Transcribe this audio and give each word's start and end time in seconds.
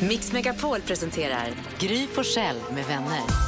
Mix 0.00 0.32
Megapol 0.32 0.80
presenterar 0.80 1.48
Gry 1.78 2.06
Forssell 2.06 2.56
med 2.74 2.84
vänner. 2.84 3.45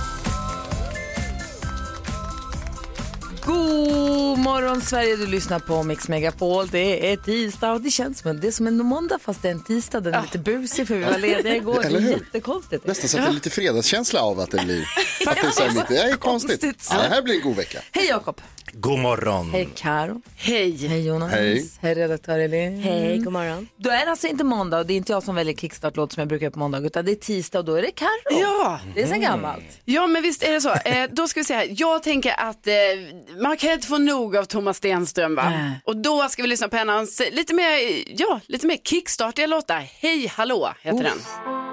God 3.49 4.39
morgon 4.39 4.81
Sverige, 4.81 5.17
du 5.17 5.27
lyssnar 5.27 5.59
på 5.59 5.83
Mix 5.83 6.09
Megapol. 6.09 6.69
Det 6.69 7.13
är 7.13 7.17
tisdag 7.17 7.73
och 7.73 7.81
det 7.81 7.91
känns 7.91 8.19
som, 8.19 8.41
det 8.41 8.47
är 8.47 8.53
som 8.53 8.67
en 8.67 8.87
måndag 8.87 9.19
fast 9.19 9.43
det 9.43 9.49
är 9.49 9.53
en 9.53 9.63
tisdag. 9.65 10.01
Den 10.01 10.15
är 10.15 10.23
lite 10.23 10.39
busig 10.39 10.89
för 10.89 10.95
vi 10.95 11.05
var 11.05 11.19
lediga 11.19 11.57
igår. 11.57 11.85
Eller 11.85 12.01
det 12.01 12.07
är 12.07 12.09
hur? 12.09 12.25
jättekonstigt. 12.25 12.87
Nästan 12.87 13.09
så 13.09 13.19
att 13.19 13.25
det 13.25 13.31
är 13.31 13.35
lite 13.35 13.51
fredagskänsla 13.51 14.21
av 14.21 14.41
att 14.41 14.51
det 14.51 14.65
blir. 14.65 14.81
Att 15.27 15.35
det 15.35 15.47
är, 15.47 15.51
så 15.51 15.63
här 15.63 15.71
lite, 15.71 15.87
det 15.89 15.99
är 15.99 16.17
konstigt. 16.17 16.61
Konstigt. 16.61 16.89
Ja, 16.91 17.03
det 17.03 17.09
här 17.09 17.23
blir 17.23 17.35
en 17.35 17.41
god 17.41 17.57
vecka. 17.57 17.81
Hej 17.93 18.07
Jakob. 18.07 18.41
God 18.73 18.99
morgon. 18.99 19.51
Hej 19.51 19.69
Karo. 19.75 20.23
Hej. 20.37 20.87
Hej 20.87 21.07
Jonas. 21.07 21.33
Hej. 21.33 21.71
Hej 21.81 21.95
redaktör 21.95 22.39
Elin. 22.39 22.81
Hej, 22.81 23.19
god 23.19 23.33
morgon. 23.33 23.69
Då 23.77 23.91
är 23.91 24.05
det 24.05 24.11
alltså 24.11 24.27
inte 24.27 24.45
måndag 24.45 24.79
och 24.79 24.87
det 24.87 24.93
är 24.93 24.97
inte 24.97 25.13
jag 25.13 25.23
som 25.23 25.35
väljer 25.35 25.55
kickstart-låt 25.55 26.13
som 26.13 26.21
jag 26.21 26.29
brukar 26.29 26.45
göra 26.45 26.53
på 26.53 26.59
måndag 26.59 26.79
utan 26.79 27.05
det 27.05 27.13
är 27.13 27.17
tisdag 27.17 27.59
och 27.59 27.65
då 27.65 27.75
är 27.75 27.83
det 27.83 27.91
Karo. 27.91 28.41
Ja. 28.41 28.81
Det 28.95 29.03
är 29.03 29.07
sen 29.07 29.21
gammalt. 29.21 29.65
ja, 29.85 30.07
men 30.07 30.23
visst 30.23 30.43
är 30.43 30.53
det 30.53 30.61
så. 30.61 30.75
Eh, 30.75 31.11
då 31.11 31.29
ska 31.29 31.41
vi 31.41 31.45
se 31.45 31.55
här. 31.55 31.67
Jag 31.71 32.03
tänker 32.03 32.35
att 32.39 32.67
eh, 32.67 32.75
man 33.41 33.57
kan 33.57 33.71
inte 33.71 33.87
få 33.87 33.99
nog 33.99 34.37
av 34.37 34.45
Thomas 34.45 34.77
Stenström 34.77 35.35
va? 35.35 35.51
Nej. 35.51 35.81
Och 35.85 35.97
då 35.97 36.29
ska 36.29 36.43
vi 36.43 36.49
lyssna 36.49 36.69
på 36.69 36.77
en 36.77 36.91
av 36.91 36.97
hans 36.97 37.21
eh, 37.21 37.35
lite 37.35 37.55
mer, 37.55 38.03
ja, 38.21 38.41
lite 38.47 38.67
mer 38.67 38.77
kickstartiga 38.77 39.47
låtar. 39.47 39.89
Hej 40.01 40.27
hallå 40.27 40.75
heter 40.83 41.05
den. 41.05 41.68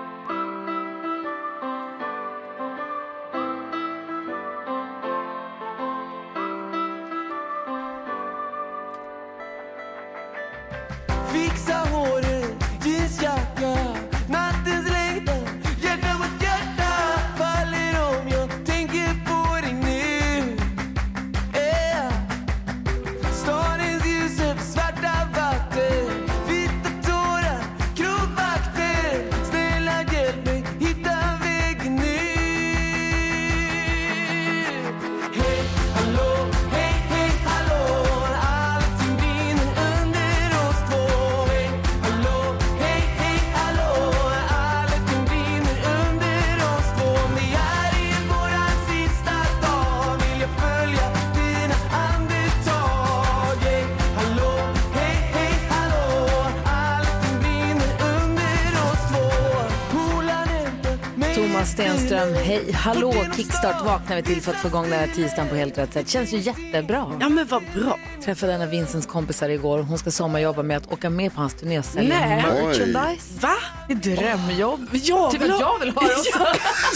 Hej, 62.45 62.71
hallå, 62.71 63.13
kickstart 63.35 63.85
vaknar 63.85 64.15
vi 64.15 64.21
till 64.23 64.41
för 64.41 64.51
att 64.51 64.57
få 64.57 64.67
igång 64.67 64.89
den 64.89 64.99
här 64.99 65.07
tisdagen 65.07 65.49
på 65.49 65.55
helt 65.55 65.77
rätt 65.77 65.93
sätt. 65.93 66.09
Känns 66.09 66.33
ju 66.33 66.37
jättebra. 66.37 67.11
Ja 67.21 67.29
men 67.29 67.47
vad 67.47 67.63
bra. 67.75 67.99
Träffade 68.25 68.53
en 68.53 68.61
av 68.61 68.67
Vincents 68.69 69.07
kompisar 69.07 69.49
igår. 69.49 69.79
Hon 69.79 69.97
ska 69.97 70.11
sommarjobba 70.11 70.63
med 70.63 70.77
att 70.77 70.91
åka 70.93 71.09
med 71.09 71.33
på 71.35 71.41
hans 71.41 71.53
turné 71.53 71.79
och 71.79 71.85
sälja 71.85 72.19
Nej. 72.19 72.43
merchandise. 72.43 73.39
Va? 73.39 73.53
Det 73.87 73.93
är 73.93 74.15
drömjobb. 74.15 74.87
Jag 74.91 75.31
Typ 75.31 75.41
vill 75.41 75.51
att 75.51 75.61
ha- 75.61 75.73
jag 75.73 75.79
vill 75.85 75.89
ha 75.95 76.01
det 76.01 76.15
också. 76.15 76.39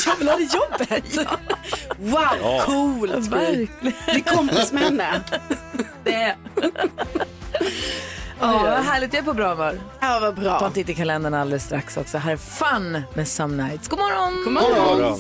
jag 0.10 0.16
vill 0.16 0.30
ha 0.30 0.36
det 0.38 0.54
jobbet. 0.54 1.28
Wow, 2.00 2.62
coolt. 2.66 3.28
Verkligen. 3.28 3.68
Bli 4.12 4.22
kompis 4.36 4.72
med 4.72 4.84
henne. 4.84 5.22
Ja, 8.40 8.60
vad 8.64 8.86
härligt. 8.86 9.14
Jag 9.14 9.22
är 9.22 9.26
på 9.26 9.34
bra 9.34 9.50
humör. 9.50 9.82
Ja, 10.00 10.20
vad 10.22 10.36
Ta 10.36 10.42
bra. 10.42 10.66
en 10.66 10.74
titt 10.74 10.90
i 10.90 10.96
kalendern 10.96 11.34
alldeles 11.34 11.64
strax 11.64 11.98
också. 11.98 12.18
Här 12.18 12.32
är 12.32 12.38
Fun 12.38 13.02
med 13.14 13.28
Some 13.28 13.64
Nights. 13.64 13.88
God 13.88 14.00
morgon! 14.00 14.44
God 14.44 14.54
morgon. 14.54 15.00
morgon. 15.02 15.20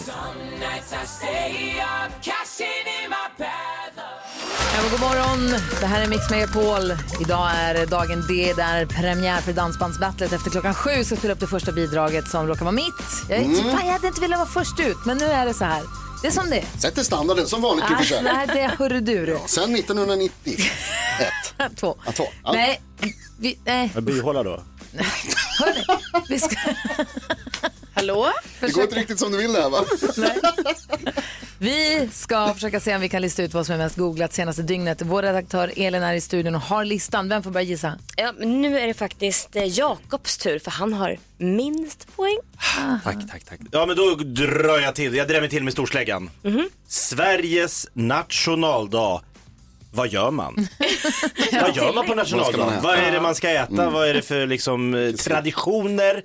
Ja, 4.75 4.81
men 4.81 4.91
god 4.91 5.00
morgon! 5.00 5.59
Det 5.80 5.85
här 5.85 6.03
är 6.03 6.07
Mix 6.07 6.30
Megapol. 6.30 6.91
Idag 7.22 7.50
är 7.56 7.85
dagen 7.85 8.24
D. 8.28 8.53
Det 8.56 8.62
är 8.62 8.85
premiär 8.85 9.41
för 9.41 9.53
Dansbandsbattlet. 9.53 10.34
Efter 10.34 10.50
klockan 10.51 10.74
sju 10.74 11.03
ska 11.03 11.13
jag 11.13 11.19
spela 11.19 11.34
upp 11.34 11.40
det 11.40 11.47
första 11.47 11.72
bidraget 11.72 12.28
som 12.28 12.47
råkar 12.47 12.66
vara 12.66 12.72
mitt. 12.72 12.94
Jag, 13.30 13.38
är, 13.40 13.44
fan, 13.63 13.86
jag 13.86 13.94
hade 13.94 14.07
inte 14.07 14.22
velat 14.22 14.40
vara 14.40 14.50
först 14.50 14.80
ut, 14.80 15.06
men 15.06 15.18
nu 15.18 15.25
är 15.25 15.46
det 15.46 15.53
så 15.53 15.66
här. 15.66 15.81
Det 16.22 16.28
är 16.28 16.31
som 16.31 16.50
det 16.50 16.57
är. 16.57 16.66
Sätter 16.80 17.03
standarden 17.03 17.47
som 17.47 17.62
vanligt 17.62 17.85
i 17.91 17.94
och 17.94 17.97
för 17.97 18.06
sig. 18.06 18.24
nej, 18.24 18.47
det 18.47 18.72
hörru 18.78 19.02
du. 19.02 19.25
du. 19.25 19.38
Sen 19.46 19.75
1991. 19.75 20.31
Två. 21.75 21.97
Ja, 22.06 22.12
två. 22.12 22.28
Ja. 22.44 22.52
Nej, 22.53 22.81
vi, 23.40 23.59
nej. 23.66 23.91
Vad 23.96 24.03
byhåla 24.03 24.44
då? 24.44 24.63
Hörni, 25.59 25.85
vi 26.30 26.40
ska... 26.40 26.56
Hallå? 27.94 28.31
Det 28.59 28.72
går 28.72 28.84
inte 28.84 28.96
riktigt 28.96 29.19
som 29.19 29.31
du 29.31 29.38
vill 29.38 29.53
det 29.53 29.62
här 29.62 29.69
va? 29.69 29.85
Vi 31.62 32.09
ska 32.14 32.53
försöka 32.53 32.80
se 32.80 32.96
om 32.96 33.02
vi 33.02 33.09
kan 33.09 33.22
lista 33.22 33.44
ut 33.44 33.53
vad 33.53 33.66
som 33.66 33.75
är 33.75 33.80
mest 33.80 33.96
googlat 33.96 34.34
senaste 34.34 34.62
dygnet. 34.62 35.02
Vår 35.02 35.22
redaktör 35.22 35.72
Elin 35.75 36.03
är 36.03 36.14
i 36.14 36.22
studion 36.22 36.56
och 36.56 36.62
har 36.62 36.86
listan. 36.86 37.30
Vem 37.30 37.44
får 37.44 37.52
börja 37.52 37.64
gissa? 37.64 37.94
Ja, 38.16 38.34
men 38.38 38.62
nu 38.62 38.80
är 38.80 38.88
det 38.88 38.94
faktiskt 38.94 39.56
eh, 39.56 39.64
Jakobs 39.80 40.38
tur 40.38 40.59
för 40.59 40.72
han 40.72 40.94
har 40.94 41.18
minst 41.38 42.16
poäng. 42.16 42.38
Tack, 43.03 43.18
tack, 43.31 43.44
tack. 43.46 43.59
Ja, 43.72 43.86
men 43.86 43.96
då 43.96 44.16
drar 44.16 44.80
jag 44.80 44.96
till. 44.96 45.16
Jag 45.16 45.28
drämmer 45.28 45.48
till 45.48 45.64
med 45.64 45.74
storsläggan. 45.74 46.30
Sveriges 46.88 47.88
nationaldag. 47.94 49.22
Vad 49.92 50.08
gör 50.08 50.31
man? 50.31 50.56
Vad 51.62 51.75
gör 51.75 51.94
man 51.94 52.06
på 52.06 52.16
Vad 52.16 52.28
ska 52.28 52.38
man 52.38 52.46
nationaldagen? 52.46 52.74
äta? 52.74 52.81
Vad 52.88 52.98
är 52.98 53.12
det 53.12 53.22
man 53.22 53.36
ska 53.36 53.50
äta? 53.50 53.90
Vad 53.90 54.09
är 54.09 54.14
det 54.14 54.22
för 54.22 54.48
liksom, 54.48 54.94
eh, 54.96 55.12
traditioner? 55.12 56.24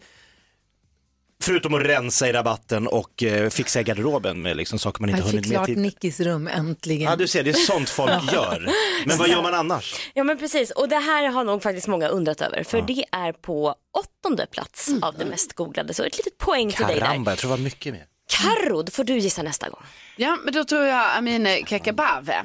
Förutom 1.44 1.74
att 1.74 1.82
rensa 1.82 2.28
i 2.28 2.32
rabatten 2.32 2.86
och 2.86 3.22
eh, 3.22 3.50
fixa 3.50 3.80
i 3.80 3.82
garderoben 3.82 4.42
med 4.42 4.56
liksom, 4.56 4.78
saker 4.78 5.00
man 5.00 5.10
inte 5.10 5.20
Jag 5.20 5.26
fick 5.26 5.34
hunnit 5.34 5.48
med 5.48 5.56
klart 5.56 5.66
tid. 5.66 5.78
Nickis 5.78 6.20
rum 6.20 6.48
äntligen. 6.48 7.10
Ja, 7.10 7.16
du 7.16 7.26
ser, 7.26 7.42
det 7.42 7.50
är 7.50 7.54
sånt 7.54 7.90
folk 7.90 8.32
gör. 8.32 8.68
Men 9.06 9.18
vad 9.18 9.28
gör 9.28 9.42
man 9.42 9.54
annars? 9.54 9.94
Ja 10.14 10.24
men 10.24 10.38
precis 10.38 10.70
och 10.70 10.88
det 10.88 10.96
här 10.96 11.28
har 11.28 11.44
nog 11.44 11.62
faktiskt 11.62 11.86
många 11.86 12.08
undrat 12.08 12.40
över 12.40 12.64
för 12.64 12.82
det 12.82 13.04
är 13.12 13.32
på 13.32 13.74
åttonde 13.92 14.46
plats 14.46 14.90
av 15.02 15.14
det 15.18 15.24
mest 15.24 15.52
googlade 15.52 15.94
så 15.94 16.02
ett 16.02 16.16
litet 16.16 16.38
poäng 16.38 16.72
till 16.72 16.86
dig 16.86 16.94
där. 17.00 17.06
Karamba, 17.06 17.30
jag 17.30 17.38
tror 17.38 17.50
det 17.50 17.56
var 17.56 17.64
mycket 17.64 17.92
mer. 17.92 18.04
Carro, 18.28 18.82
då 18.82 18.90
får 18.90 19.04
du 19.04 19.18
gissa 19.18 19.42
nästa 19.42 19.68
gång. 19.68 19.82
Ja, 20.16 20.38
men 20.44 20.54
då 20.54 20.64
tror 20.64 20.84
jag 20.84 21.16
Amineh 21.16 21.64
Kakabaveh. 21.64 22.42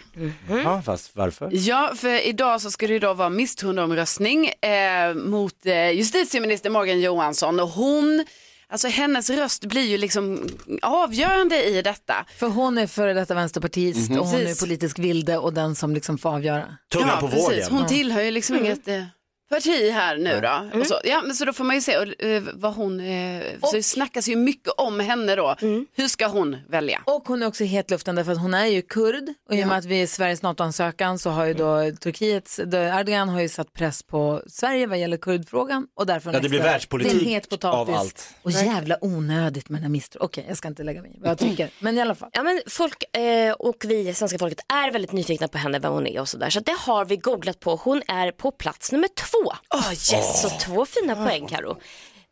Ja, 0.49 0.81
fast 0.85 1.15
varför? 1.15 1.49
Ja, 1.51 1.93
för 1.95 2.27
idag 2.27 2.61
så 2.61 2.71
ska 2.71 2.87
det 2.87 2.93
ju 2.93 2.99
då 2.99 3.13
vara 3.13 3.29
misstroendeomröstning 3.29 4.47
eh, 4.47 5.13
mot 5.13 5.65
eh, 5.65 5.89
justitieminister 5.91 6.69
Morgan 6.69 6.99
Johansson 7.01 7.59
och 7.59 7.69
hon, 7.69 8.25
alltså 8.69 8.87
hennes 8.87 9.29
röst 9.29 9.65
blir 9.65 9.85
ju 9.85 9.97
liksom 9.97 10.47
avgörande 10.81 11.63
i 11.63 11.81
detta. 11.81 12.25
För 12.37 12.47
hon 12.47 12.77
är 12.77 12.87
före 12.87 13.13
detta 13.13 13.33
vänsterpartist 13.33 14.11
och 14.11 14.27
hon 14.27 14.35
är 14.35 14.39
Precis. 14.45 14.59
politisk 14.59 14.99
vilde 14.99 15.37
och 15.37 15.53
den 15.53 15.75
som 15.75 15.93
liksom 15.93 16.17
får 16.17 16.29
avgöra. 16.29 16.77
Tungan 16.91 17.19
på 17.19 17.27
precis. 17.27 17.47
vågen. 17.49 17.67
Hon 17.71 17.87
tillhör 17.87 18.21
ju 18.21 18.31
liksom 18.31 18.55
inget 18.55 18.87
eh, 18.87 19.03
parti 19.49 19.91
här 19.91 20.17
nu 20.17 20.39
då. 20.41 20.79
Och 20.79 20.87
så, 20.87 20.99
ja, 21.03 21.21
men 21.21 21.35
så 21.35 21.45
då 21.45 21.53
får 21.53 21.63
man 21.63 21.75
ju 21.75 21.81
se 21.81 21.97
och, 21.97 22.23
eh, 22.23 22.43
vad 22.53 22.73
hon, 22.73 22.99
eh, 22.99 23.43
så 23.63 23.75
det 23.75 23.83
snackas 23.83 24.27
ju 24.27 24.35
mycket 24.35 24.73
om 24.77 24.99
henne 24.99 25.35
då. 25.35 25.55
Hur 25.95 26.07
ska 26.07 26.27
hon 26.27 26.57
välja? 26.69 27.01
Och 27.05 27.27
hon 27.27 27.43
är 27.43 27.47
också 27.47 27.63
i 27.63 27.67
hetluften 27.67 28.15
därför 28.15 28.31
att 28.31 28.41
hon 28.41 28.53
är 28.53 28.65
ju 28.65 28.81
kurd 28.81 29.33
och 29.49 29.55
i 29.55 29.63
och 29.63 29.67
med 29.67 29.77
att 29.77 29.85
vi 29.85 30.01
är 30.01 30.07
Sveriges 30.07 30.41
NATO-ansökan 30.41 31.19
så 31.19 31.29
har 31.29 31.45
ju 31.45 31.53
då 31.53 31.91
Turkiets, 31.99 32.59
då 32.65 32.77
Erdogan 32.77 33.29
har 33.29 33.41
ju 33.41 33.49
satt 33.49 33.73
press 33.73 34.03
på 34.03 34.41
Sverige 34.47 34.87
vad 34.87 34.99
gäller 34.99 35.17
kurdfrågan 35.17 35.87
och 35.95 36.05
därför 36.05 36.33
Ja, 36.33 36.39
det 36.39 36.49
blir 36.49 36.59
världspolitik 36.63 37.23
det 37.23 37.29
het 37.29 37.49
potatis. 37.49 37.89
av 37.95 37.99
allt. 37.99 38.29
Och 38.41 38.51
jävla 38.51 38.97
onödigt 39.01 39.69
med 39.69 39.77
den 39.77 39.83
här 39.83 39.89
misstro. 39.89 40.23
Okej, 40.23 40.45
jag 40.47 40.57
ska 40.57 40.67
inte 40.67 40.83
lägga 40.83 41.01
mig 41.01 41.11
i 41.15 41.19
vad 41.19 41.29
jag 41.29 41.37
tycker, 41.37 41.69
men 41.79 41.97
i 41.97 42.01
alla 42.01 42.15
fall. 42.15 42.29
Ja 42.33 42.43
men 42.43 42.61
folk 42.67 43.17
eh, 43.17 43.51
och 43.53 43.75
vi 43.87 44.13
svenska 44.13 44.39
folket 44.39 44.59
är 44.73 44.91
väldigt 44.91 45.11
nyfikna 45.11 45.47
på 45.47 45.57
henne, 45.57 45.79
vem 45.79 45.91
hon 45.93 46.07
är 46.07 46.21
och 46.21 46.29
sådär. 46.29 46.49
Så 46.49 46.59
det 46.59 46.75
har 46.79 47.05
vi 47.05 47.17
googlat 47.17 47.59
på. 47.59 47.75
Hon 47.75 48.01
är 48.07 48.31
på 48.31 48.51
plats 48.51 48.91
nummer 48.91 49.07
två. 49.07 49.38
Oh, 49.45 49.89
yes. 49.91 50.41
Så 50.41 50.49
två 50.49 50.85
fina 50.85 51.15
poäng 51.15 51.47
Karo. 51.47 51.77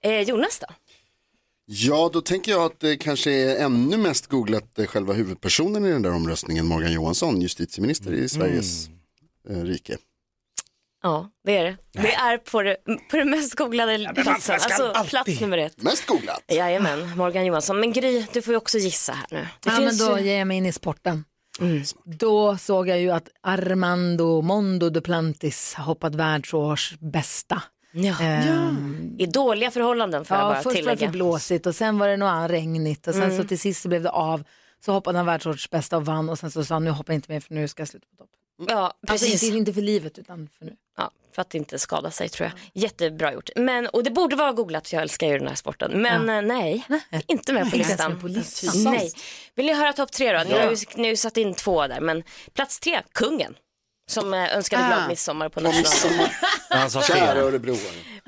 Eh, 0.03 0.21
Jonas 0.21 0.59
då? 0.59 0.67
Ja, 1.65 2.09
då 2.13 2.21
tänker 2.21 2.51
jag 2.51 2.61
att 2.63 2.79
det 2.79 2.97
kanske 2.97 3.31
är 3.31 3.55
ännu 3.65 3.97
mest 3.97 4.27
googlat 4.27 4.79
eh, 4.79 4.85
själva 4.85 5.13
huvudpersonen 5.13 5.85
i 5.85 5.89
den 5.91 6.01
där 6.01 6.11
omröstningen, 6.13 6.65
Morgan 6.65 6.91
Johansson, 6.93 7.41
justitieminister 7.41 8.13
i 8.13 8.29
Sveriges 8.29 8.87
eh, 9.49 9.61
rike. 9.63 9.97
Ja, 11.03 11.29
det 11.45 11.57
är 11.57 11.63
det. 11.63 11.77
Det 11.91 12.13
är 12.13 12.37
på 12.37 12.61
det, 12.63 12.77
på 13.11 13.17
det 13.17 13.25
mest 13.25 13.55
googlade 13.55 14.11
platsen. 14.15 14.55
Alltså 14.55 14.91
alltid- 14.91 15.09
plats 15.09 15.41
nummer 15.41 15.57
ett. 15.57 15.81
Mest 15.81 16.05
googlat? 16.05 16.43
Jajamän, 16.47 17.17
Morgan 17.17 17.45
Johansson. 17.45 17.79
Men 17.79 17.93
Gry, 17.93 18.25
du 18.33 18.41
får 18.41 18.51
ju 18.53 18.57
också 18.57 18.77
gissa 18.77 19.13
här 19.13 19.25
nu. 19.31 19.47
Det 19.63 19.69
Ja, 19.69 19.79
men 19.79 19.97
då 19.97 20.19
ju- 20.19 20.25
ger 20.25 20.37
jag 20.37 20.47
mig 20.47 20.57
in 20.57 20.65
i 20.65 20.73
sporten. 20.73 21.25
Då 22.03 22.57
såg 22.57 22.87
jag 22.89 22.99
ju 22.99 23.11
att 23.11 23.29
Armando 23.41 24.41
Mondo 24.41 24.89
Duplantis 24.89 25.73
har 25.73 25.83
hoppat 25.83 26.15
världsårs 26.15 26.95
bästa. 26.99 27.61
Ja. 27.91 28.19
Ehm, 28.21 29.15
I 29.19 29.25
dåliga 29.25 29.71
förhållanden 29.71 30.25
får 30.25 30.37
jag 30.37 30.43
Ja, 30.43 30.49
bara 30.49 30.55
först 30.55 30.65
var 30.65 30.71
det 30.73 30.77
tillägga. 30.79 30.97
för 31.07 31.11
blåsigt 31.13 31.65
och 31.65 31.75
sen 31.75 31.99
var 31.99 32.07
det 32.07 32.17
något 32.17 32.51
regnigt 32.51 33.07
och 33.07 33.13
sen 33.13 33.23
Mm. 33.23 33.37
så 33.37 33.43
till 33.43 33.59
sist 33.59 33.81
så 33.81 33.89
blev 33.89 34.03
det 34.03 34.09
av. 34.09 34.43
Så 34.85 34.91
hoppade 34.91 35.17
han 35.19 35.25
världsårs 35.25 35.69
bästa 35.69 35.97
och 35.97 36.05
vann 36.05 36.29
och 36.29 36.39
sen 36.39 36.51
så 36.51 36.65
sa 36.65 36.75
han 36.75 36.83
nu 36.83 36.91
hoppar 36.91 37.13
jag 37.13 37.17
inte 37.17 37.31
mer 37.31 37.39
för 37.39 37.53
nu 37.53 37.67
ska 37.67 37.81
jag 37.81 37.87
sluta 37.87 38.07
på 38.09 38.15
topp. 38.15 38.29
Ja, 38.67 38.83
Alltså 38.85 39.25
precis. 39.25 39.43
inte, 39.43 39.57
inte 39.57 39.73
för 39.73 39.81
livet 39.81 40.17
utan 40.17 40.49
för 40.57 40.65
nu. 40.65 40.75
Ja, 40.97 41.11
för 41.35 41.41
att 41.41 41.55
inte 41.55 41.79
skada 41.79 42.11
sig 42.11 42.29
tror 42.29 42.49
jag. 42.49 42.83
Jättebra 42.83 43.33
gjort. 43.33 43.49
Men, 43.55 43.87
och 43.87 44.03
det 44.03 44.11
borde 44.11 44.35
vara 44.35 44.51
googlat, 44.51 44.87
för 44.87 44.95
jag 44.95 45.01
älskar 45.01 45.27
ju 45.27 45.37
den 45.39 45.47
här 45.47 45.55
sporten. 45.55 46.01
Men 46.01 46.29
eh, 46.29 46.41
nej, 46.41 46.85
inte 47.27 47.53
med 47.53 47.71
på 47.71 47.77
listan. 47.77 48.19
på 48.19 48.27
listan. 48.27 48.83
Nej. 48.83 49.11
Vill 49.55 49.65
ni 49.65 49.73
höra 49.73 49.93
topp 49.93 50.11
tre 50.11 50.37
då? 50.37 50.43
Ni 50.43 50.53
har 50.59 50.71
ju 50.71 50.77
nu 50.95 51.15
satt 51.15 51.37
in 51.37 51.53
två 51.53 51.87
där. 51.87 51.99
Men 52.01 52.23
plats 52.53 52.79
tre, 52.79 53.01
kungen. 53.11 53.55
Som 54.09 54.33
eh, 54.33 54.55
önskade 54.55 54.83
Ah. 54.83 54.87
glad 54.87 55.07
midsommar 55.07 55.49
på 55.49 55.59
nationaldagen. 55.59 56.29
Han 56.69 56.89
sa 56.91 57.01
Kära 57.01 57.17
fel. 57.17 57.37
örebroare. 57.37 57.79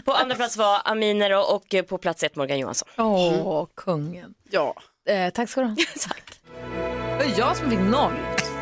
På 0.06 0.14
andra 0.14 0.36
plats 0.36 0.58
var 0.58 0.82
Aminer 0.86 1.54
och, 1.54 1.74
eh, 1.74 1.84
på 1.84 1.98
plats 1.98 2.24
ett 2.24 2.36
Morgan 2.36 2.60
Johansson. 2.60 2.90
Åh, 2.98 3.68
kungen. 3.76 4.34
Ja. 4.52 4.76
Eh, 5.10 5.30
tack 5.30 5.50
ska 5.50 5.62
du 5.62 5.68
ha. 5.68 5.76
Tack. 6.08 6.40
Det 7.20 7.26
var 7.26 7.34
jag 7.38 7.58
som 7.58 7.70
fick 7.70 7.80
noll. 7.80 8.14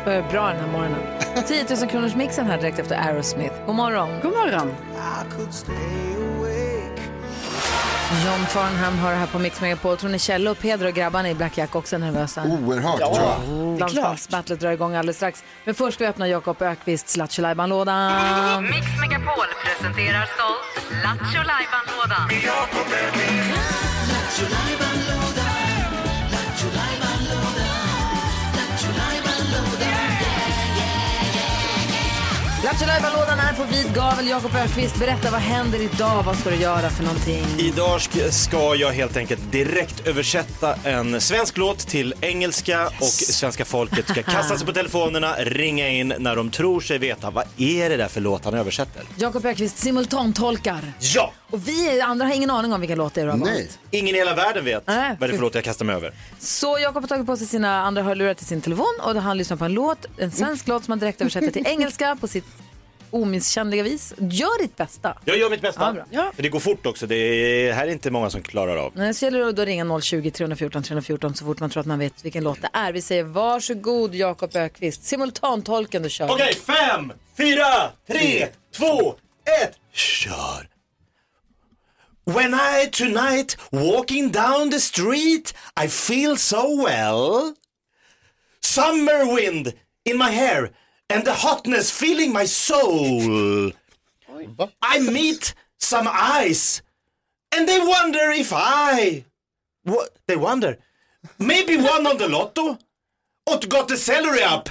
Bra 0.04 0.48
den 0.48 0.56
här 0.60 0.72
morgonen. 0.72 1.00
10 1.46 1.64
000 1.80 1.88
kronors 1.88 2.14
mixen 2.14 2.46
här 2.46 2.56
direkt 2.58 2.78
efter 2.78 2.96
Aerosmith. 2.96 3.54
God 3.66 3.74
morgon. 3.74 4.08
God 4.22 4.32
morgon. 4.32 4.74
John 8.24 8.46
Farnham 8.46 8.98
har 8.98 9.10
det 9.10 9.16
här 9.16 9.26
på 9.26 9.38
Mix 9.38 9.60
Megapol. 9.60 9.96
Tror 9.96 10.10
ni 10.10 10.18
Kjell 10.18 10.48
och 10.48 10.58
Pedro 10.58 10.88
och 10.88 10.94
grabbarna 10.94 11.30
i 11.30 11.34
Black 11.34 11.58
Jack 11.58 11.74
också 11.76 11.96
är 11.96 12.00
nervösa? 12.00 12.42
Oerhört 12.42 12.98
tror 12.98 13.16
jag. 13.18 13.78
Dansbandsbattlet 13.78 14.60
drar 14.60 14.70
igång 14.70 14.94
alldeles 14.94 15.16
strax. 15.16 15.44
Men 15.64 15.74
först 15.74 15.94
ska 15.94 16.04
vi 16.04 16.08
öppna 16.10 16.28
Jakob 16.28 16.62
Ökvists 16.62 17.16
Lattjo 17.16 17.42
Lajban-lådan. 17.42 18.62
Mix 18.64 18.86
Megapol 19.00 19.46
presenterar 19.64 20.28
stolt 20.34 20.92
Lattjo 21.04 21.42
Lajban-lådan. 21.42 22.28
Lattjo 32.68 32.86
Lajban-lådan 32.86 33.38
är 33.38 33.52
på 33.52 33.64
vid 33.64 33.94
gavel. 33.94 34.28
Jakob 34.28 34.54
Ökvist, 34.54 34.96
berätta 34.98 35.30
vad 35.30 35.40
händer 35.40 35.80
idag? 35.82 36.22
Vad 36.22 36.36
ska 36.38 36.50
du 36.50 36.56
göra 36.56 36.90
för 36.90 37.04
någonting? 37.04 37.44
Idag 37.58 37.98
sk- 37.98 38.30
ska 38.30 38.74
jag 38.74 38.92
helt 38.92 39.16
enkelt 39.16 39.52
direkt 39.52 40.06
översätta 40.06 40.74
en 40.84 41.20
svensk 41.20 41.56
låt 41.56 41.78
till 41.78 42.14
engelska 42.20 42.86
och 42.86 43.04
svenska 43.04 43.64
folket 43.64 44.08
ska 44.08 44.22
kasta 44.34 44.56
sig 44.56 44.66
på 44.66 44.72
telefonerna, 44.72 45.34
ringa 45.38 45.88
in 45.88 46.14
när 46.18 46.36
de 46.36 46.50
tror 46.50 46.80
sig 46.80 46.98
veta 46.98 47.30
vad 47.30 47.44
är 47.56 47.90
det 47.90 47.96
där 47.96 48.08
för 48.08 48.20
låt 48.20 48.44
han 48.44 48.54
översätter. 48.54 49.02
Jakob 49.16 49.46
Ökvist 49.46 49.78
simultantolkar. 49.78 50.92
Ja! 50.98 51.32
Och 51.50 51.68
vi 51.68 52.00
andra 52.00 52.26
har 52.26 52.34
ingen 52.34 52.50
aning 52.50 52.72
om 52.72 52.80
vilka 52.80 52.96
låtar 52.96 53.22
du 53.24 53.30
har 53.30 53.36
Nej. 53.36 53.52
valt. 53.54 53.78
Ingen 53.90 54.14
i 54.14 54.18
hela 54.18 54.34
världen 54.34 54.64
vet 54.64 54.86
Nej, 54.86 55.16
vad 55.20 55.28
det 55.28 55.32
är 55.32 55.36
för 55.36 55.42
låt 55.42 55.54
jag 55.54 55.64
kastar 55.64 55.84
mig 55.84 55.94
över. 55.96 56.12
Så 56.38 56.78
Jakob 56.78 57.02
har 57.02 57.08
tagit 57.08 57.26
på 57.26 57.36
sig 57.36 57.46
sina 57.46 57.82
andra 57.82 58.02
hörlurar 58.02 58.34
till 58.34 58.46
sin 58.46 58.60
telefon 58.60 58.94
och 59.02 59.14
han 59.14 59.38
lyssnar 59.38 59.56
på 59.56 59.64
en 59.64 59.72
låt, 59.72 60.06
en 60.18 60.30
svensk 60.30 60.68
låt 60.68 60.84
som 60.84 60.92
han 60.92 60.98
direkt 60.98 61.20
översätter 61.20 61.50
till 61.50 61.66
engelska 61.66 62.16
på 62.20 62.28
sitt 62.28 62.44
omisskännliga 63.10 63.82
vis. 63.82 64.14
Gör 64.18 64.62
ditt 64.62 64.76
bästa. 64.76 65.18
Jag 65.24 65.38
gör 65.38 65.50
mitt 65.50 65.60
bästa. 65.62 65.94
Ja. 65.96 66.04
Ja. 66.10 66.32
För 66.36 66.42
det 66.42 66.48
går 66.48 66.60
fort 66.60 66.86
också. 66.86 67.06
Det 67.06 67.14
är, 67.16 67.72
här 67.72 67.86
är 67.86 67.92
inte 67.92 68.10
många 68.10 68.30
som 68.30 68.42
klarar 68.42 68.76
av. 68.76 68.92
Nej, 68.96 69.14
Så 69.14 69.24
gäller 69.24 69.38
det 69.38 69.52
då 69.52 69.62
att 69.62 69.68
ringa 69.68 70.00
020 70.00 70.30
314 70.30 70.82
314 70.82 71.34
så 71.34 71.44
fort 71.44 71.60
man 71.60 71.70
tror 71.70 71.80
att 71.80 71.86
man 71.86 71.98
vet 71.98 72.24
vilken 72.24 72.44
låt 72.44 72.62
det 72.62 72.70
är. 72.72 72.92
Vi 72.92 73.02
säger 73.02 73.22
varsågod 73.24 74.14
Jakob 74.14 74.56
Ökvist. 74.56 75.04
Simultantolken 75.04 76.02
du 76.02 76.10
kör. 76.10 76.30
Okej, 76.30 76.54
fem, 76.54 77.12
fyra, 77.36 77.90
tre, 78.08 78.46
två, 78.76 79.14
ett, 79.62 79.72
kör! 79.92 80.68
When 82.24 82.54
I 82.54 82.86
tonight 82.92 83.56
walking 83.70 84.30
down 84.30 84.70
the 84.70 84.80
street 84.80 85.54
I 85.84 85.88
feel 85.88 86.36
so 86.36 86.84
well 86.86 87.54
Summer 88.60 89.36
wind 89.36 89.72
in 90.04 90.18
my 90.18 90.30
hair 90.30 90.70
and 91.10 91.24
the 91.24 91.32
hotness 91.34 91.90
filling 91.90 92.32
my 92.32 92.44
soul 92.44 93.72
I 94.82 95.00
meet 95.00 95.54
some 95.78 96.06
eyes 96.10 96.82
and 97.52 97.68
they 97.68 97.78
wonder 97.78 98.30
if 98.30 98.52
I 98.54 99.24
what 99.84 100.10
they 100.26 100.36
wonder 100.36 100.76
maybe 101.38 101.76
one 101.76 102.06
on 102.06 102.18
the 102.18 102.28
lotto 102.28 102.78
or 103.46 103.58
got 103.68 103.88
the 103.88 103.96
salary 103.96 104.42
up 104.42 104.68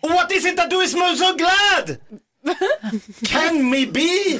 What 0.00 0.32
is 0.32 0.44
it 0.44 0.56
that 0.56 0.70
do 0.70 0.80
is 0.80 0.94
me 0.94 1.14
so 1.16 1.36
glad? 1.36 2.00
Can 3.24 3.70
me 3.70 3.84
be 3.84 4.38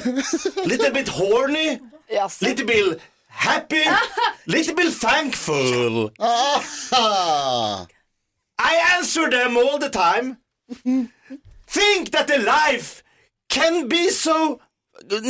little 0.65 0.91
bit 0.91 1.07
horny, 1.07 1.79
Yes. 2.09 2.41
little 2.41 2.65
bit 2.65 2.99
happy, 3.27 3.83
little 4.47 4.75
bit 4.75 4.91
thankful? 4.93 6.11
Ah, 6.19 7.85
I 8.57 8.73
answer 8.97 9.29
them 9.29 9.55
all 9.55 9.77
the 9.77 9.89
time. 9.89 10.37
Think 11.73 12.11
that 12.11 12.27
the 12.27 12.37
life 12.37 13.03
can 13.53 13.87
be 13.89 14.09
so 14.09 14.59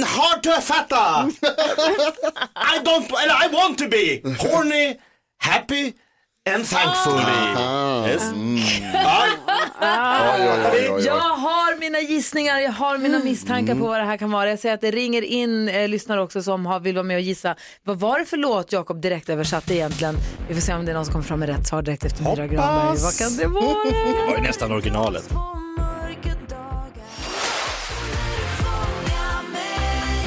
hard 0.06 0.44
to 0.44 0.62
fatta. 0.62 1.30
I 2.56 2.80
don't, 2.84 3.12
I 3.44 3.48
want 3.54 3.78
to 3.78 3.88
be 3.88 4.22
horny, 4.40 4.98
happy 5.40 5.94
and 6.46 6.66
thankful. 6.66 7.14
Yes. 8.08 8.24
Ja. 8.94 9.26
oj, 10.36 10.50
oj, 10.50 10.72
oj, 10.74 10.90
oj, 10.92 11.06
Jag 11.06 11.20
har 11.20 11.80
mina 11.80 12.00
gissningar, 12.00 12.60
jag 12.60 12.72
har 12.72 12.98
mina 12.98 13.20
misstankar 13.20 13.76
på 13.76 13.88
vad 13.88 14.00
det 14.00 14.06
här 14.06 14.18
kan 14.18 14.32
vara. 14.32 14.50
Jag 14.50 14.60
ser 14.60 14.74
att 14.74 14.82
det 14.82 14.92
ringer 14.92 15.22
in 15.22 15.70
eh, 15.70 15.88
lyssnare 15.88 16.22
också 16.22 16.44
som 16.44 16.66
har, 16.66 16.80
vill 16.80 16.96
vara 16.96 17.04
med 17.04 17.16
och 17.16 17.22
gissa. 17.22 17.56
Vad 17.84 18.00
var 18.00 18.20
det 18.20 18.26
för 18.26 18.38
låt 18.38 18.72
Jakob 18.72 19.02
direkt 19.02 19.30
översatte 19.30 19.76
egentligen? 19.76 20.16
Vi 20.48 20.54
får 20.54 20.62
se 20.62 20.74
om 20.74 20.86
det 20.86 20.92
är 20.92 20.96
någon 20.96 21.06
som 21.06 21.12
kommer 21.12 21.26
fram 21.26 21.40
med 21.40 21.50
rätt 21.50 21.68
svar 21.68 21.82
direkt 21.82 22.06
efter 22.06 22.24
Myra 22.24 22.48
Granberg. 22.48 22.98
Vad 23.04 23.18
kan 23.18 23.38
det 23.38 23.48
vara? 23.48 23.84
Det 23.84 24.26
var 24.28 24.36
ju 24.38 24.42
nästan 24.42 24.72
originalet. 24.72 25.30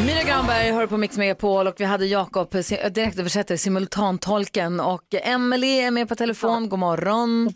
Myra 0.01 0.23
Granberg 0.23 0.71
hör 0.73 0.87
på 0.87 0.97
Mix 0.97 1.17
Megapol 1.17 1.67
och 1.67 1.75
vi 1.79 1.85
hade 1.85 2.07
Jakob, 2.07 2.55
eh, 2.55 2.91
direktöversättare, 2.93 3.59
simultantolken 3.59 4.81
och 4.81 5.03
Emily 5.23 5.79
är 5.79 5.91
med 5.91 6.09
på 6.09 6.15
telefon. 6.15 6.69
God 6.69 6.79
morgon. 6.79 7.53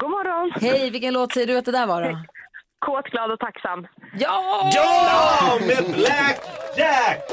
God 0.00 0.10
morgon. 0.10 0.52
Hej, 0.60 0.90
vilken 0.90 1.14
låt 1.14 1.32
säger 1.32 1.46
du 1.46 1.58
att 1.58 1.64
det 1.64 1.72
där 1.72 1.86
var 1.86 2.02
då? 2.02 2.18
Kåt, 2.78 3.04
glad 3.10 3.30
och 3.32 3.38
tacksam. 3.38 3.86
Ja! 4.18 4.70
Ja, 4.74 5.58
med 5.66 5.94
Black 5.94 6.40
Jack! 6.76 7.30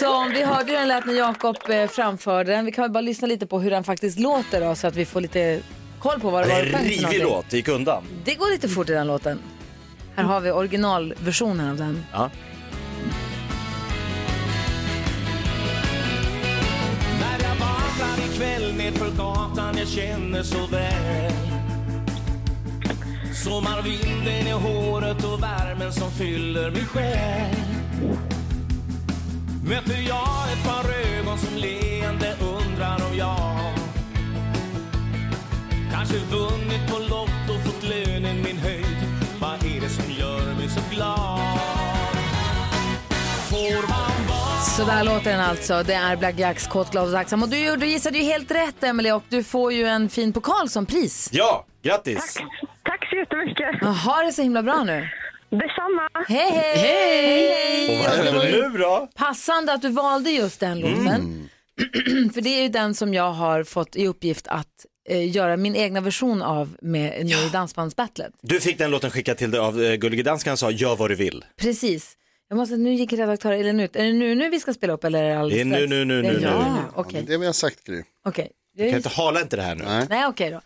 Som 0.00 0.30
vi 0.30 0.42
hörde 0.42 0.72
den 0.72 0.88
lät 0.88 1.06
när 1.06 1.14
Jakob 1.14 1.56
eh, 1.70 1.86
framförde 1.88 2.52
den. 2.52 2.64
Vi 2.64 2.72
kan 2.72 2.82
väl 2.82 2.90
bara 2.90 3.00
lyssna 3.00 3.26
lite 3.28 3.46
på 3.46 3.60
hur 3.60 3.70
den 3.70 3.84
faktiskt 3.84 4.18
låter 4.18 4.60
då, 4.60 4.74
så 4.74 4.86
att 4.86 4.96
vi 4.96 5.04
får 5.04 5.20
lite 5.20 5.60
koll 6.00 6.20
på 6.20 6.30
vad 6.30 6.44
det 6.46 6.48
var 6.48 6.58
En 6.58 6.64
det 6.64 6.72
sjöng 6.72 6.80
för 6.84 6.88
rivig 7.08 7.22
låt, 7.22 7.50
det 7.50 7.56
gick 7.56 7.68
undan. 7.68 8.02
Det 8.24 8.34
går 8.34 8.50
lite 8.50 8.68
fort 8.68 8.88
i 8.90 8.92
den 8.92 9.06
låten. 9.06 9.38
Här 10.16 10.24
har 10.24 10.40
vi 10.40 10.50
originalversionen 10.50 11.70
av 11.70 11.76
den. 11.76 12.04
Ja. 12.12 12.30
För 18.92 19.10
gatan 19.10 19.78
jag 19.78 19.88
känner 19.88 20.42
så 20.42 20.66
väl. 20.66 21.32
Sommarvinden 23.44 24.46
i 24.46 24.52
håret 24.52 25.24
och 25.24 25.42
värmen 25.42 25.92
som 25.92 26.10
fyller 26.10 26.70
min 26.70 26.86
själ. 26.86 27.56
Möter 29.64 30.00
jag 30.08 30.52
ett 30.52 30.64
par 30.64 30.84
ögon 30.84 31.38
som 31.38 31.56
leende 31.56 32.34
undrar 32.40 32.96
om 33.10 33.16
jag 33.16 33.72
Kanske 35.92 36.18
vunnit 36.18 36.90
på 36.90 36.98
Lotto, 36.98 37.60
fått 37.64 37.82
lönen 37.82 38.42
min 38.44 38.58
höjd. 38.58 38.96
Vad 39.40 39.54
är 39.54 39.80
det 39.80 39.88
som 39.88 40.12
gör 40.12 40.54
mig 40.54 40.68
så 40.68 40.80
glad? 40.94 41.58
Får 43.50 43.88
man 43.88 44.28
vara 44.28 44.41
så 44.62 44.84
där 44.84 45.04
låter 45.04 45.30
den 45.30 45.40
alltså. 45.40 45.82
Det 45.82 45.94
är 45.94 46.16
Black 46.16 46.38
Jacks 46.38 46.66
Kåt, 46.66 46.90
glad 46.92 47.06
och 47.06 47.12
tacksam. 47.12 47.42
Och 47.42 47.48
du, 47.48 47.76
du 47.76 47.86
gissade 47.86 48.18
ju 48.18 48.24
helt 48.24 48.50
rätt 48.50 48.82
Emily 48.84 49.10
och 49.10 49.22
du 49.28 49.44
får 49.44 49.72
ju 49.72 49.86
en 49.86 50.08
fin 50.08 50.32
pokal 50.32 50.68
som 50.68 50.86
pris. 50.86 51.28
Ja, 51.32 51.66
grattis! 51.82 52.34
Tack 52.84 53.08
så 53.10 53.16
jättemycket. 53.16 53.66
Ja, 53.80 53.86
Ha 53.88 54.22
det 54.22 54.32
så 54.32 54.42
himla 54.42 54.62
bra 54.62 54.84
nu. 54.84 55.08
Detsamma. 55.50 56.08
Hej, 56.28 56.50
hej! 56.76 57.98
Och 57.98 58.04
vad 58.08 58.18
Det 58.26 58.32
var 58.32 58.40
händer 58.40 58.56
ju 58.58 58.68
nu 58.72 58.78
då? 58.78 59.08
Passande 59.14 59.72
att 59.72 59.82
du 59.82 59.88
valde 59.88 60.30
just 60.30 60.60
den 60.60 60.80
låten. 60.80 61.48
För 62.34 62.40
det 62.40 62.48
är 62.58 62.62
ju 62.62 62.68
den 62.68 62.94
som 62.94 63.14
jag 63.14 63.32
har 63.32 63.64
fått 63.64 63.96
i 63.96 64.06
uppgift 64.06 64.48
att 64.48 64.66
eh, 65.08 65.30
göra 65.36 65.56
min 65.56 65.76
egna 65.76 66.00
version 66.00 66.42
av 66.42 66.76
med 66.82 67.26
nu 67.26 67.34
i 67.34 67.48
Dansbandsbattlet. 67.52 68.32
Du 68.42 68.60
fick 68.60 68.78
den 68.78 68.90
låten 68.90 69.10
skickad 69.10 69.36
till 69.36 69.50
dig 69.50 69.60
av 69.60 69.82
eh, 69.82 69.94
Gullige 69.94 70.22
Dansken 70.22 70.56
sa 70.56 70.70
gör 70.70 70.96
vad 70.96 71.10
du 71.10 71.14
vill. 71.14 71.44
Precis. 71.60 72.16
Jag 72.52 72.56
måste, 72.56 72.76
nu 72.76 72.94
gick 72.94 73.12
redaktör 73.12 73.52
Elin 73.52 73.80
ut. 73.80 73.96
Är 73.96 74.04
det 74.04 74.12
nu, 74.12 74.34
nu 74.34 74.48
vi 74.50 74.60
ska 74.60 74.72
spela 74.74 74.92
upp 74.92 75.04
eller 75.04 75.22
är 75.22 75.28
det 75.28 75.38
alldeles 75.40 75.54
Det 75.56 75.60
är 75.60 75.64
nu, 75.64 75.76
strax? 75.76 75.90
nu, 75.90 76.04
nu, 76.04 76.22
Det 76.22 76.28
är 76.28 76.32
nu, 76.32 76.40
ja, 76.40 76.74
nu. 76.74 76.80
Okej, 76.94 77.24
Det 77.26 77.36
vi 77.38 77.46
har 77.46 77.52
sagt 77.52 77.84
Gry. 77.84 78.02
okej. 78.24 78.50
Kan 78.78 78.86
inte 78.88 79.08
hala 79.08 79.40
inte 79.40 79.56
det 79.56 79.62
här 79.62 79.74
nu. 79.74 79.84
Nej. 79.84 80.06
Nej, 80.10 80.26
okej 80.26 80.50
då. 80.50 80.60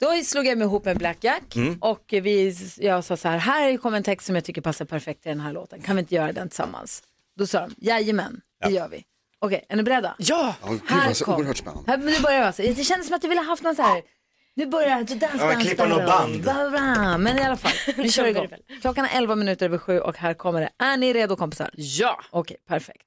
Då 0.00 0.22
slog 0.24 0.46
jag 0.46 0.58
mig 0.58 0.64
ihop 0.64 0.84
med 0.84 0.98
Black 0.98 1.16
Jack 1.24 1.56
Mm. 1.56 1.78
och 1.80 2.04
vi, 2.08 2.56
jag 2.78 3.04
sa 3.04 3.16
så 3.16 3.28
här, 3.28 3.38
här 3.38 3.76
kommer 3.76 3.96
en 3.96 4.02
text 4.02 4.26
som 4.26 4.34
jag 4.34 4.44
tycker 4.44 4.60
passar 4.60 4.84
perfekt 4.84 5.22
till 5.22 5.28
den 5.30 5.40
här 5.40 5.52
låten. 5.52 5.80
Kan 5.82 5.96
vi 5.96 6.00
inte 6.00 6.14
göra 6.14 6.32
den 6.32 6.48
tillsammans? 6.48 7.02
Då 7.38 7.46
sa 7.46 7.60
de, 7.60 7.74
jajamän, 7.78 8.40
det 8.64 8.70
gör 8.72 8.88
vi. 8.88 9.04
Okej, 9.38 9.64
är 9.68 9.76
ni 9.76 9.82
beredda? 9.82 10.14
Ja! 10.18 10.54
Ja, 10.62 10.68
Gud, 10.70 10.80
Här 10.86 11.06
vad 11.06 11.16
så 11.16 11.24
kom. 11.24 11.34
oerhört 11.34 11.56
spännande. 11.56 11.90
Här, 11.90 11.98
nu 11.98 12.20
börjar 12.20 12.38
jag 12.38 12.46
alltså. 12.46 12.62
Det 12.62 12.84
kändes 12.84 13.06
som 13.06 13.16
att 13.16 13.22
du 13.22 13.28
ville 13.28 13.40
ha 13.40 13.46
haft 13.48 13.62
någon 13.62 13.76
så 13.76 13.82
här, 13.82 14.02
nu 14.58 14.66
börjar 14.66 15.04
det 15.04 15.14
dans, 15.14 15.34
Ja, 15.38 15.60
klippa 15.60 15.86
något 15.86 16.06
band. 16.06 16.42
Bla, 16.42 16.70
bla. 16.70 17.18
Men 17.18 17.38
i 17.38 17.42
alla 17.42 17.56
fall, 17.56 17.72
vi 17.96 18.10
kör 18.10 18.26
igång. 18.26 18.48
Klockan 18.80 19.04
är 19.04 19.18
11 19.18 19.34
minuter 19.34 19.66
över 19.66 19.78
sju 19.78 20.00
och 20.00 20.16
här 20.16 20.34
kommer 20.34 20.60
det. 20.60 20.70
Är 20.78 20.96
ni 20.96 21.12
redo 21.12 21.36
kompisar? 21.36 21.70
Ja! 21.74 22.20
Okej, 22.30 22.56
perfekt. 22.68 23.02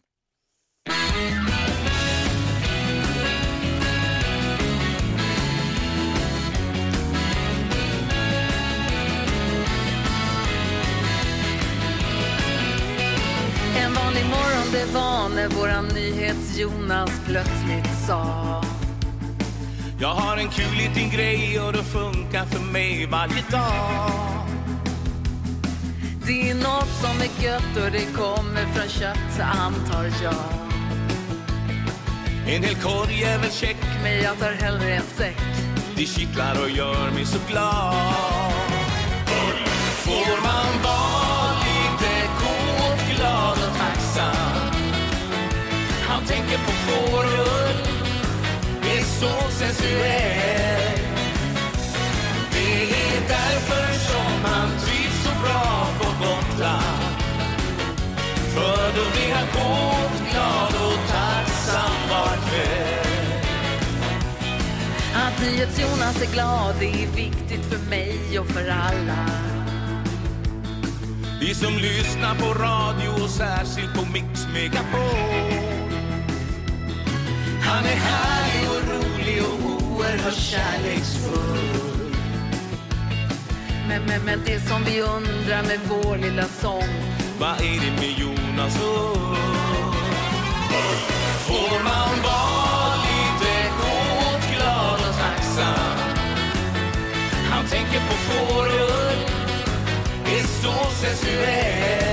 En 13.78 13.94
vanlig 13.94 14.26
morgon 14.26 14.72
det 14.72 14.94
var 14.94 15.30
när 15.36 15.48
våran 15.48 15.86
nyhets-Jonas 15.86 17.12
plötsligt 17.26 18.08
sa 18.08 18.62
Jag 20.02 20.14
har 20.14 20.38
en 20.38 20.50
kul 20.50 20.76
liten 20.78 21.10
grej 21.10 21.60
och 21.60 21.74
det 21.74 21.84
funkar 21.84 22.46
för 22.46 22.60
mig 22.60 23.06
varje 23.06 23.44
dag. 23.52 24.12
Det 26.26 26.50
är 26.50 26.56
något 26.56 26.90
som 27.02 27.22
är 27.22 27.44
gött 27.44 27.86
och 27.86 27.92
det 27.92 28.06
kommer 28.16 28.66
från 28.74 28.90
kött 28.90 29.40
antar 29.40 30.06
jag 30.24 30.34
En 32.48 32.64
hel 32.64 32.76
korg 32.76 33.24
är 33.24 33.38
väl 33.40 33.52
check, 33.52 33.78
Men 34.04 34.22
jag 34.22 34.40
tar 34.40 34.52
hellre 34.52 34.96
en 34.96 35.04
säck 35.18 35.38
det 36.02 36.08
kittlar 36.08 36.62
och 36.64 36.70
gör 36.70 37.12
mig 37.12 37.26
så 37.26 37.38
glad. 37.50 37.96
Får 40.06 40.42
man 40.44 40.84
vara 40.84 41.01
så 49.22 49.52
sensuell. 49.52 51.00
Det 52.52 52.84
är 52.84 53.22
därför 53.28 53.94
som 53.94 54.32
han 54.44 54.70
trivs 54.70 55.24
så 55.24 55.30
bra 55.44 55.88
på 56.00 56.08
Gotland. 56.24 57.02
För 58.54 58.88
då 58.98 59.12
blir 59.12 59.34
han 59.34 59.48
kåt, 59.48 60.32
glad 60.32 60.74
och 60.88 61.00
tacksam 61.10 62.10
var 62.10 62.36
kväll. 62.50 63.42
Att 65.16 65.42
NyhetsJonas 65.42 66.22
är 66.22 66.34
glad 66.34 66.76
det 66.80 67.04
är 67.04 67.08
viktigt 67.16 67.66
för 67.66 67.90
mig 67.90 68.40
och 68.40 68.48
för 68.48 68.70
alla 68.70 69.26
Vi 71.42 71.56
som 71.56 71.74
lyssnar 71.74 72.36
på 72.36 72.64
radio 72.64 73.24
och 73.24 73.30
särskilt 73.30 73.94
på 73.94 74.06
Mix 74.14 74.48
Megapol. 74.54 75.91
Han 77.62 77.86
är 77.86 77.96
härlig 77.96 78.70
och 78.70 78.82
rolig 78.90 79.44
och 79.44 79.72
oerhört 79.72 80.34
kärleksfull. 80.34 82.12
Men, 83.88 84.06
men, 84.06 84.26
men 84.26 84.40
det 84.46 84.60
som 84.60 84.84
vi 84.84 85.02
undrar 85.02 85.64
med 85.64 85.80
vår 85.90 86.18
lilla 86.18 86.44
sång 86.44 86.90
Vad 87.40 87.50
är 87.50 87.80
det 87.82 87.92
med 87.92 88.12
Jonas 88.18 88.76
Ull? 88.82 89.36
Får 91.48 91.84
man 91.84 92.22
vara 92.24 92.96
lite 92.96 93.54
kåt, 93.80 94.56
glad 94.56 95.00
och 95.10 95.16
tacksam? 95.16 95.98
Han 97.50 97.66
tänker 97.66 98.00
på 98.00 98.14
fårull, 98.14 99.26
är 100.26 100.44
så 100.44 100.92
sensuell. 101.02 102.11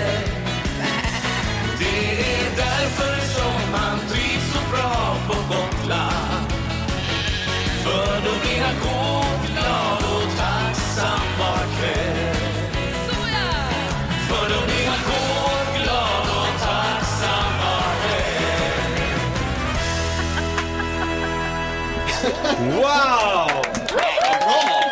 Wow! 22.68 22.84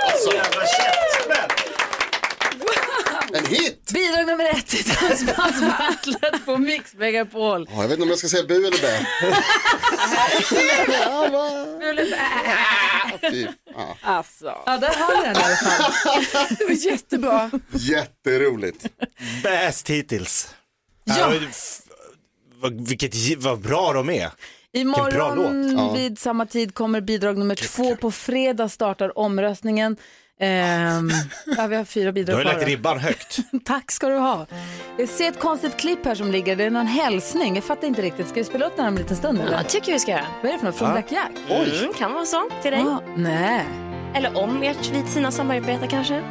Alltså, 0.04 0.35
Jävla 0.35 0.66
käftsmäll! 0.66 1.50
en 3.33 3.47
hit! 3.47 3.90
Bidrag 3.92 4.26
nummer 4.26 4.45
ett 4.45 4.75
i 4.75 4.83
Dansbandsbattlet 4.83 6.45
på 6.47 6.56
Mix 6.59 6.95
Megapol 6.95 7.66
Ja, 7.71 7.76
jag 7.76 7.83
vet 7.83 7.90
inte 7.92 8.02
om 8.02 8.09
jag 8.09 8.18
ska 8.18 8.28
säga 8.28 8.45
bu 8.45 8.66
eller 8.66 8.80
bä. 8.83 9.06
Fy 13.30 13.47
fan. 13.75 13.97
Alltså, 14.02 14.62
Ja, 14.66 14.78
där 14.78 14.88
har 14.88 15.16
ni 15.16 15.23
den 15.23 15.37
i 15.37 15.38
alla 15.45 15.56
fall 15.56 16.56
det 16.59 16.64
var 16.64 16.87
jättebra. 16.87 17.50
Jätteroligt. 17.73 18.87
Bäst 19.42 19.90
hittills. 19.90 20.54
Ja. 21.04 21.35
Äh, 21.35 21.40
vilket, 22.88 23.14
vad 23.38 23.61
bra 23.61 23.92
de 23.92 24.11
är. 24.11 24.30
Imorgon 24.80 25.95
vid 25.95 26.18
samma 26.18 26.47
tid 26.47 26.75
kommer 26.75 27.00
bidrag 27.00 27.38
nummer 27.38 27.54
två. 27.54 27.97
På 27.97 28.11
fredag 28.11 28.68
startar 28.68 29.18
omröstningen. 29.18 29.97
Ehm, 30.40 31.11
ja, 31.56 31.66
vi 31.66 31.76
har 31.76 31.85
fyra 31.85 32.04
Du 32.04 32.12
bidrag 32.12 32.35
har 32.35 32.42
ju 32.42 32.49
lagt 32.49 32.66
ribban 32.66 32.99
högt. 32.99 33.38
Tack 33.64 33.90
ska 33.92 34.09
du 34.09 34.16
ha. 34.16 34.47
Jag 34.99 35.09
ser 35.09 35.28
ett 35.28 35.38
konstigt 35.40 35.76
klipp 35.76 36.04
här 36.04 36.14
som 36.14 36.30
ligger. 36.33 36.56
Det 36.56 36.64
är 36.64 36.71
någon 36.71 36.87
hälsning. 36.87 37.54
Jag 37.54 37.64
fattar 37.64 37.87
inte 37.87 38.02
riktigt. 38.02 38.28
Ska 38.28 38.35
vi 38.40 38.45
spela 38.45 38.66
upp 38.66 38.73
den 38.76 38.85
här 38.85 38.90
om 38.90 38.97
en 38.97 39.02
liten 39.02 39.16
stund? 39.16 39.40
Eller? 39.40 39.52
Ja, 39.52 39.62
tycker 39.62 39.92
vi 39.92 39.99
ska 39.99 40.11
göra. 40.11 40.26
Vad 40.42 40.49
är 40.49 40.52
det 40.52 40.59
för 40.59 40.66
något? 40.66 40.76
Från 40.76 40.88
Ja. 40.88 40.95
Black 40.95 41.12
Jack? 41.12 41.30
Mm, 41.80 41.92
kan 41.95 42.12
vara 42.12 42.25
så. 42.26 42.42
Till 42.62 42.71
dig. 42.73 42.80
Ah, 42.80 43.00
nej. 43.16 43.64
Eller 44.14 44.38
om 44.38 44.62
ert 44.62 44.90
vid 44.90 45.09
sina 45.09 45.30
samarbete 45.30 45.87
kanske. 45.87 46.23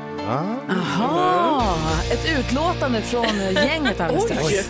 Aha, 0.70 1.76
ett 2.12 2.40
utlåtande 2.40 3.02
från 3.02 3.26
gänget 3.54 4.02
alldeles 4.02 4.26
Oj. 4.32 4.38
strax. 4.38 4.70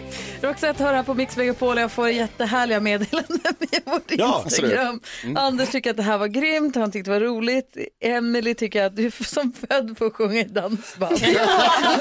Roxette 0.51 0.83
hör 0.83 0.93
här 0.93 1.03
på 1.03 1.13
Mix 1.13 1.37
Megapol 1.37 1.75
och 1.77 1.81
jag 1.81 1.91
får 1.91 2.09
jättehärliga 2.09 2.79
meddelanden 2.79 3.39
via 3.59 3.79
vårt 3.85 4.11
Ja. 4.11 4.41
Instagram. 4.45 4.99
Mm. 5.23 5.37
Anders 5.37 5.69
tycker 5.69 5.89
att 5.89 5.97
det 5.97 6.03
här 6.03 6.17
var 6.17 6.27
grymt, 6.27 6.75
han 6.75 6.91
tyckte 6.91 7.11
det 7.11 7.19
var 7.19 7.25
roligt. 7.25 7.77
Emily 8.03 8.53
tycker 8.53 8.83
att 8.83 8.95
du 8.95 9.05
är 9.05 9.23
som 9.23 9.53
född 9.53 10.01
att 10.01 10.13
sjunga 10.13 10.39
i 10.39 10.43
dansband. 10.43 11.17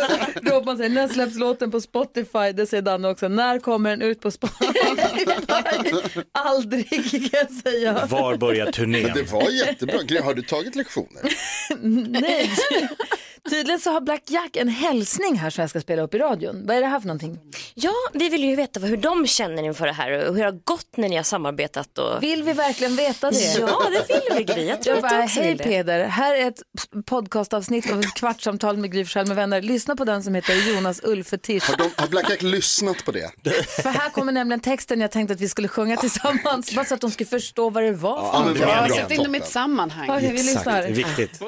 Robban 0.42 0.76
säger, 0.76 0.90
när 0.90 1.08
släpps 1.08 1.36
låten 1.36 1.70
på 1.70 1.80
Spotify? 1.80 2.52
Det 2.54 2.66
säger 2.66 2.82
Danne 2.82 3.08
också. 3.08 3.28
När 3.28 3.58
kommer 3.58 3.90
den 3.90 4.02
ut 4.02 4.20
på 4.20 4.30
Spotify? 4.30 4.78
Aldrig 6.32 6.90
kan 7.10 7.28
jag 7.32 7.50
säga. 7.50 8.06
Var 8.06 8.36
börjar 8.36 8.72
turnén? 8.72 9.02
Men 9.02 9.12
det 9.14 9.32
var 9.32 9.50
jättebra. 9.50 10.22
Har 10.22 10.34
du 10.34 10.42
tagit 10.42 10.76
lektioner? 10.76 11.22
Nej. 12.20 12.50
Tydligen 13.50 13.80
så 13.80 13.90
har 13.90 14.00
Black 14.00 14.22
Jack 14.26 14.56
en 14.56 14.68
hälsning 14.68 15.34
här 15.34 15.50
som 15.50 15.62
jag 15.62 15.70
ska 15.70 15.80
spela 15.80 16.02
upp 16.02 16.14
i 16.14 16.18
radion. 16.18 16.66
Vad 16.66 16.76
är 16.76 16.80
det 16.80 16.86
här 16.86 17.00
för 17.00 17.06
någonting? 17.06 17.38
Ja, 17.74 17.92
vi 18.12 18.28
vill 18.28 18.39
ju 18.46 18.56
veta 18.56 18.80
hur 18.80 18.96
de 18.96 19.26
känner 19.26 19.62
inför 19.62 19.86
det 19.86 19.92
här 19.92 20.12
och 20.28 20.34
hur 20.34 20.40
det 20.40 20.44
har 20.50 20.60
gått 20.64 20.96
när 20.96 21.08
ni 21.08 21.16
har 21.16 21.22
samarbetat. 21.22 21.98
Och... 21.98 22.22
Vill 22.22 22.42
vi 22.42 22.52
verkligen 22.52 22.96
veta 22.96 23.30
det? 23.30 23.58
Ja, 23.58 23.82
det 23.90 24.14
vill 24.14 24.36
vi 24.36 24.44
Gry. 24.54 24.66
Jag 24.66 24.82
tror 24.82 24.96
Jag 24.96 25.04
att 25.04 25.10
bara, 25.10 25.18
du 25.18 25.24
också 25.24 25.40
hej 25.40 25.48
vill 25.48 25.58
det. 25.58 25.64
Peder, 25.64 26.04
här 26.04 26.34
är 26.34 26.48
ett 26.48 26.62
podcastavsnitt 27.06 27.92
av 27.92 28.00
ett 28.00 28.14
kvartsamtal 28.14 28.76
med 28.76 28.92
Gry 28.92 29.06
med 29.14 29.36
vänner. 29.36 29.62
Lyssna 29.62 29.96
på 29.96 30.04
den 30.04 30.22
som 30.22 30.34
heter 30.34 30.54
Jonas 30.54 31.00
Ulfetisch. 31.04 31.68
Har, 31.70 31.76
de, 31.76 31.90
har 31.96 32.08
Black 32.08 32.30
Jack 32.30 32.42
lyssnat 32.42 33.04
på 33.04 33.12
det? 33.12 33.30
För 33.82 33.90
här 33.90 34.10
kommer 34.10 34.32
nämligen 34.32 34.60
texten 34.60 35.00
jag 35.00 35.10
tänkte 35.10 35.34
att 35.34 35.40
vi 35.40 35.48
skulle 35.48 35.68
sjunga 35.68 35.96
tillsammans. 35.96 36.74
Bara 36.74 36.84
så 36.84 36.94
att 36.94 37.00
de 37.00 37.10
skulle 37.10 37.28
förstå 37.28 37.70
vad 37.70 37.82
det 37.82 37.92
var. 37.92 38.30
Ja, 38.32 38.38
men 38.44 38.48
något. 38.48 38.58
bra, 38.58 38.68
Ja, 38.70 38.86
bra. 38.86 38.96
sätt 38.96 39.10
in 39.10 39.22
dem 39.22 39.34
i 39.34 39.38
ett 39.38 39.48
sammanhang. 39.48 40.10
Okej, 40.10 40.32
vi 40.32 40.42
lyssnar. 40.42 40.82
Det 40.82 40.88
viktigt. 40.92 41.40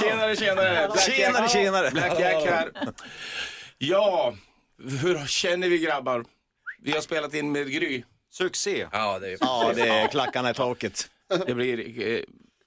Tjenare, 0.00 0.36
tjenare. 0.36 0.88
Black 0.92 1.00
Tjenare, 1.00 1.48
tjenare. 1.48 1.90
Black 1.90 2.20
Jack 2.20 2.44
här. 2.46 2.68
Ja, 3.82 4.34
hur 5.02 5.26
känner 5.26 5.68
vi 5.68 5.78
grabbar? 5.78 6.24
Vi 6.82 6.92
har 6.92 7.00
spelat 7.00 7.34
in 7.34 7.52
med 7.52 7.72
Gry. 7.72 8.02
Succé. 8.32 8.86
Ja, 8.92 9.18
det 9.18 9.28
är, 9.32 9.38
Ja, 9.40 9.72
det 9.74 9.88
är 9.88 10.08
klackarna 10.08 10.50
i 10.50 10.54
taket. 10.54 11.10
det 11.46 11.54
blir 11.54 12.08
eh, 12.08 12.22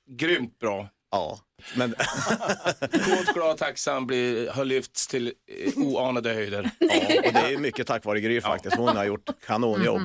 grymt 0.10 0.60
bra. 0.60 0.90
Ja, 1.12 1.40
men 1.76 1.96
Kåt, 2.92 3.34
glad, 3.34 3.58
tacksam, 3.58 4.08
blir, 4.08 4.50
har 4.50 4.66
lyfts 4.66 5.08
till 5.08 5.34
eh, 5.48 5.78
oanade 5.78 6.34
höjder. 6.34 6.70
ja, 6.80 6.88
och 7.28 7.34
det 7.34 7.40
är 7.54 7.58
mycket 7.58 7.88
tack 7.88 8.06
vare 8.06 8.20
Gry 8.22 8.42
faktiskt. 8.42 8.76
Hon 8.78 8.98
har 8.98 9.04
gjort 9.06 9.30
kanonjobb. 9.46 10.02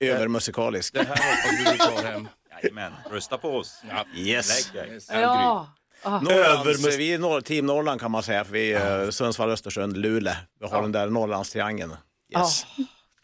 Övermusikalisk. 0.00 0.94
Det 0.94 0.98
här 1.04 1.16
hoppas 1.16 1.60
vi 1.60 1.64
blir 1.76 1.86
kvar 1.88 2.04
hem. 2.12 2.28
Jajamän, 2.62 2.92
rösta 3.10 3.38
på 3.38 3.50
oss. 3.56 3.82
Yes. 4.16 4.72
Lägg 4.74 4.88
dig. 4.88 4.98
Ja. 5.08 5.68
Ah. 6.06 6.20
Norrlands, 6.20 6.96
vi 6.96 7.12
är 7.14 7.18
norr, 7.18 7.40
team 7.40 7.66
Norrland 7.66 8.00
kan 8.00 8.10
man 8.10 8.22
säga, 8.22 8.44
för 8.44 8.52
vi 8.52 8.72
är 8.72 9.04
eh, 9.04 9.10
Sundsvall, 9.10 9.50
Östersund, 9.50 9.96
Luleå. 9.96 10.34
Vi 10.60 10.66
har 10.68 10.82
den 10.82 10.92
där 10.92 11.06
Norrlandstriangeln. 11.10 11.96
Yes. 12.38 12.66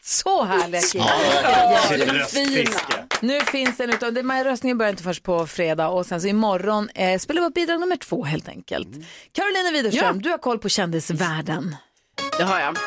Så 0.03 0.43
härliga 0.43 0.81
killar. 0.81 1.11
Ja, 1.43 1.87
Ja, 2.17 2.25
fina. 2.25 2.69
Nu 3.21 3.39
finns 3.41 3.77
den 3.77 3.89
utav, 3.89 4.13
det- 4.13 4.23
men 4.23 4.43
röstningen 4.43 4.77
börjar 4.77 4.89
inte 4.91 5.03
först 5.03 5.23
på 5.23 5.47
fredag 5.47 5.87
och 5.87 6.05
sen 6.05 6.21
så 6.21 6.27
imorgon 6.27 6.89
eh, 6.95 7.19
spelar 7.19 7.41
vi 7.41 7.47
upp 7.47 7.53
bidrag 7.53 7.79
nummer 7.79 7.95
två 7.97 8.23
helt 8.23 8.47
enkelt. 8.47 8.87
Carolina 9.31 9.71
Widerström, 9.71 10.21
du 10.21 10.29
har 10.29 10.37
koll 10.37 10.59
på 10.59 10.69
kändisvärlden. 10.69 11.75
Det 12.37 12.43
har 12.43 12.59
jag. 12.59 12.77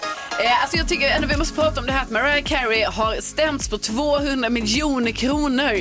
Eh, 0.44 0.62
alltså 0.62 0.76
jag 0.76 0.88
tycker 0.88 1.08
ändå 1.10 1.28
vi 1.28 1.36
måste 1.36 1.54
prata 1.54 1.80
om 1.80 1.86
det 1.86 1.92
här 1.92 2.02
att 2.02 2.10
Mariah 2.10 2.42
Carey 2.44 2.84
har 2.84 3.20
stämts 3.20 3.68
på 3.68 3.78
200 3.78 4.48
miljoner 4.48 5.10
kronor. 5.12 5.72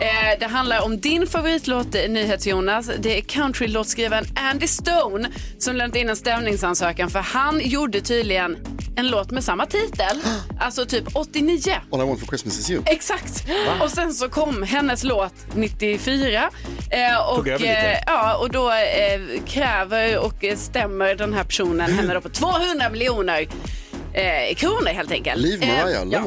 Eh, 0.00 0.38
det 0.40 0.46
handlar 0.46 0.84
om 0.84 1.00
din 1.00 1.26
favoritlåt 1.26 1.94
eh, 1.94 2.08
NyhetsJonas. 2.10 2.90
Det 2.98 3.18
är 3.18 3.22
countrylåtskrivaren 3.22 4.24
Andy 4.36 4.66
Stone 4.66 5.28
som 5.58 5.76
lämnat 5.76 5.96
in 5.96 6.10
en 6.10 6.16
stämningsansökan 6.16 7.10
för 7.10 7.18
han 7.20 7.60
gjorde 7.64 8.00
tydligen 8.00 8.56
en 8.96 9.08
låt 9.08 9.30
med 9.30 9.44
samma 9.44 9.66
titel. 9.66 10.16
Alltså 10.60 10.86
typ 10.86 11.04
89. 11.16 11.74
All 11.92 12.00
I 12.00 12.04
want 12.04 12.20
for 12.20 12.26
Christmas 12.26 12.58
is 12.58 12.70
you. 12.70 12.82
Exakt. 12.86 13.44
Och 13.80 13.90
sen 13.90 14.14
så 14.14 14.28
kom 14.28 14.62
hennes 14.62 15.04
låt 15.04 15.34
94. 15.54 16.50
Eh, 16.90 17.28
och, 17.28 17.36
Tog 17.36 17.48
över 17.48 17.58
lite. 17.58 18.02
ja, 18.06 18.36
och 18.36 18.50
då 18.50 18.72
kräver 19.46 20.18
och 20.18 20.44
stämmer 20.56 21.14
den 21.14 21.32
här 21.32 21.44
personen 21.44 21.92
henne 21.92 22.14
då 22.14 22.20
på 22.20 22.28
200 22.28 22.90
miljoner 22.90 23.46
eh, 24.14 24.54
kronor 24.56 24.88
helt 24.94 25.10
enkelt. 25.12 25.40
Leave 25.42 25.66
Mariah 25.66 26.02
Eh, 26.02 26.08
ja. 26.10 26.22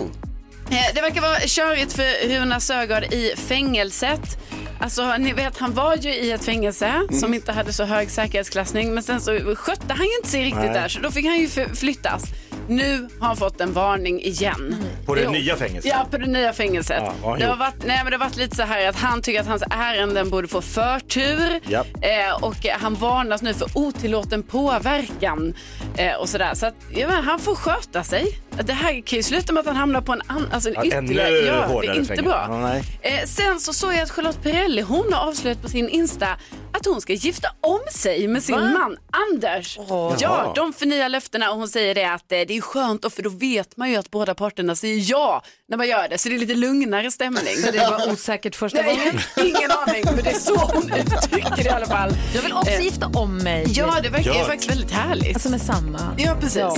Eh, 0.72 0.94
Det 0.96 1.02
verkar 1.02 1.22
vara 1.22 1.40
körigt 1.40 1.94
för 1.94 2.28
Runa 2.30 2.60
Sögaard 2.60 3.04
i 3.04 3.34
fängelset. 3.38 4.38
Alltså, 4.80 5.18
ni 5.18 5.34
vet, 5.34 5.58
han 5.58 5.74
var 5.74 5.96
ju 5.98 6.10
i 6.14 6.32
ett 6.32 6.46
fängelse 6.46 6.86
Mm. 6.88 7.20
som 7.20 7.34
inte 7.34 7.52
hade 7.52 7.74
så 7.74 7.84
hög 7.84 8.12
säkerhetsklassning 8.12 8.94
men 8.94 9.04
sen 9.04 9.22
så 9.22 9.56
skötte 9.56 9.94
han 9.94 10.06
ju 10.06 10.16
inte 10.18 10.30
sig 10.30 10.44
riktigt 10.44 10.62
Nej. 10.64 10.74
där 10.74 10.88
så 10.88 11.00
då 11.00 11.12
fick 11.12 11.26
han 11.26 11.38
ju 11.40 11.48
flyttas. 11.76 12.24
Nu 12.68 13.08
har 13.20 13.28
han 13.28 13.38
fått 13.38 13.62
en 13.62 13.74
varning 13.74 14.22
igen. 14.22 14.76
På 15.06 15.16
det 15.16 15.22
Jo. 15.24 15.32
nya 15.32 15.56
fängelset? 15.56 15.92
Ja, 15.92 16.08
på 16.12 16.18
det 16.18 16.28
nya 16.28 16.54
fängelset. 16.54 17.04
Ja, 17.24 17.36
det, 17.40 17.46
har 17.46 17.56
varit, 17.56 17.86
nej, 17.86 17.98
men 18.04 18.06
det 18.06 18.18
har 18.18 18.26
varit 18.26 18.38
lite 18.38 18.56
så 18.56 18.64
här 18.64 18.90
att 18.90 18.96
han 18.96 19.22
tycker 19.22 19.42
att 19.42 19.48
hans 19.48 19.64
ärenden 19.70 20.30
borde 20.30 20.48
få 20.48 20.62
förtur. 20.62 21.60
Japp. 21.70 21.88
Eh, 22.02 22.44
och 22.44 22.66
eh, 22.66 22.78
han 22.80 22.96
varnas 22.96 23.42
nu 23.42 23.54
för 23.54 23.68
otillåten 23.76 24.44
påverkan. 24.44 25.54
Eh, 25.98 26.14
och 26.16 26.30
sådär. 26.30 26.54
Så 26.54 26.66
att, 26.66 26.76
ja, 26.96 27.10
han 27.10 27.40
får 27.40 27.56
sköta 27.56 28.04
sig. 28.04 28.40
Det 28.64 28.74
här 28.74 29.02
kan 29.02 29.18
ju 29.18 29.24
sluta 29.24 29.54
med 29.54 29.62
att 29.62 29.68
han 29.68 29.76
hamnar 29.76 30.02
på 30.02 30.14
en, 30.14 30.22
an, 30.28 30.48
alltså 30.54 30.70
en 30.70 30.76
Ja, 30.76 30.86
ytterligare... 30.86 31.28
ännu 31.30 31.46
Ja, 31.48 31.82
det 31.82 31.88
är 31.88 31.96
inte 31.96 32.22
bra. 32.24 32.46
Ja, 32.50 32.58
nej. 32.58 32.84
Eh, 33.02 33.26
sen 33.28 33.60
så 33.60 33.74
såg 33.74 33.94
jag 33.94 34.00
att 34.02 34.12
Charlotte 34.12 34.44
Perrelli, 34.44 34.82
hon 34.82 35.14
har 35.14 35.28
avslöjat 35.28 35.62
på 35.62 35.70
sin 35.70 35.90
Insta 35.90 36.28
att 36.74 36.86
hon 36.86 37.02
ska 37.02 37.14
gifta 37.14 37.48
om 37.62 37.80
sig 37.92 38.28
med 38.28 38.44
sin 38.44 38.56
Va? 38.56 38.62
man 38.62 38.98
Anders. 39.32 39.78
Ja, 39.90 40.16
Jaha. 40.20 40.52
de 40.56 40.74
förnyar 40.74 41.10
löftena 41.10 41.52
och 41.52 41.58
hon 41.58 41.68
säger 41.68 41.96
det 41.96 42.04
att 42.06 42.32
eh, 42.32 42.40
det 42.48 42.58
är 42.58 42.62
skönt 42.62 43.02
då, 43.02 43.10
för 43.10 43.24
då 43.24 43.30
vet 43.30 43.78
man 43.78 43.90
ju 43.90 43.96
att 43.96 44.12
båda 44.12 44.36
parterna 44.36 44.76
säger 44.76 45.12
ja 45.12 45.42
när 45.70 45.78
man 45.78 45.88
gör 45.88 46.10
det. 46.10 46.18
Så 46.18 46.30
det 46.30 46.36
är 46.36 46.40
lite 46.40 46.54
lugnare 46.56 47.12
stämning. 47.12 47.56
Så 47.66 47.72
det 47.72 47.78
var 47.78 48.12
osäkert 48.14 48.56
första 48.56 48.82
Nej, 48.82 48.96
gången? 48.98 49.20
Ingen 49.38 49.72
aning, 49.72 50.04
men 50.06 50.24
det 50.24 50.30
är 50.30 50.34
så 50.34 50.56
hon 50.56 50.92
uttrycker 50.94 51.56
det 51.64 51.70
i 51.70 51.70
alla 51.70 51.86
fall. 51.86 52.12
Jag 52.36 52.42
vill 52.42 52.54
också 52.54 52.72
Eh, 52.72 52.82
gifta 52.82 53.08
om 53.14 53.38
mig. 53.38 53.66
Ja, 53.70 53.96
det 54.04 54.10
verkar 54.10 54.34
Gör. 54.34 54.44
faktiskt 54.46 54.72
väldigt 54.72 54.92
härligt. 54.92 55.36
Alltså 55.36 55.50
med 55.50 55.62
samma. 55.62 56.00
Ja, 56.18 56.38
precis. 56.42 56.58
Ja. 56.58 56.76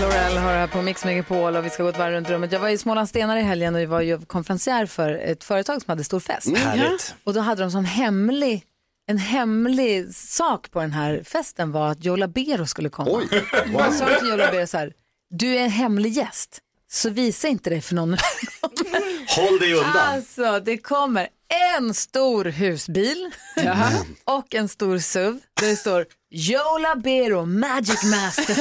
Laurel 0.00 0.36
har 0.36 0.52
här 0.52 0.66
på 0.66 0.82
Mix 0.82 1.04
Megapol 1.04 1.56
och 1.56 1.64
vi 1.64 1.70
ska 1.70 1.82
gå 1.82 1.88
ett 1.88 1.98
varv 1.98 2.12
runt 2.12 2.30
rummet. 2.30 2.52
Jag 2.52 2.60
var 2.60 2.68
i 2.68 2.78
Småland 2.78 3.08
Stenar 3.08 3.36
i 3.36 3.40
helgen 3.40 3.74
och 3.74 3.80
jag 3.80 3.88
var 3.88 4.00
ju 4.00 4.20
konferencier 4.20 4.86
för 4.86 5.10
ett 5.10 5.44
företag 5.44 5.82
som 5.82 5.90
hade 5.90 6.04
stor 6.04 6.20
fest. 6.20 6.46
Mm. 6.46 6.98
Och 7.24 7.34
då 7.34 7.40
hade 7.40 7.62
de 7.62 7.70
som 7.70 7.84
hemlig, 7.84 8.64
en 9.06 9.18
hemlig 9.18 10.14
sak 10.14 10.70
på 10.70 10.80
den 10.80 10.92
här 10.92 11.22
festen 11.24 11.72
var 11.72 11.88
att 11.90 12.04
Joe 12.04 12.16
Labero 12.16 12.66
skulle 12.66 12.88
komma. 12.88 13.10
Oj. 13.12 13.44
Jag 13.72 13.94
sa 13.94 14.06
till 14.18 14.28
Joe 14.28 14.36
Labero 14.36 14.66
så 14.66 14.78
här, 14.78 14.92
du 15.30 15.56
är 15.56 15.64
en 15.64 15.70
hemlig 15.70 16.12
gäst, 16.12 16.58
så 16.92 17.10
visa 17.10 17.48
inte 17.48 17.70
det 17.70 17.80
för 17.80 17.94
någon. 17.94 18.16
Håll 19.36 19.58
dig 19.58 19.74
undan. 19.74 19.96
Alltså, 19.96 20.60
det 20.60 20.78
kommer 20.78 21.28
en 21.76 21.94
stor 21.94 22.44
husbil 22.44 23.30
och 24.24 24.54
en 24.54 24.68
stor 24.68 24.98
SUV 24.98 25.38
där 25.60 25.68
det 25.68 25.76
står 25.76 26.06
Joe 26.30 26.78
Labero, 26.78 27.44
Magic 27.46 28.04
Master. 28.04 28.54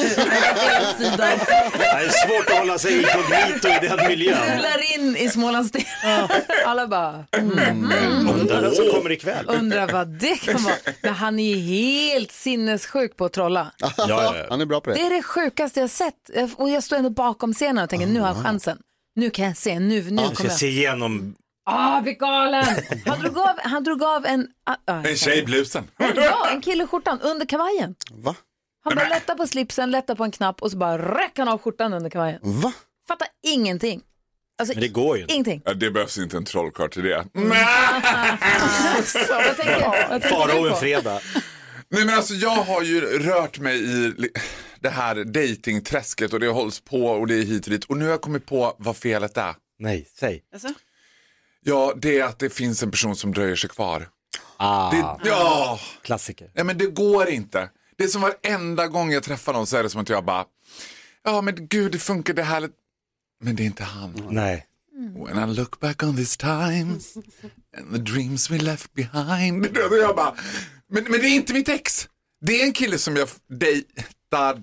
Det 1.78 1.84
är 1.86 2.28
svårt 2.28 2.50
att 2.50 2.58
hålla 2.60 2.78
sig 2.78 2.98
inkognito 2.98 3.68
i 3.68 3.88
den 3.88 4.08
miljön. 4.08 4.38
Rullar 4.56 4.96
in 4.96 5.16
i 5.18 5.30
Smålandsstenar. 5.30 6.32
Alla 6.66 6.88
bara 6.88 7.26
mm. 7.38 7.92
Undrar 8.30 8.62
vem 8.62 8.72
som 8.76 8.86
kommer 8.92 9.12
ikväll. 9.12 9.46
undrar 9.50 9.88
vad 9.92 10.08
det 10.08 10.36
kan 10.36 10.64
vara. 10.64 10.76
Men 11.02 11.14
han 11.14 11.40
är 11.40 11.56
helt 11.56 12.32
sinnessjuk 12.32 13.18
på 13.18 13.26
att 13.26 13.34
trolla. 13.34 13.72
ja. 13.98 14.36
Han 14.50 14.62
är 14.62 14.66
bra 14.66 14.82
på 14.82 14.90
det. 14.90 14.96
Det 14.96 15.02
är 15.02 15.10
det 15.10 15.24
sjukaste 15.24 15.80
jag 15.80 15.90
sett. 15.90 16.30
Och 16.56 16.70
jag 16.70 16.84
står 16.84 16.98
ändå 16.98 17.10
bakom 17.10 17.54
scenen 17.54 17.84
och 17.84 17.90
tänker 17.90 18.08
nu 18.08 18.20
har 18.20 18.28
jag 18.28 18.44
chansen. 18.44 18.78
Nu 19.16 19.30
kan 19.30 19.46
jag 19.46 19.58
se, 19.58 19.80
nu, 19.80 20.04
nu 20.12 20.22
Jag 20.22 20.34
kommer 20.34 20.50
jag. 20.50 20.60
se 20.60 20.68
igenom. 20.68 21.36
Ah, 21.65 22.02
blir 22.02 22.13
galen! 22.13 22.65
Han 23.06 23.19
drog 23.19 23.38
av, 23.38 23.56
han 23.63 23.84
drog 23.84 24.04
av 24.04 24.26
en... 24.26 24.47
ah, 24.63 24.76
ah, 24.88 25.04
En 25.08 25.15
tjej 25.17 25.39
i 25.39 25.45
blusen. 25.45 25.84
Ja, 26.15 26.49
en 26.52 26.62
kille 26.62 26.84
i 26.84 26.88
skjortan 26.88 27.19
under 27.21 27.45
kavajen. 27.45 27.95
Va? 28.12 28.36
Han 28.84 28.95
bara 28.95 29.08
lättar 29.08 29.36
på 29.36 29.47
slipsen, 29.47 29.91
lättar 29.91 30.15
på 30.15 30.23
en 30.23 30.32
knapp 30.32 30.62
och 30.62 30.71
så 30.71 30.78
bara 30.78 31.17
räcker 31.17 31.43
han 31.45 31.54
av 31.54 31.62
skjortan 31.62 31.93
under 31.93 32.10
kavajen. 32.10 32.39
Va? 32.43 32.73
Fattar 33.08 33.28
ingenting. 33.47 34.02
Alltså, 34.60 34.73
Men 34.76 34.82
det 34.82 34.88
går 34.88 35.15
ju 35.17 35.21
inte. 35.21 35.34
Ingenting. 35.34 35.62
Ja, 35.65 35.73
det 35.73 35.91
behövs 35.91 36.17
inte 36.17 36.38
en 36.38 36.45
trollkarl 36.45 36.89
till 36.89 37.04
det. 37.04 37.26
Så, 39.06 39.34
vad 39.34 39.58
tänker, 39.58 40.10
vad 40.10 40.21
tänker 40.21 40.30
Farao 40.30 40.65
en 40.65 40.71
på? 40.71 40.76
fredag. 40.78 41.19
Nej 41.89 42.06
men 42.06 42.15
alltså 42.15 42.34
jag 42.34 42.49
har 42.49 42.82
ju 42.82 43.02
rört 43.02 43.60
mig 43.60 43.78
i 43.84 44.13
li- 44.17 44.30
det 44.80 44.89
här 44.89 45.15
datingträsket 45.23 46.34
och 46.34 46.39
det 46.39 46.47
hålls 46.47 46.80
på 46.80 47.06
och 47.06 47.28
det 47.28 47.36
är 47.36 47.43
hit 47.43 47.65
och 47.65 47.71
dit. 47.71 47.86
Och 47.86 47.97
nu 47.97 48.04
har 48.06 48.12
jag 48.12 48.21
kommit 48.21 48.45
på 48.45 48.76
vad 48.78 48.97
felet 48.97 49.38
är. 49.38 49.56
Nej, 49.80 50.08
säg. 50.19 50.43
Alltså? 50.54 50.67
Ja, 51.63 51.93
det 51.97 52.19
är 52.19 52.23
att 52.23 52.39
det 52.39 52.49
finns 52.49 52.84
en 52.84 52.91
person 52.91 53.15
som 53.15 53.34
dröjer 53.34 53.56
sig 53.56 53.69
kvar. 53.69 54.10
Ah, 54.58 54.91
Det, 54.91 55.30
ja, 55.30 55.80
klassiker. 56.02 56.52
nej 56.56 56.63
men 56.65 56.78
det 56.78 56.86
går 56.86 57.30
inte. 57.30 57.69
Det 57.97 58.04
är 58.04 58.08
som 58.08 58.21
varenda 58.21 58.88
gång 58.88 59.12
jag 59.12 59.23
träffar 59.23 59.54
någon 59.54 59.67
så 59.67 59.78
är 59.78 59.84
det 59.84 59.89
som 59.89 60.02
att 60.02 60.10
jag 60.10 60.26
bara, 60.26 60.45
ja 61.23 61.41
men 61.41 61.67
gud 61.67 61.91
det 61.91 61.99
funkar 61.99 62.34
det 62.34 62.43
här. 62.43 62.69
Men 63.43 63.56
det 63.56 63.63
är 63.63 63.65
inte 63.65 63.84
han. 63.84 64.28
Nej. 64.32 64.67
When 65.28 65.49
I 65.49 65.54
look 65.56 65.80
back 65.80 66.04
on 66.04 66.15
these 66.15 66.38
times 66.39 67.15
and 67.78 67.91
the 67.93 67.97
dreams 68.12 68.49
we 68.49 68.58
left 68.58 68.93
behind. 68.93 69.65
Och 69.65 69.97
jag 69.97 70.15
bara, 70.15 70.36
men, 70.89 71.04
men 71.04 71.12
det 71.21 71.28
är 71.28 71.36
inte 71.36 71.54
mitt 71.54 71.69
ex. 71.69 72.08
Det 72.41 72.62
är 72.62 72.65
en 72.65 72.73
kille 72.73 72.97
som 72.97 73.15
jag 73.15 73.30
dejtade 73.49 74.62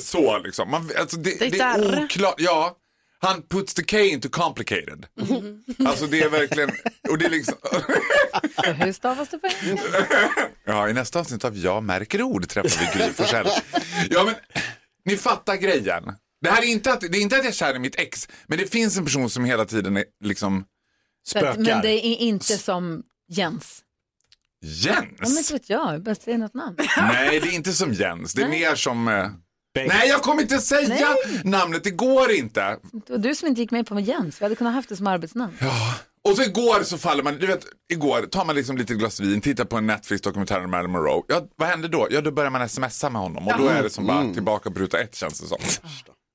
så 0.00 0.38
liksom. 0.38 0.70
Man, 0.70 0.90
alltså 0.98 1.16
det, 1.16 1.38
det 1.50 1.58
är 1.60 2.04
oklart. 2.04 2.34
Ja, 2.38 2.76
han 3.20 3.42
puts 3.42 3.74
the 3.74 3.82
K 3.82 3.98
into 3.98 4.28
complicated. 4.28 5.06
Alltså 5.86 6.06
det 6.06 6.20
är 6.22 6.28
verkligen, 6.30 6.70
och 7.10 7.18
det 7.18 7.24
är 7.24 7.30
liksom, 7.30 7.54
Så 8.64 8.72
Hur 8.72 8.92
stavas 8.92 9.28
det 9.28 9.38
på 9.38 9.46
engelska? 9.62 10.06
ja 10.64 10.88
i 10.88 10.92
nästa 10.92 11.20
avsnitt 11.20 11.44
av 11.44 11.56
Jag 11.56 11.82
märker 11.82 12.22
ord 12.22 12.48
träffar 12.48 12.80
vi 12.94 12.98
Gry 12.98 13.12
Forssell. 13.12 13.46
Ja 14.10 14.24
men, 14.24 14.34
ni 15.04 15.16
fattar 15.16 15.56
grejen. 15.56 16.04
Det 16.40 16.50
här 16.50 16.62
är 16.62 16.66
inte 16.66 16.92
att, 16.92 17.00
det 17.00 17.18
är 17.18 17.20
inte 17.22 17.36
att 17.36 17.44
jag 17.44 17.48
är 17.50 17.56
kär 17.56 17.76
i 17.76 17.78
mitt 17.78 17.96
ex, 18.00 18.28
men 18.46 18.58
det 18.58 18.66
finns 18.72 18.96
en 18.98 19.04
person 19.04 19.30
som 19.30 19.44
hela 19.44 19.64
tiden 19.64 19.96
är 19.96 20.04
liksom 20.24 20.64
Så 21.28 21.38
att- 21.46 21.56
Men 21.58 21.82
det 21.82 22.06
är 22.06 22.16
inte 22.16 22.58
som 22.58 23.02
Jens. 23.28 23.84
Ja, 24.60 24.94
men 25.00 25.14
Jens? 25.20 25.38
inte 25.38 25.52
vet 25.52 25.70
jag, 25.70 25.94
jag 25.94 26.02
bara 26.02 26.14
säger 26.14 26.38
något 26.38 26.54
namn. 26.54 26.76
Nej, 26.96 27.40
det 27.40 27.48
är 27.48 27.52
inte 27.54 27.72
som 27.72 27.92
Jens. 27.92 28.32
Det 28.32 28.42
är 28.42 28.48
mer 28.48 28.74
som... 28.74 29.08
eh, 29.78 29.86
Nej, 29.88 30.08
jag 30.08 30.22
kommer 30.22 30.42
inte 30.42 30.58
säga 30.58 30.88
Nej. 30.88 31.40
namnet. 31.44 31.84
Det 31.84 31.90
går 31.90 32.30
inte. 32.30 32.76
Det 33.06 33.12
var 33.12 33.18
du 33.18 33.34
som 33.34 33.48
inte 33.48 33.60
gick 33.60 33.70
med 33.70 33.86
på 33.86 34.00
Jens, 34.00 34.40
vi 34.40 34.44
hade 34.44 34.54
kunnat 34.54 34.74
haft 34.74 34.88
det 34.88 34.96
som 34.96 35.06
arbetsnamn. 35.06 35.52
Och 36.28 36.36
så 36.36 36.42
igår 36.42 36.82
så 36.82 36.98
faller 36.98 37.22
man, 37.22 37.38
du 37.38 37.46
vet, 37.46 37.66
igår 37.92 38.22
tar 38.22 38.44
man 38.44 38.56
liksom 38.56 38.76
lite 38.76 38.94
glas 38.94 39.20
vin, 39.20 39.40
tittar 39.40 39.64
på 39.64 39.76
en 39.76 39.86
Netflix-dokumentär 39.86 40.64
om 40.64 40.70
Marilyn 40.70 40.90
Monroe. 40.92 41.22
Ja, 41.28 41.42
vad 41.56 41.68
händer 41.68 41.88
då? 41.88 42.06
Ja, 42.10 42.20
då 42.20 42.30
börjar 42.30 42.50
man 42.50 42.68
smsa 42.68 43.10
med 43.10 43.22
honom 43.22 43.48
och 43.48 43.58
då 43.58 43.68
är 43.68 43.82
det 43.82 43.90
som 43.90 44.06
bara 44.06 44.34
tillbaka 44.34 44.70
på 44.70 44.78
ruta 44.78 44.98
ett 45.00 45.14
känns 45.14 45.40
det 45.40 45.46
som. 45.46 45.58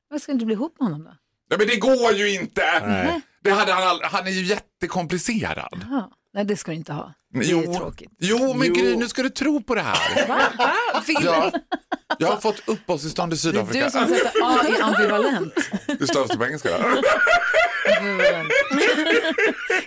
Varför 0.09 0.23
ska 0.23 0.31
du 0.31 0.33
inte 0.33 0.45
bli 0.45 0.55
ihop 0.55 0.75
med 0.79 0.85
honom 0.89 1.03
då? 1.03 1.11
Ja, 1.49 1.55
men 1.57 1.67
det 1.67 1.75
går 1.75 2.13
ju 2.13 2.33
inte! 2.33 2.61
Nej. 2.87 3.21
Det 3.43 3.51
hade 3.51 3.73
han, 3.73 3.83
all... 3.87 3.99
han 4.03 4.27
är 4.27 4.31
ju 4.31 4.43
jättekomplicerad. 4.43 5.85
Ja. 5.91 6.11
Nej, 6.33 6.45
det 6.45 6.57
ska 6.57 6.71
du 6.71 6.77
inte 6.77 6.93
ha. 6.93 7.13
Det 7.33 7.39
är 7.39 7.43
Jo, 7.51 7.73
tråkigt. 7.77 8.09
jo 8.19 8.53
men 8.53 8.73
Gry, 8.73 8.95
nu 8.95 9.07
ska 9.07 9.23
du 9.23 9.29
tro 9.29 9.63
på 9.63 9.75
det 9.75 9.81
här. 9.81 10.27
Va? 10.27 10.39
Va? 10.57 10.73
Ja. 11.23 11.51
Jag 12.19 12.27
har 12.27 12.37
fått 12.37 12.61
uppehållstillstånd 12.65 13.33
i 13.33 13.35
Det 13.35 13.39
är 13.39 13.51
Sydafrika. 13.51 13.85
du 13.85 13.91
som 13.91 14.07
sätter 14.07 14.31
A 14.43 14.59
i 14.77 14.81
ambivalent. 14.81 15.53
Det 15.99 16.07
stavas 16.07 16.29
det 16.29 16.37
på 16.37 16.45
engelska? 16.45 16.69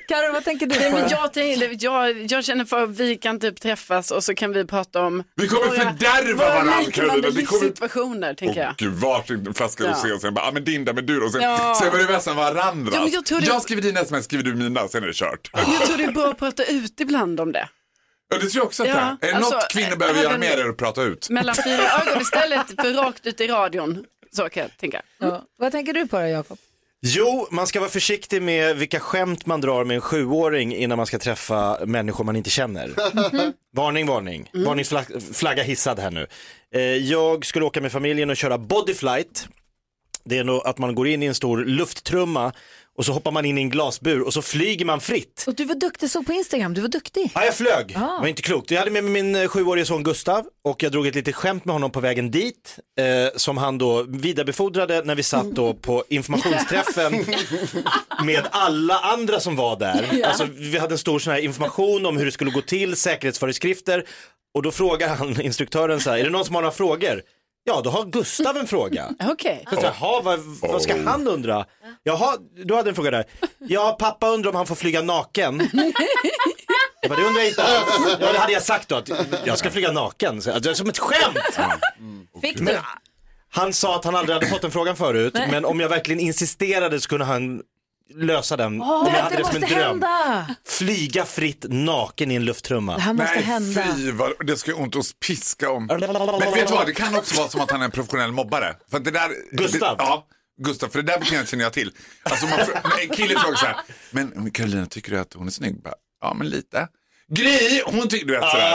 Karo, 0.08 0.32
vad 0.32 0.44
tänker 0.44 0.66
du 0.66 0.78
Nej, 0.78 0.90
på? 0.90 0.98
men 0.98 1.08
jag, 1.10 1.32
tänkte, 1.32 1.76
jag, 1.86 2.32
jag 2.32 2.44
känner 2.44 2.64
för 2.64 2.82
att 2.82 2.90
vi 3.00 3.16
kan 3.16 3.40
typ 3.40 3.60
träffas 3.60 4.10
och 4.10 4.24
så 4.24 4.34
kan 4.34 4.52
vi 4.52 4.64
prata 4.64 5.02
om 5.02 5.24
Vi 5.34 5.48
kommer 5.48 5.66
våra- 5.66 5.76
fördärva 5.76 6.44
våra 6.44 6.48
varandra. 6.48 6.72
Vi 6.86 6.92
kommer- 6.92 7.30
livssituationer, 7.30 8.34
tänker 8.34 8.60
jag. 8.60 8.68
Åh 8.68 8.74
gud, 8.78 8.92
varsin 8.92 9.54
flaska 9.54 9.84
Ja. 9.84 9.90
rosé 9.90 10.12
och 10.12 10.20
sen 10.20 10.34
bara, 10.34 10.44
ah, 10.48 10.50
men 10.52 10.64
din 10.64 10.84
där, 10.84 10.92
men 10.92 11.06
du 11.06 11.20
då. 11.20 11.28
Sen, 11.28 11.42
Ja. 11.42 11.76
sen 11.82 11.92
var 11.92 11.98
det 11.98 12.04
vässan 12.06 12.36
varandra. 12.36 12.92
Ja, 12.94 13.00
men 13.02 13.10
jag 13.12 13.24
det- 13.40 13.46
jag 13.46 13.62
skriver 13.62 13.82
dina 13.82 14.00
sms, 14.00 14.24
skriver 14.24 14.44
du 14.44 14.54
mina, 14.54 14.88
sen 14.88 15.02
är 15.02 15.06
det 15.06 15.12
kört. 15.16 15.50
Jag 15.52 15.86
tror 15.86 15.96
det 15.96 16.04
är 16.04 16.12
bra 16.12 16.26
att 16.28 16.38
prata 16.38 16.64
ut 16.64 17.00
ibland 17.00 17.35
om 17.40 17.52
det. 17.52 17.68
Ja, 18.28 18.36
det 18.38 18.40
tror 18.48 18.60
jag 18.60 18.64
också 18.66 18.82
att 18.82 18.88
Ja, 18.88 19.16
det 19.20 19.26
är. 19.26 19.30
Är 19.32 19.36
alltså, 19.36 19.54
något 19.54 19.68
kvinnor 19.72 19.96
behöver 19.96 20.18
göra 20.22 20.28
även- 20.34 20.40
mer 20.40 20.58
är 20.64 20.68
att 20.68 20.76
prata 20.76 21.02
ut. 21.02 21.30
Mellan 21.30 21.54
fyra 21.64 21.82
ögon 22.06 22.22
istället 22.22 22.66
för 22.80 22.92
rakt 22.92 23.26
ut 23.26 23.40
i 23.40 23.46
radion. 23.46 24.04
Så 24.32 24.48
kan 24.48 24.62
jag 24.62 24.76
tänka. 24.76 25.02
Ja. 25.18 25.44
Vad 25.58 25.72
tänker 25.72 25.92
du 25.92 26.06
på 26.06 26.18
då, 26.18 26.26
Jakob? 26.26 26.58
Jo, 27.00 27.48
man 27.50 27.66
ska 27.66 27.80
vara 27.80 27.90
försiktig 27.90 28.42
med 28.42 28.76
vilka 28.76 29.00
skämt 29.00 29.46
man 29.46 29.60
drar 29.60 29.84
med 29.84 29.94
en 29.94 30.00
sjuåring 30.00 30.74
innan 30.76 30.96
man 30.96 31.06
ska 31.06 31.18
träffa 31.18 31.78
människor 31.86 32.24
man 32.24 32.36
inte 32.36 32.50
känner. 32.50 32.90
Varning, 33.76 34.06
varning. 34.06 34.50
Varningsflagga 34.52 35.62
hissad 35.62 35.98
här 35.98 36.10
nu. 36.10 36.26
Eh, 36.74 36.80
Jag 36.82 37.46
skulle 37.46 37.64
åka 37.64 37.80
med 37.80 37.92
familjen 37.92 38.30
och 38.30 38.36
köra 38.36 38.58
bodyflight. 38.58 39.48
Det 40.24 40.38
är 40.38 40.44
nog 40.44 40.66
att 40.66 40.78
man 40.78 40.94
går 40.94 41.08
in 41.08 41.22
i 41.22 41.26
en 41.26 41.34
stor 41.34 41.64
lufttrumma 41.64 42.52
och 42.96 43.04
så 43.04 43.12
hoppar 43.12 43.30
man 43.30 43.44
in 43.44 43.58
i 43.58 43.60
en 43.60 43.70
glasbur 43.70 44.20
och 44.20 44.32
så 44.32 44.42
flyger 44.42 44.84
man 44.84 45.00
fritt. 45.00 45.44
Och 45.46 45.54
du 45.54 45.64
var 45.64 45.74
duktig, 45.74 46.10
såg 46.10 46.26
på 46.26 46.32
Instagram, 46.32 46.74
du 46.74 46.80
var 46.80 46.88
duktig. 46.88 47.30
Ja, 47.34 47.44
jag 47.44 47.54
flög. 47.54 47.96
Ah. 47.96 48.00
Det 48.00 48.20
var 48.20 48.26
inte 48.26 48.42
klokt. 48.42 48.70
Jag 48.70 48.78
hade 48.78 48.90
med 48.90 49.04
mig 49.04 49.12
min 49.22 49.36
eh, 49.36 49.48
sjuårige 49.48 49.84
son 49.84 50.02
Gustav 50.02 50.46
och 50.64 50.82
jag 50.82 50.92
drog 50.92 51.06
ett 51.06 51.14
litet 51.14 51.34
skämt 51.34 51.64
med 51.64 51.72
honom 51.72 51.90
på 51.90 52.00
vägen 52.00 52.30
dit 52.30 52.78
eh, 52.98 53.36
som 53.36 53.56
han 53.56 53.78
då 53.78 54.02
vidarebefordrade 54.02 55.02
när 55.04 55.14
vi 55.14 55.22
satt 55.22 55.50
då 55.50 55.74
på 55.74 56.04
informationsträffen 56.08 57.24
med 58.24 58.42
alla 58.50 58.98
andra 58.98 59.40
som 59.40 59.56
var 59.56 59.76
där. 59.76 60.08
Ja. 60.12 60.26
Alltså, 60.26 60.48
vi 60.56 60.78
hade 60.78 60.94
en 60.94 60.98
stor 60.98 61.18
sån 61.18 61.32
här 61.32 61.40
information 61.40 62.06
om 62.06 62.16
hur 62.16 62.24
det 62.24 62.32
skulle 62.32 62.50
gå 62.50 62.62
till, 62.62 62.96
säkerhetsföreskrifter 62.96 64.04
och 64.54 64.62
då 64.62 64.70
frågar 64.70 65.08
han 65.08 65.40
instruktören 65.40 66.00
så 66.00 66.10
här, 66.10 66.18
är 66.18 66.24
det 66.24 66.30
någon 66.30 66.44
som 66.44 66.54
har 66.54 66.62
några 66.62 66.74
frågor? 66.74 67.22
Ja, 67.68 67.80
då 67.84 67.90
har 67.90 68.04
Gustav 68.04 68.56
en 68.56 68.66
fråga. 68.66 69.08
Okej. 69.28 69.64
Så, 69.70 69.76
Jaha, 69.82 70.20
vad, 70.22 70.40
vad 70.60 70.82
ska 70.82 71.02
han 71.02 71.28
undra? 71.28 71.64
Jaha, 72.02 72.36
du 72.64 72.74
hade 72.74 72.88
en 72.90 72.94
fråga 72.94 73.10
där. 73.10 73.24
Ja, 73.58 73.96
pappa 73.98 74.28
undrar 74.28 74.50
om 74.50 74.56
han 74.56 74.66
får 74.66 74.74
flyga 74.74 75.02
naken. 75.02 75.58
Jag 77.02 77.10
bara, 77.10 77.20
det 77.20 77.26
undrar 77.26 77.42
jag 77.42 77.48
inte. 77.48 77.64
Ja, 78.20 78.32
det 78.32 78.38
hade 78.38 78.52
jag 78.52 78.62
sagt 78.62 78.88
då, 78.88 78.96
att 78.96 79.10
jag 79.44 79.58
ska 79.58 79.70
flyga 79.70 79.92
naken. 79.92 80.42
Så, 80.42 80.58
det 80.58 80.70
är 80.70 80.74
som 80.74 80.88
ett 80.88 80.98
skämt. 80.98 81.38
Fick 82.42 82.58
Men, 82.58 82.74
du? 82.74 82.80
han 83.50 83.72
sa 83.72 83.96
att 83.96 84.04
han 84.04 84.16
aldrig 84.16 84.34
hade 84.34 84.46
fått 84.46 84.62
den 84.62 84.70
frågan 84.70 84.96
förut, 84.96 85.34
men 85.34 85.64
om 85.64 85.80
jag 85.80 85.88
verkligen 85.88 86.20
insisterade 86.20 87.00
så 87.00 87.08
kunde 87.08 87.24
han 87.24 87.62
lösa 88.14 88.56
den. 88.56 88.78
Jag 88.78 88.86
hade 89.10 89.36
det 89.36 89.42
det 89.42 89.44
som 89.46 89.54
en 89.56 89.60
måste 89.60 89.74
dröm. 89.74 89.88
hända! 89.88 90.54
Flyga 90.64 91.24
fritt 91.24 91.64
naken 91.68 92.30
i 92.30 92.34
en 92.34 92.44
lufttrumma. 92.44 92.94
Det 92.96 93.00
här 93.02 93.12
måste 93.12 93.34
Nej, 93.34 93.42
hända. 93.42 93.82
fy 93.96 94.10
vad, 94.12 94.46
det 94.46 94.56
ska 94.56 94.70
ju 94.70 94.76
ont 94.76 94.96
att 94.96 95.20
piska 95.26 95.70
om. 95.70 95.86
Men 95.86 96.00
vet 96.00 96.68
du 96.68 96.74
vad, 96.74 96.86
det 96.86 96.92
kan 96.92 97.14
också 97.14 97.36
vara 97.40 97.48
som 97.48 97.60
att 97.60 97.70
han 97.70 97.80
är 97.80 97.84
en 97.84 97.90
professionell 97.90 98.32
mobbare. 98.32 98.76
För 98.90 98.96
att 98.96 99.04
det 99.04 99.10
där, 99.10 99.30
Gustav? 99.52 99.96
Det, 99.96 100.02
ja, 100.04 100.26
Gustav, 100.62 100.88
för 100.88 101.02
det 101.02 101.12
där 101.12 101.18
beteendet 101.20 101.48
känner 101.48 101.64
jag 101.64 101.72
till. 101.72 101.92
Alltså 102.22 102.46
man, 102.46 102.58
en 103.02 103.08
kille 103.16 103.38
frågar 103.38 103.56
så 103.56 103.66
här, 103.66 103.76
men 104.10 104.50
Carolina 104.50 104.86
tycker 104.86 105.10
du 105.12 105.18
att 105.18 105.34
hon 105.34 105.46
är 105.46 105.50
snygg? 105.50 105.82
Bara, 105.82 105.94
Ja, 106.20 106.34
men 106.34 106.48
lite. 106.48 106.88
Gry, 107.28 107.82
hon 107.86 108.08
tycker 108.08 108.26
du 108.26 108.32
vet 108.32 108.50
sådär. 108.50 108.72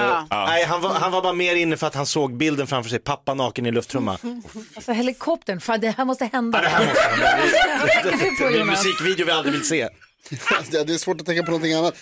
Ah, 0.00 0.26
Ja. 0.30 0.46
Nej, 0.46 0.64
han 0.64 0.80
var, 0.80 0.90
han 0.90 1.12
var 1.12 1.22
bara 1.22 1.32
mer 1.32 1.56
inne 1.56 1.76
för 1.76 1.86
att 1.86 1.94
han 1.94 2.06
såg 2.06 2.36
bilden 2.36 2.66
framför 2.66 2.90
sig, 2.90 2.98
pappa 2.98 3.34
naken 3.34 3.66
i 3.66 3.70
lufttrumma. 3.72 4.18
Alltså 4.74 4.92
helikoptern, 4.92 5.60
fan 5.60 5.80
det 5.80 5.90
här 5.98 6.04
måste 6.04 6.24
hända. 6.32 6.60
det 6.60 6.68
här 6.68 6.86
måste 6.86 8.16
Det 8.44 8.48
blir 8.48 8.60
en 8.60 8.66
musikvideo 8.66 9.26
vi 9.26 9.32
aldrig 9.32 9.52
vill 9.54 9.64
se. 9.68 9.88
Ja, 10.72 10.84
det 10.84 10.94
är 10.94 10.98
svårt 10.98 11.20
att 11.20 11.26
tänka 11.26 11.42
på 11.42 11.50
någonting 11.50 11.72
annat. 11.74 11.94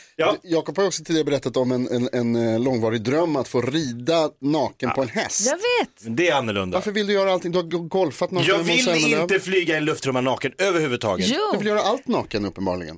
Jakob 0.42 0.76
har 0.78 0.86
också 0.86 1.04
tidigare 1.04 1.24
berättat 1.24 1.56
om 1.56 1.72
en, 1.72 1.88
en, 1.88 2.08
en 2.12 2.54
eh, 2.54 2.60
långvarig 2.60 3.02
dröm 3.02 3.36
att 3.36 3.48
få 3.48 3.60
rida 3.60 4.30
naken 4.40 4.90
på 4.90 5.02
en 5.02 5.08
häst. 5.08 5.40
Jag 5.46 5.56
vet. 5.56 6.16
Det 6.16 6.28
är 6.28 6.34
annorlunda. 6.34 6.76
Varför 6.76 6.92
vill 6.92 7.06
du 7.06 7.12
göra 7.12 7.32
allting? 7.32 7.52
Du 7.52 7.58
har 7.58 7.62
go- 7.64 7.78
golfat 7.88 8.30
naken 8.30 8.48
Jag 8.48 8.56
med 8.58 8.66
Måns 8.66 8.78
vill 8.78 8.84
Zelmerlöw. 8.84 9.22
inte 9.22 9.40
flyga 9.40 9.74
i 9.74 9.78
en 9.78 9.84
lufttrumma 9.84 10.20
naken 10.20 10.52
överhuvudtaget. 10.58 11.26
Du 11.52 11.58
vill 11.58 11.66
göra 11.66 11.80
allt 11.80 12.08
naken 12.08 12.44
uppenbarligen. 12.44 12.96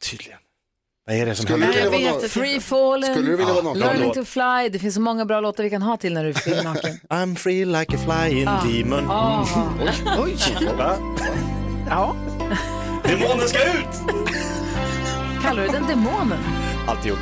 tydligen. 0.00 0.38
Vad 1.06 1.16
är 1.16 1.26
det 1.26 1.34
som 1.34 1.44
Skulle 1.46 1.64
händer? 1.64 1.82
du 1.84 1.90
vilja 1.90 2.12
vara? 2.12 2.28
Free 2.28 2.60
fallen, 2.60 3.10
Skulle 3.14 3.30
du 3.30 3.36
vilja 3.36 3.52
vara 3.52 3.64
naken? 3.64 3.80
learning 3.80 4.12
to 4.12 4.24
fly. 4.24 4.68
Det 4.72 4.78
finns 4.78 4.94
så 4.94 5.00
många 5.00 5.24
bra 5.24 5.40
låtar 5.40 5.64
vi 5.64 5.70
kan 5.70 5.82
ha 5.82 5.96
till 5.96 6.14
när 6.14 6.24
du 6.24 6.34
flyger 6.34 6.62
naken. 6.64 6.90
I'm 7.10 7.36
free 7.36 7.64
like 7.64 7.96
a 7.96 7.98
flying 8.04 8.48
Ah. 8.48 8.64
demon. 8.64 9.10
Ah. 9.10 9.46
Oj. 10.18 10.36
Va? 10.78 10.96
Ja. 11.88 12.16
Demonen 13.04 13.48
ska 13.48 13.58
ut! 13.64 14.16
Kallar 15.42 15.62
du 15.62 15.68
den 15.68 15.86
demonen? 15.86 16.38
Alltid 16.88 17.06
gjort. 17.10 17.18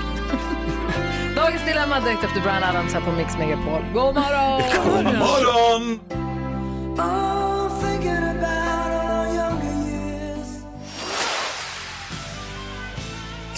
Dagens 1.37 1.63
dilemma 1.67 2.01
direkt 2.01 2.25
efter 2.25 2.41
Brian 2.41 2.63
Adams 2.65 2.95
här 2.95 3.01
på 3.01 3.13
Mix 3.13 3.39
Megapol. 3.39 3.83
God 3.95 4.15
morgon! 4.15 4.63
God 4.85 5.05
morgon! 5.19 6.01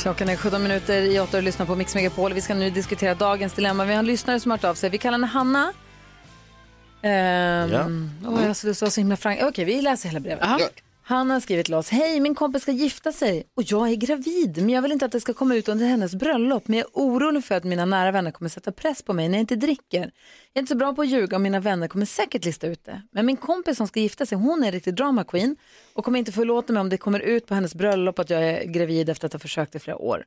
Klockan 0.03 0.29
är 0.29 0.37
17 0.37 0.63
minuter 0.63 1.03
i 1.03 1.21
8 1.21 1.37
och 1.37 1.43
lyssnar 1.43 1.67
på 1.67 1.77
Mix 1.77 1.95
Megapol. 1.95 2.33
Vi 2.33 2.41
ska 2.41 2.55
nu 2.55 2.71
diskutera 2.71 3.15
dagens 3.15 3.53
dilemma. 3.53 3.85
Vi 3.85 3.93
har 3.93 3.99
en 3.99 4.07
lyssnare 4.07 4.41
som 4.41 4.51
har 4.51 4.59
hört 4.59 4.65
av 4.65 4.75
sig. 4.75 4.91
Vi 4.91 4.99
kallar 4.99 5.19
henne 5.19 5.27
Hanna. 5.27 5.73
Ehm, 7.03 7.71
Ja. 8.23 8.29
åh, 8.31 8.43
jag 8.43 8.51
att 8.51 8.81
vara 8.81 8.91
så 8.91 9.01
himla 9.01 9.17
frank. 9.17 9.41
Okej, 9.43 9.65
vi 9.65 9.83
läser 9.83 10.09
hela 10.09 10.21
brevet. 10.21 10.45
Han 11.13 11.31
har 11.31 11.41
skrivit 11.41 11.67
till 11.67 11.75
oss. 11.75 11.89
Hej, 11.89 12.21
min 12.21 12.35
kompis 12.35 12.63
ska 12.63 12.73
gifta 12.73 13.13
sig 13.13 13.45
och 13.57 13.63
jag 13.63 13.91
är 13.91 13.95
gravid. 13.95 14.57
Men 14.57 14.69
jag 14.69 14.83
vill 14.83 14.93
inte 14.93 15.05
att 15.05 15.13
det 15.13 15.21
ska 15.21 15.35
komma 15.35 15.55
ut 15.55 15.69
under 15.69 15.87
hennes 15.87 16.15
bröllop. 16.15 16.69
Men 16.69 16.79
jag 16.79 16.87
är 16.87 16.93
orolig 16.93 17.45
för 17.45 17.55
att 17.55 17.65
mina 17.65 17.85
nära 17.85 18.11
vänner 18.11 18.31
kommer 18.31 18.49
sätta 18.49 18.73
press 18.73 19.03
på 19.03 19.13
mig 19.13 19.29
när 19.29 19.39
jag 19.39 19.43
inte 19.43 19.57
dricker. 19.57 20.01
Jag 20.01 20.11
är 20.55 20.61
inte 20.61 20.71
så 20.71 20.77
bra 20.77 20.95
på 20.95 21.03
att 21.03 21.09
ljuga 21.09 21.37
och 21.37 21.41
mina 21.41 21.61
vänner 21.61 21.89
kommer 21.89 22.07
säkert 22.07 22.45
lista 22.45 22.67
ut 22.67 22.85
det. 22.85 23.03
Men 23.11 23.27
min 23.27 23.37
kompis 23.37 23.77
som 23.77 23.89
ska 23.89 24.01
gifta 24.01 24.27
sig, 24.27 24.39
hon 24.39 24.63
är 24.63 24.67
en 24.67 24.73
riktig 24.73 24.95
drama 24.95 25.25
queen 25.25 25.57
och 25.95 26.05
kommer 26.05 26.19
inte 26.19 26.33
förlåta 26.33 26.73
mig 26.73 26.81
om 26.81 26.89
det 26.89 26.97
kommer 26.97 27.21
ut 27.21 27.47
på 27.47 27.55
hennes 27.55 27.75
bröllop 27.75 28.19
att 28.19 28.31
jag 28.31 28.43
är 28.43 28.65
gravid 28.65 29.09
efter 29.09 29.27
att 29.27 29.33
ha 29.33 29.41
försökt 29.41 29.75
i 29.75 29.79
flera 29.79 29.97
år. 29.97 30.25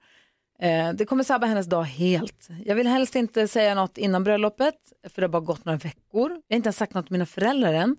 Eh, 0.62 0.94
det 0.94 1.06
kommer 1.06 1.24
sabba 1.24 1.48
hennes 1.48 1.66
dag 1.68 1.84
helt. 1.84 2.48
Jag 2.66 2.76
vill 2.76 2.88
helst 2.88 3.16
inte 3.16 3.48
säga 3.48 3.76
något 3.76 3.98
innan 3.98 4.24
bröllopet, 4.24 4.76
för 5.10 5.22
det 5.22 5.28
har 5.28 5.32
bara 5.32 5.42
gått 5.42 5.66
några 5.66 5.78
veckor. 5.78 6.30
Jag 6.32 6.56
har 6.56 6.58
inte 6.58 6.68
ens 6.68 6.78
sagt 6.78 6.94
något 6.94 7.06
till 7.06 7.14
mina 7.14 7.26
föräldrar 7.26 7.74
än. 7.74 7.98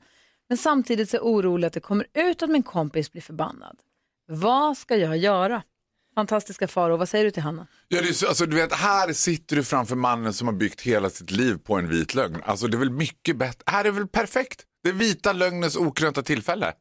Men 0.49 0.59
samtidigt 0.59 1.11
så 1.11 1.17
är 1.17 1.21
jag 1.21 1.27
orolig 1.27 1.67
att 1.67 1.73
det 1.73 1.81
kommer 1.81 2.07
ut 2.15 2.43
att 2.43 2.51
min 2.51 2.63
kompis 2.63 3.13
blir 3.13 3.23
förbannad. 3.23 3.77
Vad 4.29 4.77
ska 4.77 4.97
jag 4.97 5.17
göra? 5.17 5.63
Fantastiska 6.15 6.69
Faro, 6.69 6.97
vad 6.97 7.09
säger 7.09 7.25
du 7.25 7.31
till 7.31 7.43
Hanna? 7.43 7.67
Ja, 7.89 8.03
det 8.03 8.09
är 8.09 8.13
så, 8.13 8.29
alltså, 8.29 8.47
du 8.47 8.57
vet, 8.57 8.73
här 8.73 9.13
sitter 9.13 9.57
du 9.57 9.65
framför 9.65 9.97
mannen 9.97 10.33
som 10.33 10.49
har 10.49 10.55
byggt 10.55 10.81
hela 10.81 11.11
sitt 11.11 11.31
liv 11.31 11.59
på 11.59 11.75
en 11.75 11.89
vit 11.89 12.15
lögn. 12.15 12.43
Alltså 12.45 12.67
det 12.67 12.77
är 12.77 12.79
väl 12.79 12.91
mycket 12.91 13.37
bättre. 13.37 13.63
Här 13.67 13.85
är 13.85 13.91
väl 13.91 14.09
perfekt. 14.09 14.63
Det 14.83 14.89
är 14.89 14.93
vita 14.93 15.33
lögnens 15.33 15.77
okrönta 15.77 16.23
tillfälle. 16.23 16.73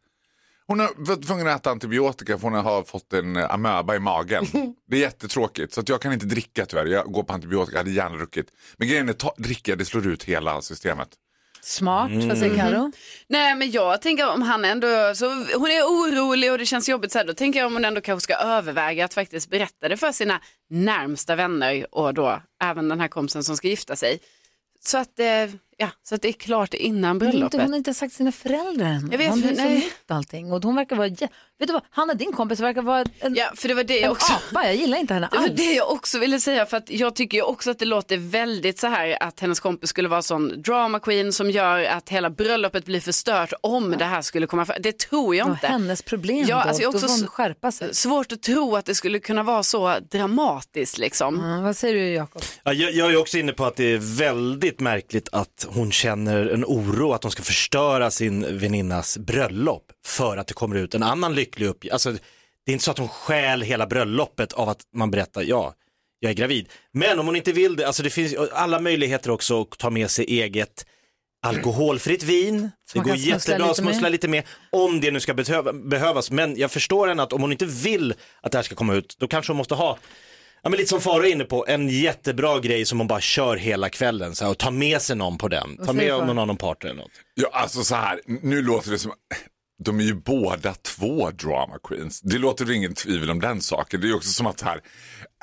Hon 0.67 0.79
har 0.79 0.89
varit 0.97 1.27
tvungen 1.27 1.47
att 1.47 1.59
äta 1.59 1.71
antibiotika 1.71 2.37
för 2.37 2.47
hon 2.47 2.65
har 2.65 2.83
fått 2.83 3.13
en 3.13 3.37
amöba 3.37 3.95
i 3.95 3.99
magen. 3.99 4.45
Det 4.87 4.95
är 4.95 5.01
jättetråkigt 5.01 5.73
så 5.73 5.81
att 5.81 5.89
jag 5.89 6.01
kan 6.01 6.13
inte 6.13 6.25
dricka 6.25 6.65
tyvärr. 6.65 6.85
Jag 6.85 7.11
går 7.11 7.23
på 7.23 7.33
antibiotika, 7.33 7.77
jag 7.77 7.79
hade 7.79 7.91
gärna 7.91 8.17
druckit. 8.17 8.47
Men 8.77 8.87
grejen 8.87 9.09
är 9.09 9.13
att 9.13 9.37
dricka 9.37 9.75
det 9.75 9.85
slår 9.85 10.07
ut 10.07 10.23
hela 10.23 10.61
systemet. 10.61 11.09
Smart, 11.65 12.11
vad 12.11 12.23
Mm. 12.23 12.35
säger 12.35 12.55
Karo? 12.55 12.91
Nej 13.27 13.55
men 13.55 13.71
jag 13.71 14.01
tänker 14.01 14.29
om 14.29 14.41
han 14.41 14.65
ändå, 14.65 14.87
så 15.15 15.25
hon 15.29 15.71
är 15.71 15.83
orolig 15.83 16.51
och 16.51 16.57
det 16.57 16.65
känns 16.65 16.89
jobbigt 16.89 17.11
så 17.11 17.17
här, 17.17 17.25
då 17.25 17.33
tänker 17.33 17.59
jag 17.59 17.67
om 17.67 17.73
hon 17.73 17.85
ändå 17.85 18.01
kanske 18.01 18.23
ska 18.23 18.35
överväga 18.43 19.05
att 19.05 19.13
faktiskt 19.13 19.49
berätta 19.49 19.89
det 19.89 19.97
för 19.97 20.11
sina 20.11 20.41
närmsta 20.69 21.35
vänner 21.35 21.95
och 21.95 22.13
då 22.13 22.41
även 22.63 22.89
den 22.89 22.99
här 22.99 23.07
kompisen 23.07 23.43
som 23.43 23.57
ska 23.57 23.67
gifta 23.67 23.95
sig. 23.95 24.19
Så 24.85 24.97
att, 24.97 25.19
eh, 25.19 25.25
ja, 25.77 25.89
så 26.03 26.15
att 26.15 26.21
det 26.21 26.27
är 26.27 26.31
klart 26.33 26.73
innan 26.73 27.17
Men 27.17 27.27
inte, 27.27 27.37
bröllopet. 27.37 27.61
hon 27.61 27.69
har 27.69 27.77
inte 27.77 27.93
sagt 27.93 28.13
sina 28.13 28.31
föräldrar 28.31 28.85
än. 28.85 29.09
Jag 29.11 29.17
vet, 29.17 29.29
Han 29.29 29.41
blir 29.41 29.55
så 29.55 29.63
nytt 29.63 29.93
allting. 30.11 30.51
Och 30.53 30.63
hon 30.63 30.75
verkar 30.75 30.95
vara... 30.95 31.09
Vet 31.59 31.67
du 31.67 31.73
vad, 31.73 31.81
Hanna 31.89 32.13
din 32.13 32.31
kompis 32.33 32.59
verkar 32.59 32.81
vara 32.81 33.05
en, 33.19 33.35
ja, 33.35 33.51
för 33.55 33.67
det 33.67 33.73
var 33.73 33.83
det 33.83 33.93
jag 33.95 34.03
en 34.03 34.11
också... 34.11 34.33
apa. 34.33 34.65
Jag 34.65 34.75
gillar 34.75 34.97
inte 34.97 35.13
henne 35.13 35.27
Det 35.31 35.37
var 35.37 35.43
alls. 35.43 35.55
det 35.55 35.73
jag 35.73 35.91
också 35.91 36.19
ville 36.19 36.39
säga 36.39 36.65
för 36.65 36.77
att 36.77 36.89
jag 36.89 37.15
tycker 37.15 37.37
ju 37.37 37.41
också 37.43 37.71
att 37.71 37.79
det 37.79 37.85
låter 37.85 38.17
väldigt 38.17 38.79
så 38.79 38.87
här 38.87 39.23
att 39.23 39.39
hennes 39.39 39.59
kompis 39.59 39.89
skulle 39.89 40.07
vara 40.09 40.21
sån 40.21 40.61
drama 40.61 40.99
queen 40.99 41.33
som 41.33 41.51
gör 41.51 41.83
att 41.83 42.09
hela 42.09 42.29
bröllopet 42.29 42.85
blir 42.85 42.99
förstört 42.99 43.53
om 43.61 43.91
det 43.97 44.05
här 44.05 44.21
skulle 44.21 44.47
komma 44.47 44.65
fram. 44.65 44.77
Det 44.79 44.97
tror 44.97 45.35
jag 45.35 45.47
Ja, 45.47 45.51
inte. 45.51 45.67
hennes 45.67 46.01
problem 46.01 46.45
Ja, 46.47 46.55
då. 46.55 46.61
alltså 46.61 46.81
jag 46.83 46.91
Då 46.93 46.97
också 46.97 47.07
får 47.07 47.19
hon 47.19 47.27
skärpa 47.27 47.71
sig. 47.71 47.95
Svårt 47.95 48.31
att 48.31 48.41
tro 48.41 48.75
att 48.75 48.85
det 48.85 48.95
skulle 48.95 49.19
kunna 49.19 49.43
vara 49.43 49.63
så 49.63 49.95
dramatiskt 50.11 50.97
liksom. 50.97 51.39
Ja, 51.43 51.61
vad 51.61 51.77
säger 51.77 51.93
du 51.95 52.09
Jakob? 52.09 52.41
Ja, 52.63 52.73
jag, 52.73 52.91
jag 52.93 53.11
är 53.13 53.17
också 53.17 53.37
inne 53.37 53.51
på 53.51 53.65
att 53.65 53.75
det 53.75 53.83
är 53.93 53.97
väldigt 54.17 54.79
märkligt 54.79 55.29
att 55.31 55.64
hon 55.69 55.91
känner 55.91 56.47
en 56.47 56.65
oro 56.65 57.13
att 57.13 57.23
hon 57.23 57.31
ska 57.31 57.43
förstöra 57.43 58.11
sin 58.11 58.57
väninnas 58.59 59.17
bröllop 59.17 59.91
för 60.05 60.37
att 60.37 60.47
det 60.47 60.53
kommer 60.53 60.75
ut 60.75 60.95
en 60.95 61.03
annan 61.03 61.35
lycklig 61.35 61.67
uppgift. 61.67 61.93
Alltså, 61.93 62.11
det 62.65 62.71
är 62.71 62.73
inte 62.73 62.85
så 62.85 62.91
att 62.91 62.97
hon 62.97 63.07
stjäl 63.07 63.61
hela 63.61 63.87
bröllopet 63.87 64.53
av 64.53 64.69
att 64.69 64.81
man 64.93 65.11
berättar 65.11 65.41
ja, 65.41 65.73
jag 66.19 66.29
är 66.29 66.35
gravid. 66.35 66.69
Men 66.91 67.19
om 67.19 67.25
hon 67.25 67.35
inte 67.35 67.51
vill 67.51 67.75
det, 67.75 67.87
alltså 67.87 68.03
det 68.03 68.09
finns 68.09 68.35
alla 68.53 68.79
möjligheter 68.79 69.29
också 69.29 69.61
att 69.61 69.77
ta 69.77 69.89
med 69.89 70.11
sig 70.11 70.25
eget 70.25 70.85
alkoholfritt 71.41 72.23
vin. 72.23 72.71
Det 72.93 72.99
går 72.99 73.15
jättebra 73.15 73.65
att 73.65 73.77
smussla 73.77 74.09
lite 74.09 74.27
mer 74.27 74.43
om 74.69 75.01
det 75.01 75.11
nu 75.11 75.19
ska 75.19 75.33
behöva, 75.33 75.73
behövas. 75.73 76.31
Men 76.31 76.57
jag 76.57 76.71
förstår 76.71 77.07
henne 77.07 77.23
att 77.23 77.33
om 77.33 77.41
hon 77.41 77.51
inte 77.51 77.65
vill 77.65 78.13
att 78.41 78.51
det 78.51 78.57
här 78.57 78.63
ska 78.63 78.75
komma 78.75 78.93
ut, 78.93 79.15
då 79.19 79.27
kanske 79.27 79.51
hon 79.51 79.57
måste 79.57 79.75
ha 79.75 79.97
Ja 80.65 80.69
men 80.69 80.77
lite 80.77 80.89
som 80.89 81.01
Faro 81.01 81.23
är 81.23 81.31
inne 81.31 81.43
på, 81.43 81.65
en 81.67 81.89
jättebra 81.89 82.59
grej 82.59 82.85
som 82.85 82.97
hon 82.97 83.07
bara 83.07 83.21
kör 83.21 83.57
hela 83.57 83.89
kvällen 83.89 84.35
så 84.35 84.43
här, 84.45 84.51
och 84.51 84.57
tar 84.57 84.71
med 84.71 85.01
sig 85.01 85.15
någon 85.15 85.37
på 85.37 85.47
den. 85.47 85.77
Ta 85.85 85.93
med 85.93 86.09
någon 86.09 86.39
annan 86.39 86.57
partner 86.57 86.89
eller 86.89 87.01
något. 87.01 87.11
Ja, 87.33 87.49
alltså 87.53 87.83
så 87.83 87.95
här, 87.95 88.21
nu 88.25 88.61
låter 88.61 88.91
det 88.91 88.99
som, 88.99 89.11
de 89.83 89.99
är 89.99 90.03
ju 90.03 90.13
båda 90.13 90.73
två 90.73 91.31
drama 91.31 91.77
queens. 91.83 92.21
Det 92.21 92.37
låter 92.37 92.65
väl 92.65 92.75
ingen 92.75 92.93
tvivel 92.93 93.29
om 93.29 93.39
den 93.39 93.61
saken. 93.61 94.01
Det 94.01 94.09
är 94.09 94.15
också 94.15 94.29
som 94.29 94.47
att 94.47 94.61
här, 94.61 94.81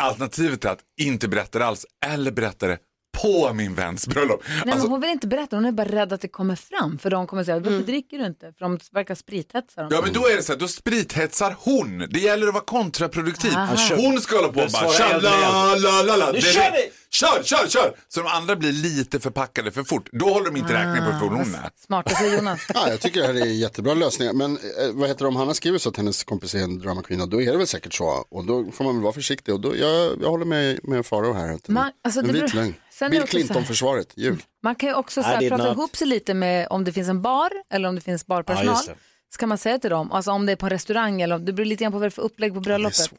alternativet 0.03 0.65
är 0.65 0.71
att 0.71 0.81
inte 1.01 1.29
berätta 1.29 1.59
det 1.59 1.67
alls, 1.67 1.87
eller 2.07 2.31
berätta 2.31 2.67
det 2.67 2.79
på 3.23 3.53
min 3.53 3.75
väns 3.75 4.07
bröllop. 4.07 4.43
Nej, 4.49 4.59
men 4.65 4.73
Alltså, 4.75 4.89
hon 4.89 5.01
vill 5.01 5.11
inte 5.11 5.27
berätta, 5.27 5.57
hon 5.57 5.65
är 5.67 5.73
bara 5.73 5.89
rädd 5.89 6.13
att 6.13 6.21
det 6.21 6.29
kommer 6.29 6.57
fram. 6.57 6.99
För 6.99 7.11
de 7.11 7.27
kommer 7.27 7.45
säga, 7.45 7.57
varför 7.59 7.71
Mm. 7.73 7.87
dricker 7.87 8.19
du 8.19 8.27
inte? 8.27 8.53
För 8.59 8.61
de 8.65 8.79
verkar 8.93 9.15
sprithetsar. 9.15 9.89
Ja 9.91 10.01
men 10.05 10.13
då 10.13 10.27
är 10.29 10.37
det 10.37 10.43
så 10.43 10.53
här, 10.53 10.59
då 10.61 10.69
sprithetsar 10.69 11.57
hon. 11.59 12.07
Det 12.11 12.21
gäller 12.21 12.47
att 12.49 12.55
vara 12.55 12.65
kontraproduktiv. 12.65 13.53
Aha. 13.57 13.77
Hon 13.97 14.21
ska 14.21 14.37
hålla 14.37 14.49
på 14.49 14.61
och 14.61 14.71
bara 14.71 15.07
äldre 15.15 15.31
la, 15.31 15.75
la, 15.75 16.03
la, 16.03 16.17
la. 16.17 16.33
Nu 16.33 16.41
kör 16.41 16.73
vi! 16.73 16.91
Kör, 17.23 17.43
kör, 17.43 17.69
kör! 17.69 17.95
Så 18.09 18.21
de 18.21 18.27
andra 18.29 18.57
blir 18.57 18.73
lite 18.73 19.21
förpackade 19.21 19.73
för 19.73 19.85
fort. 19.85 20.09
Då 20.13 20.29
håller 20.33 20.47
de 20.51 20.57
inte 20.57 20.73
räkning 20.73 21.21
på 21.21 21.27
hon 21.27 21.41
är. 21.55 21.71
Smarta 21.87 22.15
säger 22.15 22.37
Jonas. 22.37 22.61
Ja, 22.75 22.89
jag 22.89 23.01
tycker 23.01 23.21
det 23.21 23.27
här 23.27 23.35
är 23.35 23.45
jättebra 23.47 23.95
lösningar. 23.95 24.33
Men 24.33 24.57
eh, 24.57 24.63
vad 24.93 25.09
heter 25.09 25.25
det, 25.25 25.29
om 25.29 25.37
Hanna 25.37 25.55
skriver 25.55 25.79
så 25.79 25.89
att 25.89 25.97
hennes 25.97 26.25
kompis 26.25 26.55
är 26.55 26.59
en 26.59 26.79
drama 26.79 27.03
queen, 27.03 27.31
då 27.31 27.43
är 27.43 27.53
det 27.53 27.59
väl 27.59 27.67
säkert 27.67 27.95
så. 27.95 28.27
Och 28.31 28.45
då 28.45 28.71
får 28.73 28.85
man 28.85 28.95
väl 28.95 29.03
vara 29.03 29.13
försiktig. 29.13 29.55
Och 29.55 29.61
då, 29.61 29.77
jag, 29.77 30.23
jag 30.23 30.29
håller 30.31 30.45
med, 30.45 30.81
med 30.83 31.07
Faro 31.07 31.33
här. 31.33 31.53
Att 31.55 31.69
Man- 31.69 31.93
alltså, 32.05 32.21
en 32.21 32.33
vit 32.33 32.55
lögn. 32.55 32.75
Bill 33.11 33.23
också 33.23 33.27
Clinton-försvaret, 33.37 34.13
ljug. 34.17 34.41
Man 34.63 34.75
kan 34.75 34.89
ju 34.89 34.95
också 34.95 35.23
så 35.23 35.29
här, 35.29 35.49
prata 35.49 35.65
not. 35.65 35.77
ihop 35.77 35.97
sig 35.97 36.07
lite 36.07 36.35
med 36.35 36.67
om 36.71 36.85
det 36.85 36.93
finns 36.93 37.09
en 37.09 37.23
bar 37.23 37.51
eller 37.71 37.89
om 37.89 37.95
det 37.95 38.01
finns 38.01 38.25
Ja, 38.29 38.35
barpersonal. 38.35 38.77
det. 38.87 38.95
så 39.33 39.39
kan 39.39 39.49
man 39.49 39.59
säga 39.59 39.79
till 39.79 39.91
dem, 39.91 40.13
alltså 40.13 40.31
om 40.31 40.47
det 40.47 40.53
är 40.53 40.57
på 40.57 40.67
en 40.67 40.71
restaurang 40.71 41.23
eller 41.23 41.35
om, 41.35 41.45
det 41.45 41.53
beror 41.53 41.67
lite 41.67 41.85
grann 41.85 41.93
på 41.93 41.99
vad 41.99 42.05
det 42.05 42.09
är 42.09 42.11
för 42.11 42.23
upplägg 42.23 42.55
på 42.55 42.61
bröllopet. 42.61 43.01
alltså. 43.01 43.15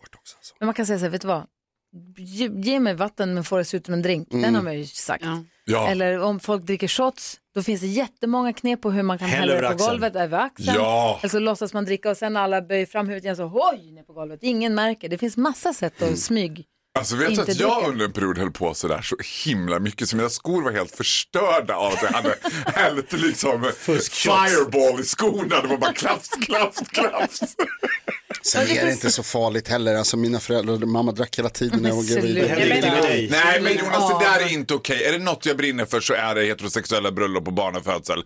Men 0.59 0.65
man 0.65 0.73
kan 0.73 0.85
säga 0.85 0.99
så 0.99 1.03
här, 1.05 1.09
vet 1.11 1.21
du 1.21 1.27
vad? 1.27 1.43
Ge, 2.17 2.49
ge 2.53 2.79
mig 2.79 2.93
vatten 2.95 3.33
men 3.33 3.43
få 3.43 3.57
det 3.57 3.65
se 3.65 3.77
ut 3.77 3.85
som 3.85 3.93
en 3.93 4.01
drink. 4.01 4.27
Den 4.31 4.39
Mm. 4.39 4.55
har 4.55 4.61
man 4.61 4.77
ju 4.77 4.85
sagt. 4.85 5.25
Ja. 5.65 5.89
Eller 5.89 6.19
om 6.19 6.39
folk 6.39 6.63
dricker 6.63 6.87
shots, 6.87 7.37
då 7.55 7.63
finns 7.63 7.81
det 7.81 7.87
jättemånga 7.87 8.53
knep 8.53 8.81
på 8.81 8.91
hur 8.91 9.03
man 9.03 9.17
kan 9.17 9.27
Häll 9.27 9.39
hälla 9.39 9.61
det 9.61 9.67
över 9.67 9.77
på 9.77 9.83
golvet, 9.85 10.15
över 10.15 10.39
axeln. 10.39 10.75
Ja. 10.77 11.19
Eller 11.21 11.29
så 11.29 11.39
låtsas 11.39 11.73
man 11.73 11.85
dricka 11.85 12.09
och 12.09 12.17
sen 12.17 12.37
alla 12.37 12.61
böjer 12.61 12.85
fram 12.85 13.07
huvudet 13.07 13.23
igen 13.23 13.35
så 13.35 13.43
hoj 13.43 13.91
ner 13.91 14.03
på 14.03 14.13
golvet. 14.13 14.39
Ingen 14.43 14.75
märker. 14.75 15.09
Det 15.09 15.17
finns 15.17 15.37
massa 15.37 15.73
sätt 15.73 16.01
att 16.01 16.19
smyg. 16.19 16.65
Alltså 16.99 17.15
vet 17.15 17.35
du 17.35 17.41
att 17.41 17.59
jag 17.59 17.89
under 17.89 18.05
en 18.05 18.11
period 18.13 18.37
höll 18.37 18.51
på 18.51 18.73
sådär 18.73 19.01
så 19.01 19.15
himla 19.45 19.79
mycket 19.79 20.09
så 20.09 20.15
mina 20.15 20.29
skor 20.29 20.61
var 20.61 20.71
helt 20.71 20.95
förstörda 20.95 21.75
av 21.75 21.93
att 21.93 22.01
jag 22.01 22.09
hade 22.09 22.35
hällt 22.65 23.13
liksom 23.13 23.71
fireball 24.11 24.99
i 24.99 25.03
skorna. 25.03 25.61
Det 25.61 25.67
var 25.67 25.77
bara 25.77 25.93
klafs, 25.93 26.29
klafs, 26.29 26.79
klafs. 26.87 27.39
Sen 28.43 28.67
är 28.67 28.85
det 28.85 28.91
inte 28.91 29.11
så 29.11 29.23
farligt 29.23 29.67
heller. 29.67 29.95
Alltså 29.95 30.17
mina 30.17 30.39
föräldrar, 30.39 30.77
mamma 30.77 31.11
drack 31.11 31.39
hela 31.39 31.49
tiden 31.49 31.81
när 31.81 31.89
jag 31.89 31.95
var 31.95 32.13
gravid. 32.13 32.35
Det 32.35 32.47
händer 32.47 32.65
ingenting 32.65 32.91
med 32.91 33.03
dig. 33.03 33.29
Nej 33.31 33.61
men 33.61 33.77
Jonas 33.77 34.19
det 34.19 34.25
där 34.25 34.39
är 34.39 34.53
inte 34.53 34.73
okej. 34.73 35.03
Är 35.03 35.11
det 35.11 35.17
något 35.17 35.45
jag 35.45 35.57
brinner 35.57 35.85
för 35.85 35.99
så 36.01 36.13
är 36.13 36.35
det 36.35 36.45
heterosexuella 36.45 37.11
bröllop 37.11 37.47
och 37.47 37.53
barnafödsel. 37.53 38.23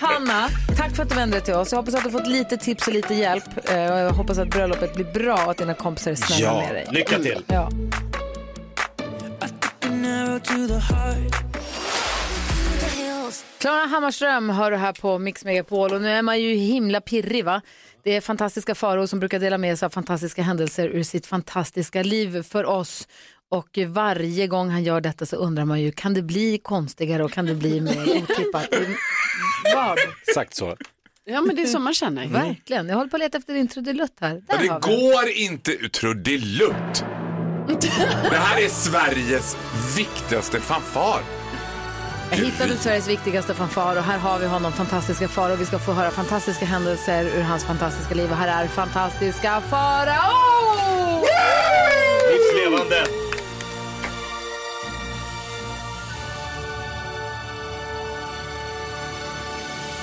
Hanna, 0.00 0.48
tack 0.76 0.96
för 0.96 1.02
att 1.02 1.08
du 1.08 1.14
vände 1.14 1.36
dig 1.36 1.44
till 1.44 1.54
oss. 1.54 1.72
Jag 1.72 1.78
hoppas 1.78 1.94
att 1.94 2.04
du 2.04 2.10
fått 2.10 2.26
lite 2.26 2.56
tips 2.56 2.86
och 2.88 2.94
lite 2.94 3.14
hjälp. 3.14 3.70
Eh, 3.70 3.76
Jag 3.80 4.10
hoppas 4.10 4.38
att 4.38 4.48
bröllopet 4.48 4.94
blir 4.94 5.12
bra 5.12 5.44
och 5.44 5.50
att 5.50 5.56
dina 5.58 5.74
kompisar 5.74 6.10
är 6.10 6.14
snälla 6.14 6.44
Ja, 6.44 6.60
med 6.60 6.74
dig. 6.74 6.86
lycka 6.92 7.18
till. 7.18 7.44
Ja. 7.46 7.70
Klara 13.58 13.86
Hammarström 13.86 14.50
hör 14.50 14.70
du 14.70 14.76
här 14.76 14.92
på 14.92 15.18
Mix 15.18 15.44
Megapol 15.44 15.92
och 15.92 16.00
nu 16.00 16.08
är 16.10 16.22
man 16.22 16.40
ju 16.40 16.54
himla 16.54 17.00
pirrig 17.00 17.44
va? 17.44 17.60
Det 18.02 18.16
är 18.16 18.20
fantastiska 18.20 18.74
faror 18.74 19.06
som 19.06 19.20
brukar 19.20 19.38
dela 19.38 19.58
med 19.58 19.78
sig 19.78 19.86
av 19.86 19.90
fantastiska 19.90 20.42
händelser 20.42 20.88
ur 20.88 21.02
sitt 21.02 21.26
fantastiska 21.26 22.02
liv 22.02 22.42
för 22.42 22.64
oss. 22.64 23.08
Och 23.54 23.78
varje 23.88 24.46
gång 24.46 24.70
han 24.70 24.84
gör 24.84 25.00
detta 25.00 25.26
så 25.26 25.36
undrar 25.36 25.64
man 25.64 25.80
ju, 25.80 25.92
kan 25.92 26.14
det 26.14 26.22
bli 26.22 26.58
konstigare 26.58 27.24
och 27.24 27.32
kan 27.32 27.46
det 27.46 27.54
bli 27.54 27.80
mer 27.80 28.00
otippat? 28.00 28.68
Vad? 29.74 29.98
Exakt 30.28 30.54
så. 30.54 30.76
Ja 31.24 31.40
men 31.40 31.56
det 31.56 31.62
är 31.62 31.66
så 31.66 31.78
man 31.78 31.94
känner. 31.94 32.26
Verkligen. 32.26 32.88
Jag 32.88 32.96
håller 32.96 33.10
på 33.10 33.16
att 33.16 33.20
leta 33.20 33.38
efter 33.38 33.54
din 33.54 33.68
trudelutt 33.68 34.16
här. 34.20 34.30
Där 34.34 34.42
det 34.46 34.54
har 34.54 34.62
vi 34.62 34.68
den. 34.68 34.80
går 34.80 35.28
inte, 35.28 35.88
trudelutt. 35.88 37.04
Det 38.30 38.36
här 38.36 38.64
är 38.64 38.68
Sveriges 38.68 39.56
viktigaste 39.96 40.60
fanfar. 40.60 41.20
Jag 42.30 42.36
hittade 42.36 42.76
Sveriges 42.76 43.08
viktigaste 43.08 43.54
fanfar 43.54 43.96
och 43.96 44.02
här 44.02 44.18
har 44.18 44.38
vi 44.38 44.46
honom, 44.46 44.72
fantastiska 44.72 45.28
far 45.28 45.50
och 45.50 45.60
vi 45.60 45.66
ska 45.66 45.78
få 45.78 45.92
höra 45.92 46.10
fantastiska 46.10 46.64
händelser 46.64 47.24
ur 47.24 47.42
hans 47.42 47.64
fantastiska 47.64 48.14
liv 48.14 48.30
och 48.30 48.36
här 48.36 48.64
är 48.64 48.68
fantastiska 48.68 49.60
farao! 49.60 51.24
Livslevande. 52.32 53.23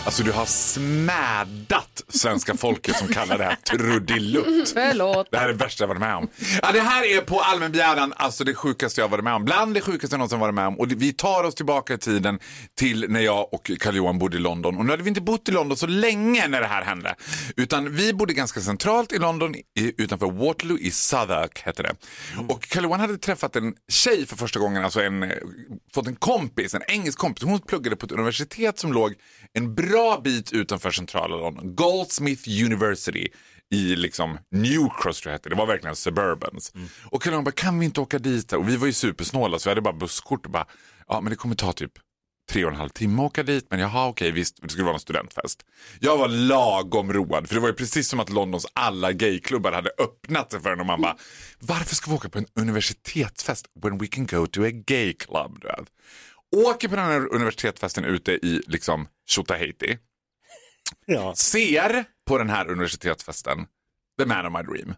Alltså 0.06 0.24
du 0.24 0.32
har 0.32 0.46
smädat 0.46 2.04
svenska 2.08 2.58
folket 2.58 2.98
som 2.98 3.08
kallar 3.08 3.38
det 3.38 3.44
här 3.44 3.56
trudelutt. 3.56 4.70
Förlåt. 4.74 5.28
Det 5.32 5.38
här 5.38 5.44
är 5.44 5.54
det 5.54 5.58
värsta 5.64 5.84
jag 5.84 5.88
varit 5.88 6.00
med 6.00 6.16
om. 6.16 6.28
Ja, 6.62 6.72
det 6.72 6.80
här 6.80 7.06
är 7.18 7.22
på 7.22 7.40
allmän 7.40 7.72
begäran 7.72 8.14
alltså 8.16 8.44
det 8.44 8.54
sjukaste 8.56 9.02
jag 9.02 9.08
varit 9.08 9.24
med 9.24 9.34
om. 9.34 9.46
Bland 9.46 9.74
det 9.74 9.82
sjukaste 9.82 10.14
jag 10.14 10.18
någonsin 10.18 10.40
varit 10.40 10.56
med 10.56 10.68
om. 10.68 10.80
Och 10.80 10.92
vi 10.92 11.14
tar 11.14 11.44
oss 11.44 11.56
tillbaka 11.56 11.94
i 11.94 11.98
tiden 11.98 12.40
till 12.76 13.06
när 13.10 13.20
jag 13.20 13.54
och 13.54 13.72
Carl-Johan 13.80 14.20
bodde 14.20 14.38
i 14.38 14.40
London. 14.40 14.78
Och 14.78 14.86
nu 14.86 14.92
hade 14.92 15.04
vi 15.04 15.10
inte 15.10 15.22
bott 15.22 15.50
i 15.50 15.52
London 15.52 15.78
så 15.78 15.88
länge 15.88 16.48
när 16.48 16.62
det 16.62 16.68
här 16.68 16.82
hände. 16.82 17.16
Utan 17.56 17.96
vi 17.96 18.14
bodde 18.14 18.34
ganska 18.34 18.62
centralt 18.62 19.12
i 19.12 19.18
London, 19.20 19.56
i, 19.56 19.94
utanför 19.98 20.32
Waterloo 20.32 20.78
i 20.78 20.92
Southwark 20.92 21.62
hette 21.66 21.84
det. 21.84 21.96
Och 22.48 22.64
Carl-Johan 22.68 23.00
hade 23.00 23.18
träffat 23.18 23.56
en 23.56 23.74
tjej 23.92 24.26
för 24.26 24.36
första 24.36 24.60
gången, 24.60 24.84
alltså 24.84 25.02
en, 25.02 25.24
eh, 25.24 25.30
fått 25.94 26.08
en 26.08 26.16
kompis, 26.16 26.74
en 26.74 26.84
engelsk 26.88 27.20
kompis. 27.20 27.44
Hon 27.44 27.60
pluggade 27.60 27.96
på 27.96 28.06
ett 28.06 28.12
universitet 28.12 28.80
som 28.80 28.94
låg 28.94 29.14
en 29.54 29.76
bra 29.92 30.22
bit 30.24 30.52
utanför 30.52 30.92
centrala 30.92 31.36
London. 31.36 31.76
Goldsmith 31.76 32.50
University 32.66 33.28
i 33.72 33.96
liksom 33.96 34.38
Newcross 34.52 35.22
tror 35.22 35.32
jag 35.32 35.40
det 35.40 35.42
hette. 35.42 35.50
Det 35.50 35.56
var 35.56 35.66
verkligen 35.66 35.96
suburbans. 35.96 36.74
Och 37.06 37.22
Kalle 37.22 37.42
bara, 37.42 37.52
kan 37.52 37.80
vi 37.80 37.86
inte 37.86 38.02
åka 38.02 38.20
dit? 38.20 38.54
Och 38.54 38.70
vi 38.70 38.78
var 38.78 38.88
ju 38.88 38.94
supersnåla 38.94 39.60
så 39.60 39.70
vi 39.70 39.72
hade 39.72 39.82
bara 39.82 39.94
busskort 39.94 40.46
och 40.46 40.52
bara, 40.52 40.66
ja 41.08 41.22
men 41.22 41.30
det 41.30 41.36
kommer 41.36 41.56
ta 41.56 41.74
typ 41.74 41.92
tre 42.52 42.66
och 42.66 42.72
en 42.72 42.78
halv 42.78 42.90
timme 42.90 43.22
att 43.22 43.26
åka 43.26 43.44
dit. 43.44 43.68
Men 43.70 43.80
jaha 43.80 44.08
okej 44.08 44.32
visst, 44.32 44.62
det 44.62 44.70
skulle 44.70 44.84
vara 44.84 44.94
en 44.94 45.00
studentfest. 45.00 45.66
Jag 46.00 46.18
var 46.18 46.28
lagom 46.28 47.14
road 47.14 47.48
för 47.48 47.56
det 47.56 47.62
var 47.62 47.68
ju 47.68 47.74
precis 47.76 48.08
som 48.08 48.20
att 48.20 48.30
Londons 48.30 48.68
alla 48.74 49.12
gayklubbar 49.12 49.72
hade 49.72 49.90
öppnat 49.98 50.52
sig 50.52 50.62
för 50.62 50.72
en 50.72 50.80
och 50.80 50.86
man 50.86 51.02
bara, 51.02 51.18
varför 51.60 51.96
ska 51.96 52.12
vi 52.12 52.18
åka 52.18 52.30
på 52.30 52.38
en 52.38 52.48
universitetsfest 52.56 53.66
when 53.84 53.98
we 53.98 54.08
can 54.08 54.26
go 54.26 54.48
to 54.48 54.64
a 54.64 54.70
gay 54.72 55.14
club? 55.14 55.58
Du 55.62 55.68
vet? 55.68 55.88
Åker 56.56 56.88
på 56.88 56.96
den 56.96 57.06
här 57.06 57.34
universitetsfesten 57.34 58.06
ute 58.06 58.32
i 58.32 58.62
liksom 58.68 59.08
Tjotahejti. 59.32 59.98
Ser 61.36 62.06
på 62.28 62.38
den 62.38 62.50
här 62.50 62.70
universitetsfesten 62.70 63.66
the 64.20 64.26
man 64.26 64.46
of 64.46 64.54
my 64.54 64.62
dream. 64.74 64.96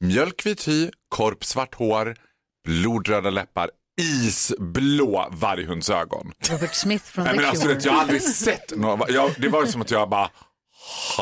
Mjölkvit 0.00 0.68
hy, 0.68 0.90
korpsvart 1.08 1.74
hår, 1.74 2.16
blodröda 2.64 3.30
läppar, 3.30 3.70
isblå 4.00 5.28
varghundsögon. 5.30 6.32
Robert 6.50 6.74
Smith 6.74 7.04
från 7.04 7.24
Nej, 7.24 7.34
The 7.34 7.40
men 7.40 7.50
alltså, 7.50 7.64
Cure. 7.64 7.74
vet, 7.74 7.84
jag 7.84 7.92
har 7.92 8.00
aldrig 8.00 8.22
sett 8.22 8.76
någon, 8.76 9.00
jag, 9.08 9.30
det 9.38 9.48
var 9.48 9.66
som 9.66 9.80
att 9.82 9.90
jag 9.90 10.08
bara... 10.08 10.30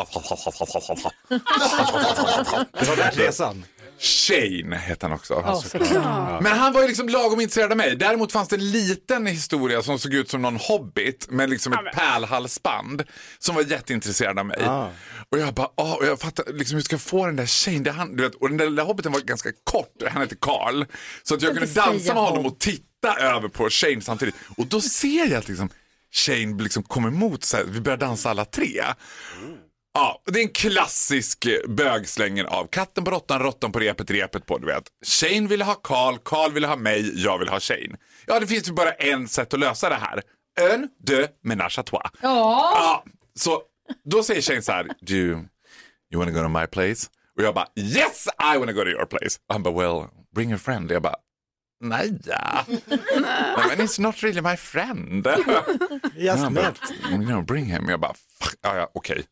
Det 2.72 2.88
var 2.88 2.96
värt 2.96 3.18
resan. 3.18 3.64
Shane 3.98 4.76
hette 4.76 5.06
han 5.06 5.12
också. 5.12 5.42
Ja, 5.46 5.62
såklart. 5.62 6.42
Men 6.42 6.58
han 6.58 6.72
var 6.72 6.82
ju 6.82 6.88
liksom 6.88 7.08
lagom 7.08 7.40
intresserad 7.40 7.70
av 7.70 7.76
mig. 7.76 7.96
Däremot 7.96 8.32
fanns 8.32 8.48
det 8.48 8.56
en 8.56 8.70
liten 8.70 9.26
historia 9.26 9.82
som 9.82 9.98
såg 9.98 10.14
ut 10.14 10.30
som 10.30 10.42
någon 10.42 10.56
hobbit 10.56 11.30
med 11.30 11.50
liksom 11.50 11.72
ett 11.72 11.94
pärlhalsband 11.94 13.02
som 13.38 13.54
var 13.54 13.62
jätteintresserad 13.62 14.38
av 14.38 14.46
mig. 14.46 14.64
Ah. 14.64 14.88
Och 15.30 15.38
jag 15.38 15.54
bara, 15.54 15.68
ah, 15.76 15.94
och 15.94 16.06
jag 16.06 16.20
fattar 16.20 16.52
liksom 16.52 16.74
hur 16.74 16.82
ska 16.82 16.94
jag 16.94 17.00
få 17.00 17.26
den 17.26 17.36
där 17.36 17.46
Shane? 17.46 17.78
Det 17.78 17.90
han, 17.90 18.16
du 18.16 18.22
vet, 18.22 18.34
och 18.34 18.48
den 18.48 18.58
där 18.58 18.70
lilla 18.70 18.82
hobbiten 18.82 19.12
var 19.12 19.20
ganska 19.20 19.52
kort, 19.64 20.02
han 20.10 20.22
hette 20.22 20.36
Karl. 20.40 20.84
Så 21.22 21.34
att 21.34 21.42
jag 21.42 21.52
kunde 21.52 21.72
dansa 21.72 22.14
med 22.14 22.22
honom 22.22 22.46
och 22.46 22.58
titta 22.58 23.16
över 23.20 23.48
på 23.48 23.70
Shane 23.70 24.00
samtidigt. 24.00 24.34
Och 24.56 24.66
då 24.66 24.80
ser 24.80 25.26
jag 25.26 25.34
att 25.34 25.48
liksom, 25.48 25.68
Shane 26.12 26.62
liksom 26.62 26.82
kommer 26.82 27.08
emot, 27.08 27.44
så 27.44 27.56
här, 27.56 27.64
vi 27.64 27.80
börjar 27.80 27.98
dansa 27.98 28.30
alla 28.30 28.44
tre. 28.44 28.82
Ja, 29.98 30.22
det 30.24 30.38
är 30.40 30.42
en 30.42 30.52
klassisk 30.52 31.46
eh, 31.46 31.68
bögslänger 31.68 32.44
av 32.44 32.66
katten 32.66 33.04
på 33.04 33.10
råttan, 33.10 33.40
råttan 33.42 33.72
på 33.72 33.78
repet, 33.78 34.10
repet 34.10 34.46
på, 34.46 34.58
du 34.58 34.66
vet. 34.66 34.84
Shane 35.06 35.48
ville 35.48 35.64
ha 35.64 35.74
Carl, 35.74 36.18
Carl 36.24 36.52
ville 36.52 36.66
ha 36.66 36.76
mig, 36.76 37.22
jag 37.24 37.38
vill 37.38 37.48
ha 37.48 37.60
Shane. 37.60 37.96
Ja, 38.26 38.40
det 38.40 38.46
finns 38.46 38.68
ju 38.68 38.72
bara 38.72 38.92
en 38.92 39.28
sätt 39.28 39.54
att 39.54 39.60
lösa 39.60 39.88
det 39.88 39.94
här. 39.94 40.22
Un, 40.72 40.88
deux, 41.06 41.28
ménage 41.44 41.78
à 41.78 41.82
trois. 41.82 42.02
Ja. 42.20 42.72
Ja, 42.74 43.04
så 43.38 43.62
då 44.04 44.22
säger 44.22 44.42
Shane 44.42 44.62
så 44.62 44.72
här, 44.72 44.84
do 44.84 45.14
you, 45.14 45.44
you 46.12 46.24
wanna 46.24 46.30
go 46.30 46.42
to 46.42 46.48
my 46.60 46.66
place? 46.66 47.08
Och 47.38 47.42
jag 47.42 47.54
bara, 47.54 47.66
yes 47.76 48.28
I 48.54 48.58
wanna 48.58 48.72
go 48.72 48.80
to 48.80 48.88
your 48.88 49.06
place. 49.06 49.38
Och 49.48 49.54
han 49.54 49.62
bara, 49.62 49.74
well, 49.74 50.08
bring 50.34 50.52
a 50.52 50.58
friend. 50.58 50.90
Jag 50.90 51.02
bara, 51.02 51.16
nej, 51.80 52.18
ja. 52.24 52.64
Men 53.68 53.86
it's 53.86 54.00
not 54.00 54.22
really 54.22 54.40
my 54.40 54.56
friend. 54.56 55.26
Just 56.16 56.38
Han 56.38 56.54
bara, 56.54 56.74
you 57.10 57.24
know, 57.24 57.44
bring 57.44 57.64
him. 57.64 57.88
Jag 57.88 58.00
bara, 58.00 58.14
fuck, 58.40 58.54
ja, 58.62 58.76
ja, 58.76 58.90
okej. 58.94 59.24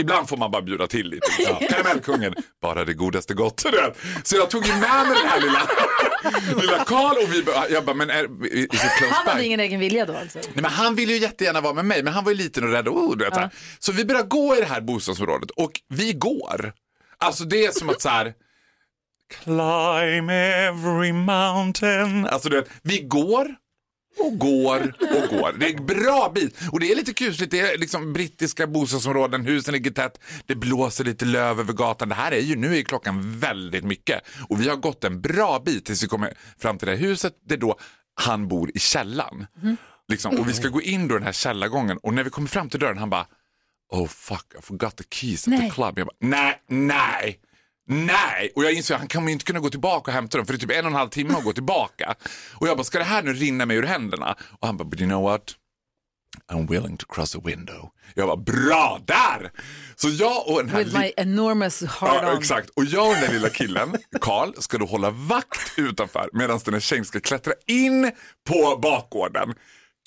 Ibland 0.00 0.28
får 0.28 0.36
man 0.36 0.50
bara 0.50 0.62
bjuda 0.62 0.86
till 0.86 1.06
lite. 1.06 1.26
Liksom. 1.38 1.56
Karamellkungen, 1.68 2.34
bara 2.62 2.84
det 2.84 2.94
godaste 2.94 3.34
gott. 3.34 3.64
Så 4.22 4.36
jag 4.36 4.50
tog 4.50 4.66
ju 4.66 4.72
med 4.72 5.06
mig 5.06 5.16
den 5.22 5.28
här 5.30 5.40
lilla, 5.40 5.68
lilla 6.60 6.84
Karl 6.84 7.16
och 7.24 7.34
vi 7.34 7.42
bara, 7.42 7.68
jag 7.68 7.84
bara, 7.84 7.96
men 7.96 8.10
är, 8.10 8.46
is 8.46 8.64
it 8.64 8.70
close 8.70 9.14
Han 9.14 9.26
hade 9.26 9.40
by? 9.40 9.46
ingen 9.46 9.60
egen 9.60 9.80
vilja 9.80 10.06
då 10.06 10.16
alltså? 10.16 10.38
Nej, 10.38 10.48
men 10.54 10.64
han 10.70 10.94
ville 10.94 11.12
ju 11.12 11.18
jättegärna 11.18 11.60
vara 11.60 11.74
med 11.74 11.84
mig, 11.84 12.02
men 12.02 12.12
han 12.12 12.24
var 12.24 12.32
ju 12.32 12.38
liten 12.38 12.64
och 12.64 12.70
rädd. 12.70 12.88
Oh, 12.88 13.16
du 13.16 13.24
vet, 13.24 13.34
så, 13.34 13.40
här. 13.40 13.50
så 13.78 13.92
vi 13.92 14.04
börjar 14.04 14.22
gå 14.22 14.56
i 14.56 14.60
det 14.60 14.66
här 14.66 14.80
bostadsområdet 14.80 15.50
och 15.50 15.72
vi 15.88 16.12
går. 16.12 16.72
Alltså 17.18 17.44
det 17.44 17.64
är 17.66 17.70
som 17.72 17.90
att 17.90 18.00
så 18.00 18.08
här, 18.08 18.32
climb 19.44 20.30
every 20.30 21.12
mountain. 21.12 22.26
Alltså 22.26 22.48
du 22.48 22.56
vet, 22.56 22.68
vi 22.82 22.98
går 23.00 23.54
och 24.18 24.38
går 24.38 24.94
och 25.00 25.38
går. 25.38 25.52
Det 25.58 25.66
är 25.66 25.76
en 25.78 25.86
bra 25.86 26.32
bit. 26.34 26.56
Och 26.72 26.80
det 26.80 26.92
är 26.92 26.96
lite 26.96 27.12
kusligt, 27.12 27.50
det 27.50 27.60
är 27.60 27.78
liksom 27.78 28.12
brittiska 28.12 28.66
bostadsområden, 28.66 29.46
husen 29.46 29.74
ligger 29.74 29.90
tätt, 29.90 30.20
det 30.46 30.54
blåser 30.54 31.04
lite 31.04 31.24
löv 31.24 31.60
över 31.60 31.72
gatan. 31.72 32.08
Det 32.08 32.14
här 32.14 32.32
är 32.32 32.40
ju, 32.40 32.56
nu 32.56 32.78
är 32.78 32.82
klockan 32.82 33.38
väldigt 33.38 33.84
mycket. 33.84 34.20
Och 34.48 34.60
vi 34.60 34.68
har 34.68 34.76
gått 34.76 35.04
en 35.04 35.20
bra 35.20 35.62
bit 35.64 35.84
tills 35.84 36.02
vi 36.02 36.06
kommer 36.08 36.34
fram 36.58 36.78
till 36.78 36.88
det 36.88 36.94
här 36.96 37.00
huset, 37.02 37.32
det 37.48 37.54
är 37.54 37.58
då 37.58 37.78
han 38.14 38.48
bor 38.48 38.70
i 38.74 38.78
källan. 38.78 39.46
Liksom, 40.08 40.38
och 40.38 40.48
vi 40.48 40.52
ska 40.52 40.68
gå 40.68 40.82
in 40.82 41.08
då 41.08 41.14
den 41.14 41.22
här 41.24 41.32
källargången 41.32 41.98
och 41.98 42.14
när 42.14 42.24
vi 42.24 42.30
kommer 42.30 42.48
fram 42.48 42.68
till 42.68 42.80
dörren 42.80 42.98
han 42.98 43.10
bara 43.10 43.26
Oh 43.92 44.06
fuck, 44.06 44.46
I 44.58 44.62
forgot 44.62 44.96
the 44.96 45.04
keys 45.10 45.48
at 45.48 45.52
the 45.54 45.58
Nej. 45.58 45.70
club. 45.70 45.98
Jag 45.98 46.06
bara, 46.06 46.16
nej, 46.20 46.62
nej, 46.68 47.38
nej. 47.90 48.52
Och 48.56 48.64
jag 48.64 48.72
inser 48.72 48.94
att 48.94 49.00
han 49.00 49.08
kommer 49.08 49.32
inte 49.32 49.44
kunna 49.44 49.60
gå 49.60 49.70
tillbaka 49.70 50.10
och 50.10 50.14
hämta 50.14 50.36
dem 50.38 50.46
för 50.46 50.52
det 50.52 50.56
är 50.56 50.60
typ 50.60 50.70
en 50.70 50.84
och 50.84 50.90
en 50.90 50.96
halv 50.96 51.08
timme 51.08 51.34
att 51.34 51.44
gå 51.44 51.52
tillbaka. 51.52 52.14
Och 52.54 52.68
jag 52.68 52.76
bara, 52.76 52.84
ska 52.84 52.98
det 52.98 53.04
här 53.04 53.22
nu 53.22 53.32
rinna 53.32 53.66
mig 53.66 53.76
ur 53.76 53.82
händerna? 53.82 54.36
Och 54.60 54.66
han 54.66 54.76
bara, 54.76 54.84
but 54.84 55.00
you 55.00 55.08
know 55.10 55.22
what? 55.22 55.54
I'm 56.52 56.68
willing 56.70 56.96
to 56.96 57.06
cross 57.06 57.36
a 57.36 57.40
window. 57.44 57.90
Jag 58.14 58.26
bara, 58.26 58.36
bra 58.36 59.00
där! 59.06 59.50
Så 59.96 60.08
jag 60.08 60.48
och 60.48 60.58
den 60.58 60.68
här... 60.68 60.84
With 60.84 60.98
my 60.98 61.12
enormous 61.16 61.82
hard 61.84 62.24
Ja, 62.24 62.32
on. 62.32 62.38
exakt. 62.38 62.70
Och 62.70 62.84
jag 62.84 63.08
och 63.08 63.14
den 63.14 63.32
lilla 63.32 63.48
killen, 63.48 63.96
Karl, 64.20 64.52
ska 64.58 64.78
då 64.78 64.86
hålla 64.86 65.10
vakt 65.10 65.72
utanför 65.78 66.28
medan 66.32 66.60
den 66.64 66.74
här 66.74 66.80
tjejen 66.80 67.04
ska 67.04 67.20
klättra 67.20 67.52
in 67.66 68.10
på 68.48 68.78
bakgården, 68.82 69.54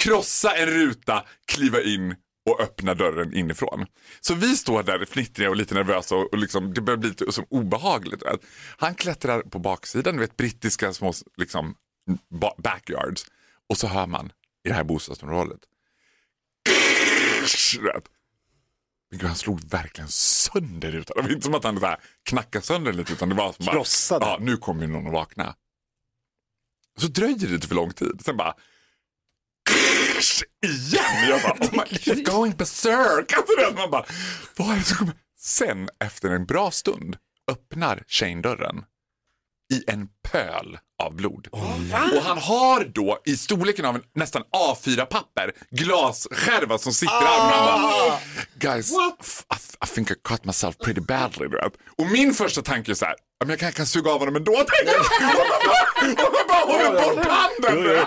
krossa 0.03 0.55
en 0.55 0.65
ruta, 0.67 1.23
kliva 1.47 1.81
in 1.81 2.15
och 2.45 2.61
öppna 2.61 2.93
dörren 2.93 3.33
inifrån. 3.33 3.85
Så 4.21 4.33
vi 4.33 4.57
står 4.57 4.83
där 4.83 5.05
fnittriga 5.05 5.49
och 5.49 5.55
lite 5.55 5.73
nervösa 5.75 6.15
och, 6.15 6.33
och 6.33 6.37
liksom, 6.37 6.73
det 6.73 6.81
börjar 6.81 6.97
bli 6.97 7.09
lite 7.09 7.31
som 7.31 7.45
obehagligt. 7.49 8.23
Han 8.77 8.95
klättrar 8.95 9.41
på 9.41 9.59
baksidan, 9.59 10.13
du 10.15 10.19
vet 10.19 10.37
brittiska 10.37 10.93
små 10.93 11.13
liksom, 11.37 11.75
ba- 12.29 12.55
backyards. 12.57 13.25
Och 13.69 13.77
så 13.77 13.87
hör 13.87 14.07
man 14.07 14.31
i 14.65 14.69
det 14.69 14.73
här 14.75 14.83
bostadsområdet. 14.83 15.59
Men 19.11 19.19
gud, 19.19 19.27
han 19.27 19.37
slog 19.37 19.61
verkligen 19.69 20.07
sönder 20.09 20.91
rutan. 20.91 21.15
Det 21.17 21.21
var 21.23 21.29
inte 21.29 21.45
som 21.45 21.53
att 21.55 21.63
han 21.63 21.79
så 21.79 21.85
här 21.85 21.99
knackade 22.23 22.65
sönder 22.65 22.93
lite 22.93 23.13
utan 23.13 23.29
det 23.29 23.35
var 23.35 23.53
som 23.53 23.65
bara, 23.65 23.75
Krossade. 23.75 24.25
Ja, 24.25 24.37
nu 24.41 24.57
kommer 24.57 24.81
ju 24.81 24.87
någon 24.87 25.07
att 25.07 25.13
vakna. 25.13 25.55
Så 26.97 27.07
dröjer 27.07 27.37
det 27.37 27.47
lite 27.47 27.67
för 27.67 27.75
lång 27.75 27.93
tid. 27.93 28.21
Sen 28.25 28.37
bara 28.37 28.55
igen. 30.65 31.29
Jag 31.29 31.41
bara, 31.41 31.53
oh 31.53 31.71
my, 31.71 31.79
he's 31.97 32.23
going 32.31 32.53
berserk. 32.53 33.33
Alltså, 33.37 33.55
det, 33.55 33.75
man 33.75 33.91
bara, 33.91 34.05
vad 34.57 34.69
är 34.71 34.75
det 34.75 34.83
som 34.83 34.97
kommer? 34.97 35.15
Sen 35.39 35.89
efter 36.05 36.29
en 36.29 36.45
bra 36.45 36.71
stund 36.71 37.17
öppnar 37.51 38.03
Shane 38.07 38.41
dörren 38.41 38.83
i 39.73 39.83
en 39.87 40.07
pöl 40.31 40.77
av 41.03 41.15
blod. 41.15 41.47
och 41.51 42.23
han 42.23 42.37
har 42.37 42.83
då 42.93 43.21
i 43.25 43.37
storleken 43.37 43.85
av 43.85 43.95
en 43.95 44.01
nästan 44.15 44.43
A4-papper 44.55 45.51
glasskärva 45.71 46.77
som 46.77 46.93
sitter 46.93 47.13
i 47.13 47.25
armen. 47.25 47.69
Han 47.69 47.81
bara, 47.81 48.19
Guys, 48.55 48.91
I, 48.91 48.95
I 49.85 49.87
think 49.95 50.11
I 50.11 50.15
cut 50.23 50.45
myself 50.45 50.77
pretty 50.77 51.01
badly. 51.01 51.47
Vet. 51.47 51.73
Och 51.97 52.05
min 52.11 52.33
första 52.33 52.61
tanke 52.61 52.91
är 52.91 52.95
så 52.95 53.05
här, 53.05 53.15
"Ja, 53.32 53.32
men 53.45 53.49
jag 53.49 53.59
kan, 53.59 53.71
kan 53.71 53.85
suga 53.85 54.11
av 54.11 54.19
honom 54.19 54.35
ändå. 54.35 54.51
tänker 54.53 54.93
jag. 54.93 55.01
Och 56.27 56.33
man 56.33 56.47
bara 56.47 56.65
håller 56.73 56.91
bort 57.01 57.25
handen. 57.25 58.05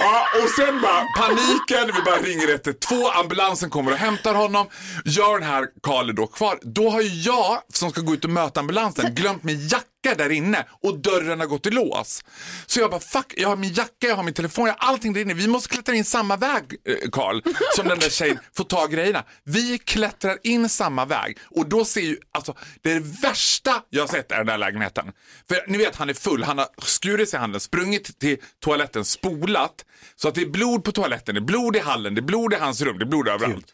Ja, 0.00 0.26
och 0.42 0.50
sen 0.50 0.80
bara 0.80 1.04
paniken, 1.16 1.96
vi 1.96 2.02
bara 2.04 2.16
ringer 2.16 2.48
112, 2.48 3.02
ambulansen 3.14 3.70
kommer 3.70 3.92
och 3.92 3.98
hämtar 3.98 4.34
honom. 4.34 4.66
Gör 5.04 5.38
den 5.38 5.48
här 5.48 5.66
Karl 5.82 6.14
då 6.14 6.26
kvar. 6.26 6.58
Då 6.62 6.90
har 6.90 7.00
ju 7.00 7.08
jag, 7.08 7.58
som 7.72 7.90
ska 7.90 8.00
gå 8.00 8.14
ut 8.14 8.24
och 8.24 8.30
möta 8.30 8.60
ambulansen, 8.60 9.14
glömt 9.14 9.42
min 9.42 9.68
jacka 9.68 9.86
där 10.14 10.30
inne 10.30 10.64
och 10.70 10.98
dörren 10.98 11.40
har 11.40 11.46
gått 11.46 11.66
i 11.66 11.70
lås. 11.70 12.24
Så 12.66 12.80
jag 12.80 12.90
bara 12.90 13.00
fuck, 13.00 13.34
jag 13.36 13.48
har 13.48 13.56
min 13.56 13.72
jacka, 13.72 14.06
jag 14.06 14.16
har 14.16 14.22
min 14.22 14.34
telefon, 14.34 14.66
jag 14.66 14.74
har 14.78 14.88
allting 14.88 15.12
där 15.12 15.20
inne. 15.20 15.34
Vi 15.34 15.48
måste 15.48 15.68
klättra 15.68 15.94
in 15.94 16.04
samma 16.04 16.36
väg, 16.36 16.64
eh, 16.84 17.10
Karl, 17.12 17.40
som 17.76 17.88
den 17.88 17.98
där 17.98 18.10
tjejen 18.10 18.38
får 18.56 18.64
ta 18.64 18.86
grejerna. 18.86 19.24
Vi 19.44 19.78
klättrar 19.78 20.38
in 20.42 20.68
samma 20.68 21.04
väg 21.04 21.38
och 21.44 21.68
då 21.68 21.84
ser 21.84 22.00
ju, 22.00 22.18
alltså 22.32 22.54
det 22.82 22.90
är 22.90 22.94
det 22.94 23.20
värsta 23.22 23.82
jag 23.90 24.02
har 24.02 24.08
sett 24.08 24.32
i 24.32 24.34
den 24.34 24.46
där 24.46 24.58
lägenheten. 24.58 25.12
För 25.48 25.64
ni 25.68 25.78
vet 25.78 25.96
han 25.96 26.10
är 26.10 26.14
full, 26.14 26.42
han 26.42 26.58
har 26.58 26.68
skurit 26.82 27.28
sig 27.28 27.36
i 27.36 27.40
handen, 27.40 27.60
sprungit 27.60 28.18
till 28.18 28.38
toaletten, 28.64 29.04
spolat 29.04 29.84
så 30.16 30.28
att 30.28 30.34
det 30.34 30.40
är 30.40 30.46
blod 30.50 30.84
på 30.84 30.92
toaletten, 30.92 31.34
det 31.34 31.38
är 31.38 31.42
blod 31.42 31.76
i 31.76 31.78
hallen, 31.78 32.14
det 32.14 32.20
är 32.20 32.22
blod 32.22 32.52
i 32.52 32.56
hans 32.56 32.80
rum, 32.80 32.98
det 32.98 33.04
är 33.04 33.06
blod 33.06 33.28
överallt. 33.28 33.72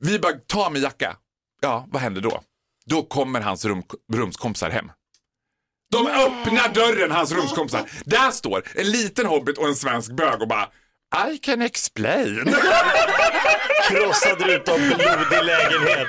Vi 0.00 0.18
bara 0.18 0.32
tar 0.32 0.70
min 0.70 0.82
jacka. 0.82 1.16
Ja, 1.60 1.88
vad 1.90 2.02
händer 2.02 2.20
då? 2.20 2.42
Då 2.86 3.02
kommer 3.02 3.40
hans 3.40 3.64
rum, 3.64 3.82
rumskompisar 4.12 4.70
hem. 4.70 4.90
De 5.92 6.06
öppnar 6.06 6.68
dörren, 6.74 7.10
hans 7.10 7.32
rumskompisar. 7.32 7.80
Där 8.04 8.30
står 8.30 8.62
en 8.74 8.90
liten 8.90 9.26
hobbit 9.26 9.58
och 9.58 9.68
en 9.68 9.76
svensk 9.76 10.10
bög 10.12 10.42
och 10.42 10.48
bara 10.48 10.68
I 11.34 11.38
can 11.38 11.62
explain. 11.62 12.44
Krossad 13.88 14.42
ruta 14.46 14.72
och 14.72 14.78
blodig 14.80 15.44
lägenhet. 15.44 16.08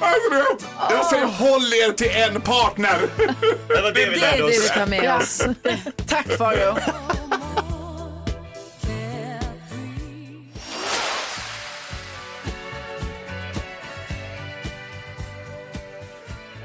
Alltså, 0.00 0.30
vet, 0.30 0.66
jag 0.90 1.06
säger 1.06 1.24
håll 1.26 1.74
er 1.74 1.92
till 1.92 2.10
en 2.10 2.40
partner. 2.40 2.98
Det 3.68 3.82
var 3.82 3.92
det 3.92 4.06
vi 4.10 4.18
Det 4.20 4.26
är 4.26 4.30
lärde 4.30 4.36
det 4.38 4.44
oss. 4.58 4.64
vi 4.64 4.68
tar 4.68 4.86
med 4.86 5.14
oss. 5.16 5.42
Tack 6.06 6.26
Farao. 6.38 6.76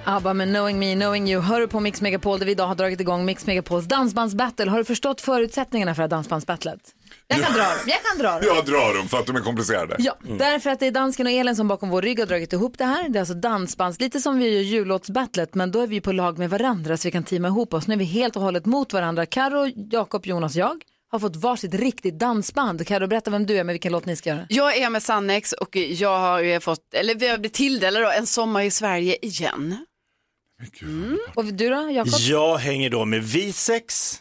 ABBA 0.06 0.34
med 0.34 0.48
Knowing 0.48 0.80
Me, 0.80 0.96
Knowing 0.96 1.30
You. 1.30 1.42
Hör 1.42 1.60
du 1.60 1.68
på 1.68 1.80
Mix 1.80 2.02
Megapol 2.02 2.40
där 2.40 2.46
vi 2.46 2.52
idag 2.52 2.68
har 2.68 2.76
dragit 2.76 3.00
igång 3.00 3.26
Mix 3.26 3.46
Megapols 3.46 3.86
dansbandsbattle. 3.86 4.70
Har 4.70 4.78
du 4.78 4.86
förstått 4.86 5.22
förutsättningarna 5.22 5.96
för 5.96 6.02
det 6.02 6.04
här 6.04 6.10
dansbandsbattlet? 6.10 6.80
Jag 7.28 7.42
kan 7.42 7.54
dra 7.54 7.64
dem. 7.64 7.78
Jag 7.88 8.04
kan 8.04 8.18
dra 8.18 8.32
dem. 8.32 8.42
Jag 8.56 8.66
drar 8.66 8.98
dem 8.98 9.08
för 9.08 9.18
att 9.18 9.26
de 9.26 9.36
är 9.36 9.40
komplicerade. 9.40 9.96
Ja, 10.00 10.18
därför 10.38 10.70
att 10.70 10.80
det 10.80 10.88
är 10.88 10.92
dansken 10.92 11.28
och 11.28 11.32
Elin 11.34 11.56
som 11.56 11.68
bakom 11.68 11.90
vår 11.90 12.02
rygg 12.02 12.20
har 12.20 12.26
dragit 12.26 12.54
ihop 12.54 12.78
det 12.78 12.86
här. 12.86 13.10
Det 13.10 13.18
är 13.18 13.22
alltså 13.22 13.34
dansbands, 13.34 14.00
lite 14.00 14.20
som 14.20 14.38
vi 14.38 14.56
gör 14.56 14.62
jullåtsbattlet, 14.62 15.56
men 15.56 15.72
då 15.72 15.82
är 15.82 15.88
vi 15.88 16.02
på 16.02 16.12
lag 16.12 16.38
med 16.38 16.50
varandra 16.50 16.98
så 16.98 17.08
vi 17.08 17.12
kan 17.12 17.24
teama 17.24 17.48
ihop 17.48 17.74
oss. 17.74 17.88
Nu 17.88 17.94
är 17.94 17.98
vi 18.00 18.06
helt 18.06 18.36
och 18.36 18.42
hållet 18.42 18.66
mot 18.66 18.94
varandra. 18.94 19.26
Karo, 19.26 19.72
Jakob, 19.92 20.26
Jonas, 20.26 20.56
jag 20.56 20.84
har 21.12 21.20
fått 21.20 21.36
varsitt 21.36 21.74
riktigt 21.74 22.20
dansband. 22.20 22.88
Karo, 22.88 23.08
berätta 23.08 23.32
vem 23.32 23.46
du 23.46 23.58
är 23.58 23.64
med 23.64 23.74
vilken 23.74 23.92
låt 23.92 24.06
ni 24.06 24.16
ska 24.16 24.30
göra. 24.30 24.46
Jag 24.50 24.78
är 24.78 24.90
med 24.90 25.04
Sannex 25.04 25.54
och 25.54 25.76
jag 25.76 26.20
har 26.20 26.40
ju 26.40 26.60
fått, 26.60 26.94
eller 26.94 27.16
vi 27.16 27.28
har 27.28 27.38
blivit 27.38 27.54
tilldelade 27.54 28.06
då, 28.06 28.12
en 28.12 28.28
sommar 28.28 28.62
i 28.62 28.72
Sverige 28.72 29.18
igen. 29.22 29.86
Och 31.36 31.46
du 31.46 31.70
då, 31.70 31.90
Jakob? 31.92 32.14
Jag 32.20 32.58
hänger 32.58 32.90
då 32.90 33.06
med 33.06 33.24
Visex. 33.24 34.20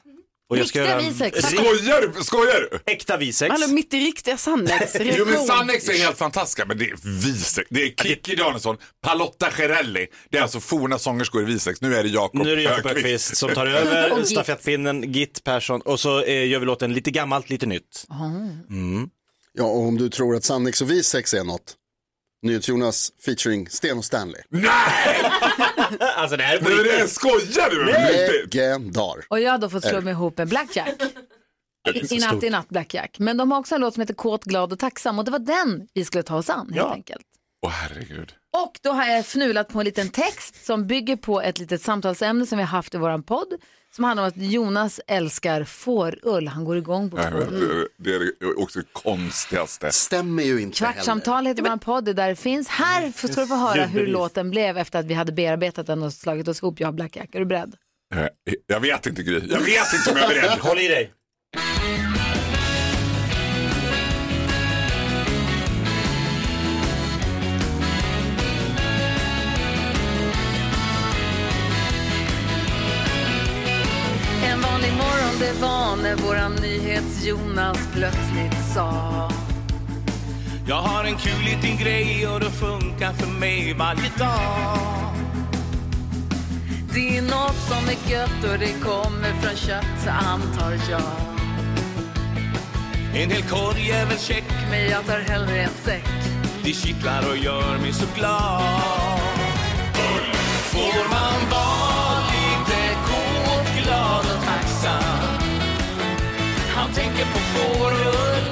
Och 0.51 0.59
jag 0.59 0.67
ska 0.69 0.81
Riktiga 0.81 1.01
göra- 1.01 1.11
Visex. 1.11 1.39
Skojar 1.39 2.13
du? 2.17 2.25
Skojar 2.25 2.69
du? 2.71 2.93
Äkta 2.93 3.17
Visex. 3.17 3.51
Hallå, 3.53 3.67
mitt 3.69 3.95
i 3.95 4.01
riktiga 4.01 4.37
Sannex. 4.37 4.97
Jo 5.01 5.25
men 5.27 5.47
Sannex 5.47 5.89
är 5.89 5.93
helt 5.99 6.19
fantastiska 6.19 6.67
men 6.67 6.79
det 6.79 6.85
är 6.91 6.97
Visex. 7.23 7.69
Det 7.71 7.83
är 7.83 7.89
Kikki 8.03 8.35
Danielsson, 8.37 8.77
Palotta 9.03 9.51
Gerelli. 9.59 10.07
Det 10.31 10.39
är 10.39 10.43
alltså 10.43 10.61
forna 10.61 10.99
sångerskor 10.99 11.43
i 11.43 11.45
Visex. 11.45 11.81
Nu 11.81 11.95
är 11.95 12.03
det 12.03 12.09
Jakob 12.09 12.43
Nu 12.45 12.53
är 12.53 12.57
det 12.57 12.63
Jakob 12.63 12.87
Öqvist 12.91 13.37
som 13.37 13.51
tar 13.51 13.67
över 13.67 14.25
stafettpinnen, 14.25 15.13
Git 15.13 15.45
Persson 15.45 15.81
och 15.81 16.01
så 16.01 16.23
eh, 16.23 16.49
gör 16.49 16.59
vi 16.61 16.67
låten 16.67 16.93
lite 16.93 17.11
gammalt, 17.11 17.51
lite 17.51 17.67
nytt. 17.67 18.05
Mm. 18.71 19.09
Ja, 19.53 19.65
och 19.65 19.81
om 19.87 19.99
du 19.99 20.09
tror 20.09 20.37
att 20.37 20.45
Sannex 20.45 20.81
och 20.83 20.91
Visex 20.91 21.35
är 21.35 21.45
något, 21.45 21.75
NyhetsJonas 22.43 23.11
featuring 23.25 23.69
Sten 23.69 23.99
och 23.99 24.05
Stanley. 24.05 24.43
Alltså 26.17 26.37
det 26.37 26.43
här 26.43 26.57
är 26.57 26.61
på 26.61 26.69
det 26.69 26.75
riktigt. 26.77 27.11
skojar 27.11 27.71
du? 27.71 27.85
Riktigt? 27.85 28.55
Legendar. 28.55 29.25
Och 29.29 29.41
jag 29.41 29.51
har 29.51 29.59
då 29.59 29.69
fått 29.71 29.85
slå 29.85 30.01
mig 30.01 30.11
ihop 30.13 30.39
med 30.39 30.49
Blackjack. 30.49 30.89
I, 31.95 32.15
I 32.15 32.19
natt, 32.19 32.43
i 32.43 32.51
natt, 32.51 32.69
Blackjack. 32.69 33.19
Men 33.19 33.37
de 33.37 33.51
har 33.53 33.59
också 33.59 33.75
en 33.75 33.81
låt 33.81 33.95
som 33.95 34.01
heter 34.01 34.15
Kåt, 34.15 34.45
glad 34.45 34.73
och 34.73 34.79
tacksam 34.79 35.19
och 35.19 35.25
det 35.25 35.31
var 35.31 35.39
den 35.39 35.89
vi 35.95 36.05
skulle 36.05 36.23
ta 36.23 36.37
oss 36.37 36.51
an 36.51 36.67
helt 36.67 36.77
Ja. 36.77 36.93
enkelt. 36.93 37.23
Åh 37.67 37.71
herregud. 37.71 38.33
Och 38.53 38.79
då 38.83 38.91
har 38.91 39.07
jag 39.07 39.27
fnulat 39.27 39.69
på 39.69 39.79
en 39.79 39.85
liten 39.85 40.09
text 40.09 40.65
som 40.67 40.87
bygger 40.87 41.17
på 41.17 41.41
ett 41.43 41.59
litet 41.59 41.83
samtalsämne 41.83 42.47
som 42.47 42.59
vi 42.59 42.65
har 42.65 42.69
haft 42.71 42.95
i 42.95 42.99
vår 42.99 43.23
podd. 43.23 43.47
Som 43.95 44.05
handlar 44.05 44.23
om 44.23 44.29
att 44.29 44.37
Jonas 44.37 45.01
älskar 45.07 45.65
fårull. 45.65 46.49
Han 46.49 46.65
går 46.65 46.77
igång 46.77 47.11
på 47.11 47.17
fårull. 47.17 47.61
det- 47.61 47.89
Det 47.99 48.15
är 48.15 48.19
det 48.41 48.55
också 48.63 48.79
det 48.79 48.87
konstigaste. 48.93 49.93
Stämmer 49.93 50.43
ju 50.43 50.61
inte 50.61 50.79
Kvartsamtal 50.79 51.47
heter 51.47 51.63
vår 51.63 51.77
podd, 51.77 52.05
det 52.05 52.11
är 52.11 52.15
där 52.15 52.29
det 52.29 52.37
finns. 52.37 52.69
Här 52.69 53.11
får- 53.13 53.29
ska 53.29 53.41
du 53.41 53.47
få 53.47 53.55
höra 53.57 53.85
hur 53.85 54.07
låten 54.07 54.51
blev 54.51 54.79
efter 54.79 54.99
att 54.99 55.07
vi 55.07 55.15
hade 55.15 55.33
bearbetat 55.33 55.87
den 55.87 56.03
och 56.03 56.13
slagit 56.13 56.49
oss 56.49 56.59
ihop, 56.63 56.81
jag 56.81 56.89
och 56.89 56.95
Blackjack. 56.95 57.35
Är 57.35 57.39
du 57.39 57.45
beredd? 57.47 57.75
Eh, 58.15 58.27
Jag 58.67 58.81
vet 58.81 59.07
inte 59.07 59.23
Gry. 59.23 59.33
Jag 59.51 59.61
vet 59.61 59.93
inte 59.95 60.11
om 60.11 60.17
jag 60.17 60.25
är 60.37 60.41
beredd. 60.41 60.59
Håll 60.59 60.79
i 60.79 60.89
dig. 60.89 61.13
Det 75.53 75.63
var 75.63 75.97
när 75.97 76.17
våran 76.17 76.53
nyhets-Jonas 76.55 77.79
plötsligt 77.93 78.75
sa 78.75 79.31
Jag 80.67 80.77
har 80.77 81.05
en 81.05 81.17
kul 81.17 81.45
liten 81.45 81.77
grej 81.77 82.29
och 82.29 82.41
det 82.41 82.51
funkar 82.51 83.13
för 83.13 83.27
mig 83.27 83.75
varje 83.75 84.11
dag. 84.19 85.13
Det 86.95 87.19
är 87.19 87.23
något 87.23 87.57
som 87.69 87.89
är 87.89 88.11
gött 88.13 88.53
och 88.53 88.59
det 88.59 88.73
kommer 88.83 89.33
från 89.43 89.57
kött, 89.57 90.09
antar 90.09 90.79
jag. 90.91 91.03
En 93.15 93.31
hel 93.31 93.43
korg 93.43 93.91
är 93.91 94.07
väl 94.07 94.19
check, 94.19 94.45
Men 94.71 94.89
jag 94.91 95.07
tar 95.07 95.19
hellre 95.19 95.63
en 95.63 95.71
säck. 95.85 96.05
det 96.65 96.73
kittlar 96.73 97.31
och 97.31 97.37
gör 97.37 97.79
mig 97.79 97.93
så 97.93 98.07
glad. 98.17 98.63
Får 100.73 101.09
man 101.11 101.51
vara 101.51 102.19
lite 102.33 102.97
kåt, 103.07 103.85
glad 103.85 104.37
och 104.37 104.45
tacksam. 104.45 105.12
Han 106.83 106.93
tänker 106.93 107.25
på 107.25 107.39
fårull, 107.39 108.45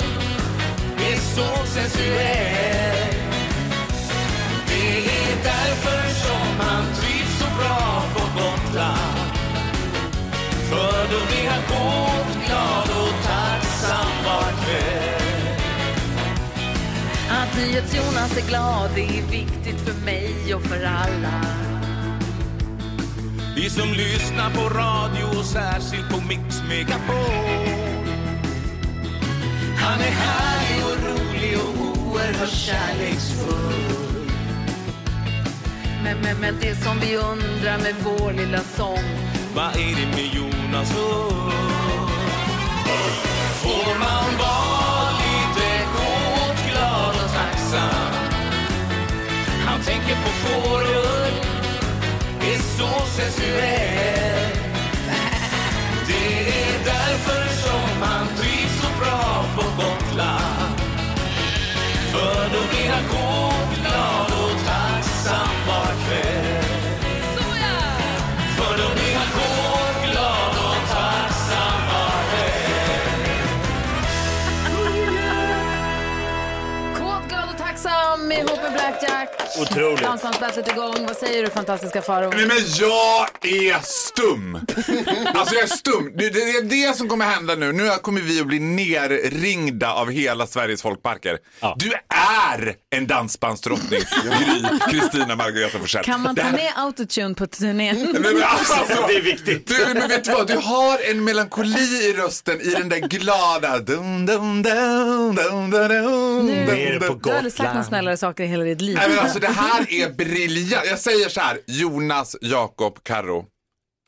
är 0.99 1.17
så 1.17 1.67
sensuell. 1.67 3.15
Det 4.67 4.99
är 4.99 5.37
därför 5.45 6.15
som 6.15 6.67
han 6.67 6.85
trivs 6.95 7.39
så 7.39 7.45
bra 7.59 8.03
på 8.15 8.21
Gotland. 8.21 9.31
För 10.71 11.03
då 11.13 11.27
blir 11.27 11.51
han 11.51 11.63
kåt, 11.63 12.47
glad 12.47 12.89
och 13.03 13.25
tacksam 13.25 14.25
var 14.25 14.53
kväll. 14.65 15.57
Att 17.31 17.57
NyhetsJonas 17.57 18.37
är 18.37 18.49
glad, 18.49 18.91
det 18.95 19.19
är 19.19 19.23
viktigt 19.31 19.81
för 19.81 20.05
mig 20.05 20.55
och 20.55 20.63
för 20.63 20.85
alla. 20.85 21.45
Vi 23.57 23.71
som 23.71 23.89
lyssnar 23.89 24.51
på 24.51 24.69
radio 24.79 25.39
och 25.39 25.45
särskilt 25.45 26.09
på 26.09 26.21
Mix 26.21 26.63
Megapol. 26.69 28.00
Han 29.81 30.01
är 30.01 30.11
härlig 30.11 30.85
och 30.85 30.97
rolig 31.09 31.59
och 31.59 32.11
oerhört 32.13 32.51
kärleksfull. 32.51 34.31
Men, 36.05 36.19
men, 36.23 36.37
men 36.41 36.55
det 36.61 36.75
som 36.75 36.99
vi 37.01 37.17
undrar 37.17 37.79
med 37.79 37.95
vår 38.05 38.33
lilla 38.33 38.59
sång 38.59 39.05
Vad 39.55 39.77
är 39.77 39.97
det 39.97 40.07
med 40.07 40.27
Jonas 40.35 40.97
Ull? 40.97 41.53
Får 43.63 43.99
man 43.99 44.39
vara 44.39 45.11
lite 45.11 45.69
kåt, 45.97 46.73
glad 46.73 47.15
och 47.25 47.33
tacksam? 47.33 48.13
Han 49.67 49.81
tänker 49.81 50.15
på 50.15 50.31
fårull, 50.31 51.35
är 52.41 52.59
så 52.59 53.07
sensuell. 53.07 54.40
Tacksam 78.41 78.49
ihop 78.49 78.63
med 78.63 78.73
Blackjack. 78.73 79.40
Otroligt. 79.59 80.03
Dansbandsbattlet 80.03 80.69
igång. 80.69 81.07
Vad 81.07 81.17
säger 81.17 81.43
du 81.43 81.51
fantastiska 81.51 82.03
Farao? 82.03 82.31
Nej 82.31 82.47
men 82.47 82.57
jag 82.79 83.29
är 83.43 83.81
stum. 83.83 84.55
Alltså 85.35 85.55
jag 85.55 85.65
är 85.65 85.67
stum. 85.77 86.13
Det, 86.17 86.29
det 86.31 86.41
är 86.41 86.63
det 86.63 86.97
som 86.97 87.09
kommer 87.09 87.25
hända 87.25 87.55
nu. 87.55 87.73
Nu 87.73 87.89
kommer 88.03 88.21
vi 88.21 88.41
att 88.41 88.47
bli 88.47 88.59
nerringda 88.61 89.93
av 89.93 90.11
hela 90.11 90.47
Sveriges 90.47 90.83
folkparker. 90.83 91.39
Du 91.77 91.93
är 92.55 92.75
en 92.91 93.07
dansbandsdrottning, 93.07 94.01
Gry, 94.25 94.65
Kristina 94.91 95.37
Margareta 95.37 95.79
Forssell. 95.79 96.05
Kan 96.05 96.21
man 96.21 96.37
ta 96.37 96.43
här- 96.43 96.53
med 96.53 96.73
autotune 96.77 97.35
på 97.35 97.47
turnén? 97.47 97.97
Nej, 98.13 98.33
men 98.33 98.43
alltså, 98.45 99.05
Det 99.09 99.15
är 99.17 99.23
viktigt. 99.23 99.67
Du, 99.67 99.95
men 99.95 100.09
vet 100.09 100.25
du 100.25 100.31
vad? 100.33 100.47
Du 100.47 100.57
har 100.57 101.11
en 101.11 101.25
melankoli 101.25 102.09
i 102.09 102.13
rösten 102.13 102.61
i 102.61 102.71
den 102.71 102.89
där 102.89 102.99
glada... 102.99 103.79
Dun, 103.79 104.27
dun, 104.27 104.63
dun, 104.63 105.35
dun, 105.35 105.35
dun, 105.35 105.71
dun, 105.71 106.47
Nu- 106.47 106.67
dun, 106.67 106.99
dun. 107.09 107.21
Du 107.23 107.29
har 107.31 107.37
aldrig 107.37 107.53
sagt 107.53 107.75
några 107.75 107.85
snällare 107.85 108.17
saker 108.17 108.45
i 108.45 108.47
hela 108.47 108.65
ditt 108.65 108.81
liv. 108.81 108.97
Nej, 109.01 109.09
men 109.09 109.19
alltså, 109.19 109.39
det 109.41 109.47
här 109.53 109.93
är 109.93 110.11
briljant. 110.11 110.85
Jag 110.87 110.99
säger 110.99 111.29
så 111.29 111.41
här, 111.41 111.59
Jonas, 111.67 112.37
Jakob, 112.41 113.03
Karo. 113.05 113.47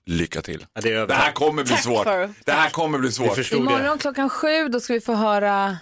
Lycka 0.07 0.43
till. 0.43 0.66
det, 0.83 1.07
det 1.07 1.14
här 1.14 1.33
kommer 1.33 1.62
bli 1.64 1.72
Tack, 1.72 1.83
svårt. 1.85 2.05
Farao. 2.05 2.35
Det 2.45 2.53
här 2.53 2.70
kommer 2.70 2.99
bli 2.99 3.12
svårt. 3.12 3.53
Imorgon 3.53 3.99
klockan 3.99 4.30
sju 4.30 4.68
då 4.68 4.80
ska 4.80 4.93
vi 4.93 5.01
få 5.01 5.14
höra... 5.14 5.76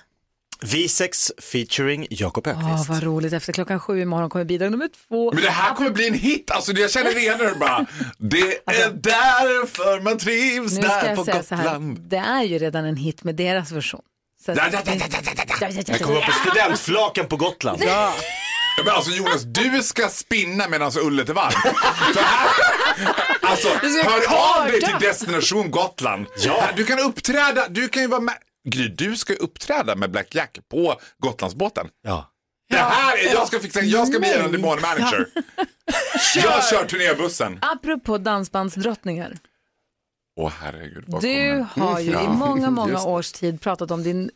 V6 0.63 1.31
featuring 1.43 2.07
Jakob 2.11 2.47
Åh, 2.47 2.53
Öqvist. 2.73 2.89
vad 2.89 3.03
roligt. 3.03 3.33
Efter 3.33 3.53
klockan 3.53 3.81
sju 3.81 4.01
imorgon 4.01 4.31
kommer 4.31 4.45
bidrag 4.45 4.71
nummer 4.71 4.89
två. 5.09 5.33
Men 5.33 5.43
det 5.43 5.51
här 5.51 5.75
kommer 5.75 5.91
bli 5.91 6.07
en 6.09 6.15
hit. 6.15 6.51
Alltså, 6.51 6.73
jag 6.73 6.91
känner 6.91 7.11
redan 7.11 7.59
bara... 7.59 7.87
Det 8.19 8.41
är 8.67 8.91
därför 8.93 10.01
man 10.01 10.19
trivs 10.19 10.61
Alltså- 10.63 10.81
Nu 10.81 10.87
ska 10.89 10.97
där 10.97 11.07
jag 11.09 11.17
på 11.17 11.25
säga 11.25 11.43
så 11.43 11.55
här, 11.55 11.65
Gotland. 11.65 11.99
det 12.01 12.17
är 12.17 12.43
ju 12.43 12.59
redan 12.59 12.85
en 12.85 12.97
hit 12.97 13.25
med 13.25 13.35
deras 13.35 13.73
version. 13.73 14.03
Så 14.45 14.51
att- 14.53 14.57
Da, 14.57 14.65
da, 14.65 14.71
da, 14.71 14.95
da, 14.95 15.07
da, 15.09 15.67
da, 15.69 15.83
Jag 15.87 16.01
kommer 16.01 16.21
på 16.27 16.33
studentflaken 16.33 17.27
på 17.27 17.37
Gotland. 17.37 17.83
Ja. 17.87 18.13
Ja, 18.77 18.83
Men 18.85 18.95
alltså 18.95 19.11
Jonas, 19.11 19.43
du 19.45 19.83
ska 19.83 20.09
spinna 20.09 20.69
medan 20.69 20.93
ullet 21.03 21.29
är 21.29 21.35
varmt. 21.35 21.57
Alltså, 23.43 23.69
hör 24.09 24.61
av 24.61 24.67
dig 24.67 24.81
till 24.81 24.97
Destination 25.01 25.71
Gotland. 25.71 26.27
Ja. 26.39 26.69
Du 26.77 26.85
kan 26.85 26.99
uppträda, 26.99 27.69
du 27.69 27.89
kan 27.89 28.03
ju 28.03 28.09
vara 28.09 28.21
med. 28.21 28.35
Gry, 28.69 28.89
du 28.89 29.17
ska 29.17 29.33
ju 29.33 29.39
uppträda 29.39 29.97
med 29.97 30.11
Black 30.11 30.35
Jack 30.35 30.59
på 30.71 31.01
Gotlandsbåten. 31.19 31.89
Ja. 32.03 32.31
Det 32.69 32.77
här 32.77 33.17
är, 33.19 33.33
jag 33.35 33.47
ska 33.47 33.61
fixa, 33.61 33.81
jag 33.81 34.09
ska 34.09 34.19
bli 34.19 34.33
en 34.33 34.53
demon 34.53 34.81
manager. 34.81 35.27
Jag 36.37 36.65
kör 36.69 36.85
turnébussen. 36.87 37.59
Apropå 37.63 38.19
dansbandsdrottningar. 38.19 39.39
Åh 40.41 40.53
herregud. 40.61 41.05
vad 41.07 41.23
Du 41.23 41.67
kommer- 41.75 41.87
har 41.93 42.01
ju 42.01 42.11
Ja, 42.13 42.25
i 42.25 42.29
många, 42.29 42.71
många 42.71 42.93
just 42.93 43.05
det. 43.05 43.11
års 43.11 43.33
tid 43.33 43.61
pratat 43.61 43.91
om 43.91 44.03
din 44.03 44.31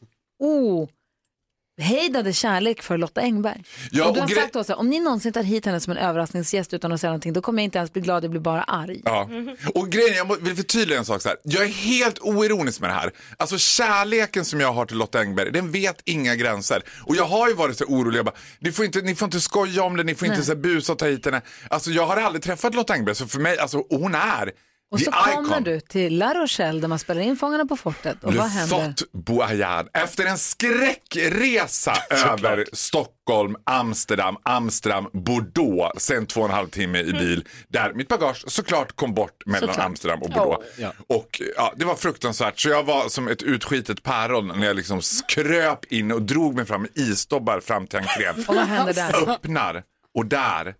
ohejdade 1.80 2.32
kärlek 2.32 2.82
för 2.82 2.98
Lotta 2.98 3.20
Engberg. 3.20 3.64
Ja, 3.90 4.04
och 4.08 4.14
du 4.14 4.20
och 4.20 4.28
har 4.28 4.34
gre- 4.36 4.40
sagt 4.40 4.56
också, 4.56 4.74
om 4.74 4.90
ni 4.90 5.00
någonsin 5.00 5.32
tar 5.32 5.42
hit 5.42 5.66
henne 5.66 5.80
som 5.80 5.90
en 5.90 5.96
överraskningsgäst 5.96 6.74
utan 6.74 6.92
att 6.92 7.00
säga 7.00 7.10
någonting, 7.10 7.32
då 7.32 7.40
kommer 7.42 7.62
jag 7.62 7.64
inte 7.64 7.78
ens 7.78 7.92
bli 7.92 8.02
glad, 8.02 8.24
jag 8.24 8.30
blir 8.30 8.40
bara 8.40 8.62
arg. 8.62 9.00
Ja. 9.04 9.28
Och 9.74 9.90
grejen, 9.90 10.16
jag 10.16 10.42
vill 10.42 10.56
förtydliga 10.56 10.98
en 10.98 11.04
sak 11.04 11.22
så 11.22 11.28
här. 11.28 11.38
Jag 11.42 11.62
är 11.64 11.68
helt 11.68 12.18
oironisk 12.18 12.80
med 12.80 12.90
det 12.90 12.94
här. 12.94 13.10
Alltså 13.36 13.58
kärleken 13.58 14.44
som 14.44 14.60
jag 14.60 14.72
har 14.72 14.86
till 14.86 14.96
Lotta 14.96 15.20
Engberg, 15.20 15.52
den 15.52 15.72
vet 15.72 16.00
inga 16.04 16.34
gränser. 16.36 16.82
Och 17.02 17.16
jag 17.16 17.24
har 17.24 17.48
ju 17.48 17.54
varit 17.54 17.78
så 17.78 17.84
orolig, 17.84 18.18
jag 18.18 18.24
bara, 18.26 18.36
ni, 18.58 18.72
får 18.72 18.84
inte, 18.84 19.00
ni 19.00 19.14
får 19.14 19.26
inte 19.26 19.40
skoja 19.40 19.82
om 19.82 19.96
det, 19.96 20.02
ni 20.02 20.14
får 20.14 20.26
inte 20.26 20.36
Nej. 20.38 20.46
så 20.46 20.52
här 20.52 20.60
busa 20.60 20.92
och 20.92 20.98
ta 20.98 21.06
hit 21.06 21.24
henne. 21.24 21.42
Alltså 21.70 21.90
jag 21.90 22.06
har 22.06 22.16
aldrig 22.16 22.42
träffat 22.42 22.74
Lotta 22.74 22.92
Engberg, 22.94 23.14
så 23.14 23.26
för 23.26 23.40
mig, 23.40 23.58
alltså 23.58 23.84
hon 23.90 24.14
är 24.14 24.50
Och 24.92 24.98
the 24.98 25.04
så 25.04 25.10
kommer 25.10 25.50
icon. 25.50 25.62
du 25.64 25.80
till 25.80 26.18
La 26.18 26.34
Rochelle 26.34 26.80
där 26.80 26.88
man 26.88 26.98
spelar 26.98 27.20
in 27.20 27.36
Fångarna 27.36 27.64
på 27.66 27.76
fortet. 27.76 28.24
Och 28.24 28.32
Le 28.32 28.38
vad 28.38 28.48
händer? 28.48 28.86
Fort 28.86 29.12
Boyard. 29.12 29.88
Efter 29.92 30.26
en 30.26 30.38
skräckresa 30.38 31.96
över 32.10 32.64
Stockholm, 32.72 33.56
Amsterdam, 33.64 34.36
Amsterdam, 34.42 35.08
Bordeaux, 35.12 36.00
sen 36.02 36.26
två 36.26 36.40
och 36.40 36.46
en 36.48 36.54
halv 36.54 36.68
timme 36.68 36.98
i 36.98 37.12
bil. 37.12 37.44
Där 37.68 37.92
mitt 37.92 38.08
bagage 38.08 38.44
såklart 38.46 38.96
kom 38.96 39.14
bort 39.14 39.46
mellan 39.46 39.68
Såklart. 39.68 39.86
Amsterdam 39.86 40.22
och 40.22 40.28
Bordeaux. 40.30 40.56
Oh. 40.58 40.64
Ja. 40.78 40.92
Och 41.06 41.42
ja, 41.56 41.72
det 41.76 41.84
var 41.84 41.94
fruktansvärt. 41.94 42.60
Så 42.60 42.68
jag 42.68 42.84
var 42.84 43.08
som 43.08 43.28
ett 43.28 43.42
utskitet 43.42 44.02
päron 44.02 44.48
när 44.48 44.66
jag 44.66 44.76
liksom 44.76 45.00
kröp 45.28 45.84
in 45.92 46.12
och 46.12 46.22
drog 46.22 46.54
mig 46.54 46.64
fram 46.66 46.82
med 46.82 46.90
isdobbar 46.94 47.60
fram 47.60 47.86
till 47.86 47.98
entrén. 47.98 48.44
Och 48.48 48.54
vad 48.54 48.66
hände 48.66 48.92
där? 48.92 49.30
Öppnar 49.30 49.82
och 50.14 50.26
där, 50.26 50.74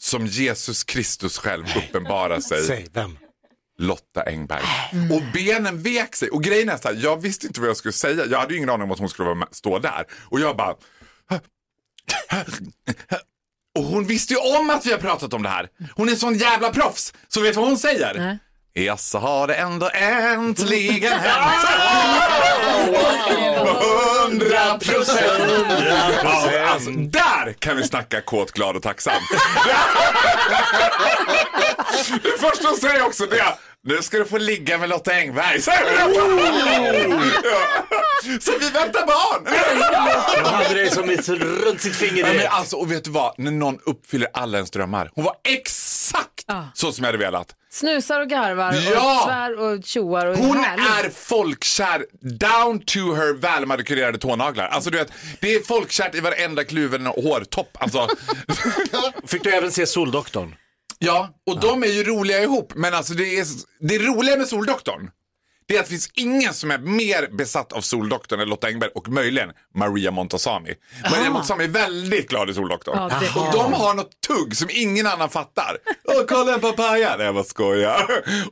som 0.00 0.26
Jesus 0.26 0.84
Kristus 0.84 1.38
själv 1.38 1.64
uppenbarar 1.76 2.40
sig. 2.40 2.62
Säg, 2.62 2.86
vem? 2.92 3.18
Lotta 3.78 4.22
Engberg. 4.22 4.62
Och 5.12 5.22
benen 5.32 5.82
vek 5.82 6.16
sig. 6.16 6.30
Och 6.30 6.42
grejen 6.42 6.68
är 6.68 6.76
så 6.76 6.88
här, 6.88 6.94
jag 7.02 7.22
visste 7.22 7.46
inte 7.46 7.60
vad 7.60 7.68
jag 7.68 7.76
skulle 7.76 7.92
säga. 7.92 8.26
Jag 8.26 8.38
hade 8.38 8.52
ju 8.52 8.56
ingen 8.56 8.70
aning 8.70 8.82
om 8.82 8.90
att 8.90 8.98
hon 8.98 9.08
skulle 9.08 9.26
vara 9.26 9.38
med, 9.38 9.48
stå 9.50 9.78
där. 9.78 10.04
Och 10.24 10.40
jag 10.40 10.56
bara... 10.56 10.74
Och 13.78 13.84
hon 13.84 14.06
visste 14.06 14.34
ju 14.34 14.58
om 14.58 14.70
att 14.70 14.86
vi 14.86 14.92
har 14.92 14.98
pratat 14.98 15.34
om 15.34 15.42
det 15.42 15.48
här. 15.48 15.68
Hon 15.96 16.08
är 16.08 16.14
sån 16.14 16.34
jävla 16.34 16.70
proffs. 16.70 17.14
Så 17.28 17.40
vet 17.40 17.54
du 17.54 17.60
vad 17.60 17.68
hon 17.68 17.78
säger? 17.78 18.38
Ja, 18.72 18.96
så 18.96 19.18
har 19.18 19.46
det 19.46 19.54
ändå 19.54 19.90
äntligen 19.94 21.12
hänt. 21.12 21.68
Hundra 23.66 24.78
procent. 24.78 25.42
Alltså, 26.66 26.90
där 26.90 27.52
kan 27.52 27.76
vi 27.76 27.84
snacka 27.84 28.20
kåt, 28.20 28.52
glad 28.52 28.76
och 28.76 28.82
tacksam. 28.82 29.22
Det 32.22 32.38
första 32.40 32.68
hon 32.68 32.76
säger 32.76 33.06
också 33.06 33.26
det 33.26 33.38
är 33.38 33.54
nu 33.82 34.02
ska 34.02 34.18
du 34.18 34.24
få 34.24 34.38
ligga 34.38 34.78
med 34.78 34.88
Lotta 34.88 35.12
Engberg. 35.12 35.62
Så, 35.62 35.70
så 38.40 38.52
vi 38.60 38.70
väntar 38.70 39.06
barn. 39.06 39.46
Hon 40.44 40.54
hade 40.54 40.74
det 40.74 40.90
som 40.90 41.10
ett 41.10 41.28
runt 41.28 41.80
sitt 41.80 41.96
finger 41.96 42.26
Ja, 42.26 42.32
men 42.32 42.46
alltså, 42.48 42.76
och 42.76 42.92
vet 42.92 43.04
du 43.04 43.10
vad? 43.10 43.34
När 43.38 43.50
någon 43.50 43.78
uppfyller 43.86 44.28
alla 44.32 44.58
ens 44.58 44.70
drömmar. 44.70 45.10
Hon 45.14 45.24
var 45.24 45.34
exakt 45.44 45.89
så 46.74 46.92
som 46.92 47.04
jag 47.04 47.08
hade 47.12 47.24
velat. 47.24 47.54
Snusar 47.72 48.20
och 48.20 48.28
garvar 48.28 48.72
Ja! 48.94 49.16
och 49.20 49.28
svär 49.28 49.58
och 49.58 49.84
tjoar 49.84 50.26
och 50.26 50.36
Hon 50.36 50.56
härlig. 50.56 50.84
är 51.06 51.10
folkkär 51.10 52.06
down 52.38 52.78
to 52.80 53.14
her 53.14 53.34
välmanikurerade 53.34 54.18
tånaglar. 54.18 54.66
Alltså 54.68 54.90
du 54.90 54.98
vet, 54.98 55.12
det 55.40 55.54
är 55.54 55.60
folkkärt 55.62 56.14
i 56.14 56.20
varenda 56.20 56.64
kluven 56.64 57.06
hårtopp. 57.06 57.76
Alltså. 57.80 58.08
Fick 59.26 59.44
du 59.44 59.50
även 59.50 59.72
se 59.72 59.86
Soldoktorn? 59.86 60.54
Ja, 60.98 61.28
och 61.46 61.60
de 61.60 61.82
är 61.82 61.86
ju 61.88 62.04
roliga 62.04 62.42
ihop. 62.42 62.72
Men 62.74 62.94
alltså 62.94 63.14
det, 63.14 63.38
är, 63.38 63.46
det 63.80 63.98
roliga 63.98 64.36
med 64.36 64.48
Soldoktorn, 64.48 65.10
det 65.70 65.76
är 65.76 65.80
att 65.80 65.86
det 65.86 65.90
finns 65.90 66.10
ingen 66.14 66.54
som 66.54 66.70
är 66.70 66.78
mer 66.78 67.36
besatt 67.36 67.72
av 67.72 67.80
Soldoktorn 67.80 68.40
än 68.40 68.48
Lotta 68.48 68.66
Engberg 68.66 68.90
och 68.94 69.08
möjligen 69.08 69.50
Maria 69.74 70.10
Montazami. 70.10 70.74
Maria 71.02 71.20
Aha. 71.20 71.30
Montazami 71.30 71.64
är 71.64 71.68
väldigt 71.68 72.28
glad 72.28 72.50
i 72.50 72.54
Soldoktorn. 72.54 72.96
Ja, 72.96 73.06
och 73.46 73.52
de 73.52 73.72
har 73.72 73.94
något 73.94 74.10
tugg 74.26 74.56
som 74.56 74.68
ingen 74.72 75.06
annan 75.06 75.30
fattar. 75.30 75.76
Åh, 76.04 76.22
kolla 76.28 76.54
en 76.54 76.60
papaya! 76.60 77.14
Nej, 77.16 77.26
jag 77.26 77.34
bara 77.34 77.44
skojar. 77.44 78.02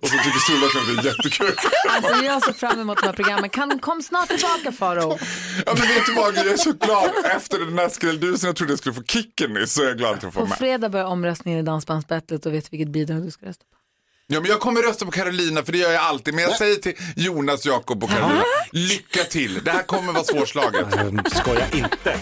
Och 0.00 0.08
så 0.08 0.16
tycker 0.16 0.50
Soldoktorn 0.50 0.82
att 0.96 1.04
det 1.04 1.08
är 1.08 1.12
jättekul. 1.12 1.54
Alltså 1.90 2.24
jag 2.24 2.42
ser 2.44 2.52
fram 2.52 2.80
emot 2.80 2.98
de 3.00 3.06
här 3.06 3.12
programmen. 3.12 3.50
Kan, 3.50 3.78
kom 3.78 4.02
snart 4.02 4.28
tillbaka 4.28 4.72
Faro. 4.72 5.18
Ja, 5.66 5.74
men 5.78 5.88
vet 5.88 6.06
du 6.06 6.14
vad, 6.14 6.36
jag 6.36 6.46
är 6.46 6.56
så 6.56 6.72
glad. 6.72 7.10
Efter 7.36 7.58
den 7.58 7.76
där 7.76 7.88
skräldusen 7.88 8.46
jag 8.46 8.56
trodde 8.56 8.72
jag 8.72 8.78
skulle 8.78 8.94
få 8.94 9.02
kicken 9.02 9.52
nyss 9.54 9.72
så 9.74 9.82
är 9.82 9.86
jag 9.86 9.98
glad 9.98 10.14
att 10.14 10.22
jag 10.22 10.32
får 10.34 10.40
På 10.40 10.46
med. 10.46 10.58
fredag 10.58 10.88
börjar 10.88 11.06
omröstningen 11.06 11.60
i 11.60 11.62
Dansbandsbattlet 11.62 12.46
och 12.46 12.54
vet 12.54 12.72
vilket 12.72 12.88
bidrag 12.88 13.22
du 13.22 13.30
ska 13.30 13.46
rösta 13.46 13.64
på? 13.64 13.77
Ja, 14.32 14.40
men 14.40 14.50
jag 14.50 14.60
kommer 14.60 14.82
rösta 14.82 15.04
på 15.04 15.10
Carolina 15.10 15.62
för 15.62 15.72
det 15.72 15.78
gör 15.78 15.90
jag 15.90 16.02
alltid. 16.02 16.34
Men 16.34 16.44
jag 16.44 16.56
säger 16.56 16.76
till 16.76 16.94
Jonas, 17.16 17.66
Jakob 17.66 18.04
och 18.04 18.10
Carolina, 18.10 18.42
lycka 18.72 19.24
till. 19.24 19.64
Det 19.64 19.70
här 19.70 19.82
kommer 19.82 20.12
vara 20.12 20.24
svårslaget. 20.24 20.86
Skoja 21.32 21.64
inte. 21.72 22.16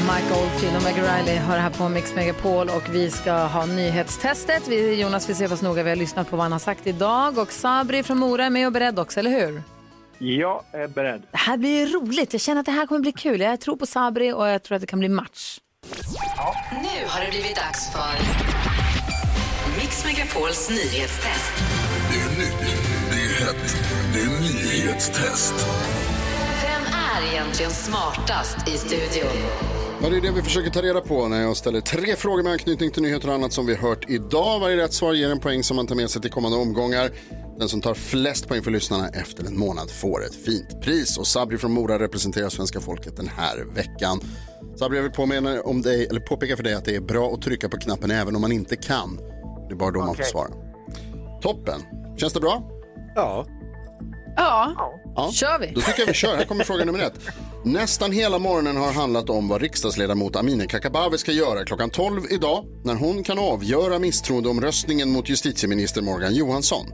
Mike 0.00 0.34
Oldfield 0.40 0.76
och 0.76 0.82
Meg 0.82 0.94
Riley 0.96 1.36
har 1.36 1.58
här 1.58 1.70
på 1.70 1.88
Mix 1.88 2.14
Megapol 2.14 2.68
och 2.68 2.82
vi 2.90 3.10
ska 3.10 3.32
ha 3.32 3.66
nyhetstestet. 3.66 4.62
Vi, 4.68 5.00
Jonas 5.00 5.28
vill 5.28 5.36
se 5.36 5.46
oss 5.46 5.62
noga, 5.62 5.82
vi 5.82 5.88
har 5.90 5.96
lyssnat 5.96 6.30
på 6.30 6.36
vad 6.36 6.44
han 6.44 6.52
har 6.52 6.58
sagt 6.58 6.86
idag 6.86 7.38
och 7.38 7.52
Sabri 7.52 8.02
från 8.02 8.18
Mora 8.18 8.44
är 8.44 8.50
med 8.50 8.66
och 8.66 8.72
beredd 8.72 8.98
också, 8.98 9.20
eller 9.20 9.30
hur? 9.30 9.62
Jag 10.18 10.64
är 10.72 10.88
beredd. 10.88 11.22
Det 11.30 11.38
här 11.38 11.56
blir 11.56 11.86
roligt, 11.86 12.32
jag 12.32 12.40
känner 12.42 12.60
att 12.60 12.66
det 12.66 12.72
här 12.72 12.86
kommer 12.86 13.00
bli 13.00 13.12
kul. 13.12 13.40
Jag 13.40 13.60
tror 13.60 13.76
på 13.76 13.86
Sabri 13.86 14.32
och 14.32 14.48
jag 14.48 14.62
tror 14.62 14.76
att 14.76 14.80
det 14.80 14.86
kan 14.86 14.98
bli 14.98 15.08
match. 15.08 15.58
Nu 16.70 17.06
har 17.08 17.24
det 17.24 17.30
blivit 17.30 17.56
dags 17.56 17.92
för 17.92 18.67
Mix 19.78 20.04
Megapols 20.04 20.70
nyhetstest. 20.70 21.52
Det 22.10 22.20
är 22.20 22.38
nytt, 22.38 22.76
det 23.10 23.16
är 23.16 23.46
hett, 23.46 23.76
det 24.12 24.20
är 24.20 24.40
nyhetstest. 24.40 25.54
Vem 26.62 26.82
är 26.82 27.32
egentligen 27.32 27.70
smartast 27.70 28.68
i 28.68 28.78
studion? 28.78 29.36
Ja, 30.02 30.10
det 30.10 30.16
är 30.16 30.20
det 30.20 30.30
vi 30.30 30.42
försöker 30.42 30.70
ta 30.70 30.82
reda 30.82 31.00
på 31.00 31.28
när 31.28 31.42
jag 31.42 31.56
ställer 31.56 31.80
tre 31.80 32.16
frågor 32.16 32.42
med 32.42 32.52
anknytning 32.52 32.90
till 32.90 33.02
nyheter 33.02 33.28
och 33.28 33.34
annat 33.34 33.52
som 33.52 33.66
vi 33.66 33.74
hört 33.74 34.10
idag. 34.10 34.60
Varje 34.60 34.76
rätt 34.76 34.92
svar 34.92 35.12
ger 35.12 35.30
en 35.30 35.40
poäng 35.40 35.62
som 35.62 35.76
man 35.76 35.86
tar 35.86 35.94
med 35.94 36.10
sig 36.10 36.22
till 36.22 36.30
kommande 36.30 36.58
omgångar. 36.58 37.10
Den 37.58 37.68
som 37.68 37.80
tar 37.80 37.94
flest 37.94 38.48
poäng 38.48 38.62
för 38.62 38.70
lyssnarna 38.70 39.08
efter 39.08 39.44
en 39.44 39.58
månad 39.58 39.90
får 39.90 40.24
ett 40.24 40.44
fint 40.44 40.80
pris. 40.82 41.18
Och 41.18 41.26
Sabri 41.26 41.58
från 41.58 41.72
Mora 41.72 41.98
representerar 41.98 42.48
svenska 42.48 42.80
folket 42.80 43.16
den 43.16 43.28
här 43.28 43.64
veckan. 43.74 44.20
Sabri, 44.78 44.96
jag 44.98 45.02
vill 45.02 45.12
påminna 45.12 45.60
om 45.60 45.82
dig, 45.82 46.06
eller 46.06 46.20
påpeka 46.20 46.56
för 46.56 46.62
dig 46.62 46.74
att 46.74 46.84
det 46.84 46.96
är 46.96 47.00
bra 47.00 47.34
att 47.34 47.42
trycka 47.42 47.68
på 47.68 47.76
knappen 47.76 48.10
även 48.10 48.34
om 48.34 48.40
man 48.40 48.52
inte 48.52 48.76
kan. 48.76 49.18
Det 49.68 49.74
är 49.74 49.76
bara 49.76 49.90
då 49.90 50.00
man 50.00 50.16
får 50.16 50.22
svara. 50.22 50.48
Toppen. 51.40 51.82
Känns 52.16 52.32
det 52.32 52.40
bra? 52.40 52.62
Ja. 53.14 53.46
Ja. 54.36 54.72
Ja. 55.16 55.30
Kör 55.32 55.58
vi. 55.58 55.66
Då 55.74 55.80
tycker 55.80 56.00
jag 56.00 56.06
vi 56.06 56.14
kör. 56.14 56.36
Här 56.36 56.44
kommer 56.44 56.64
fråga 56.64 56.84
nummer 56.84 56.98
ett. 56.98 57.12
Nästan 57.64 58.12
hela 58.12 58.38
morgonen 58.38 58.76
har 58.76 58.92
handlat 58.92 59.30
om 59.30 59.48
vad 59.48 59.60
riksdagsledamot 59.60 60.36
Amineh 60.36 60.66
Kakabaveh 60.66 61.16
ska 61.16 61.32
göra 61.32 61.64
klockan 61.64 61.90
12 61.90 62.22
idag 62.30 62.64
när 62.84 62.94
hon 62.94 63.22
kan 63.22 63.38
avgöra 63.38 63.98
misstroendeomröstningen 63.98 65.10
mot 65.10 65.28
justitieminister 65.28 66.02
Morgan 66.02 66.34
Johansson. 66.34 66.86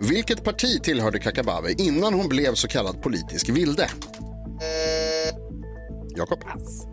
Vilket 0.00 0.44
parti 0.44 0.82
tillhörde 0.82 1.18
Kakabaveh 1.18 1.74
innan 1.78 2.14
hon 2.14 2.28
blev 2.28 2.54
så 2.54 2.68
kallad 2.68 3.02
politisk 3.02 3.48
vilde? 3.48 3.88
Jakob? 6.16 6.38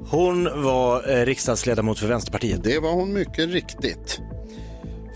Hon 0.10 0.64
var 0.64 1.12
eh, 1.12 1.26
riksdagsledamot 1.26 2.00
för 2.00 2.08
Vänsterpartiet. 2.08 2.64
Det 2.64 2.80
var 2.80 2.92
hon 2.92 3.14
mycket 3.14 3.50
riktigt. 3.50 4.22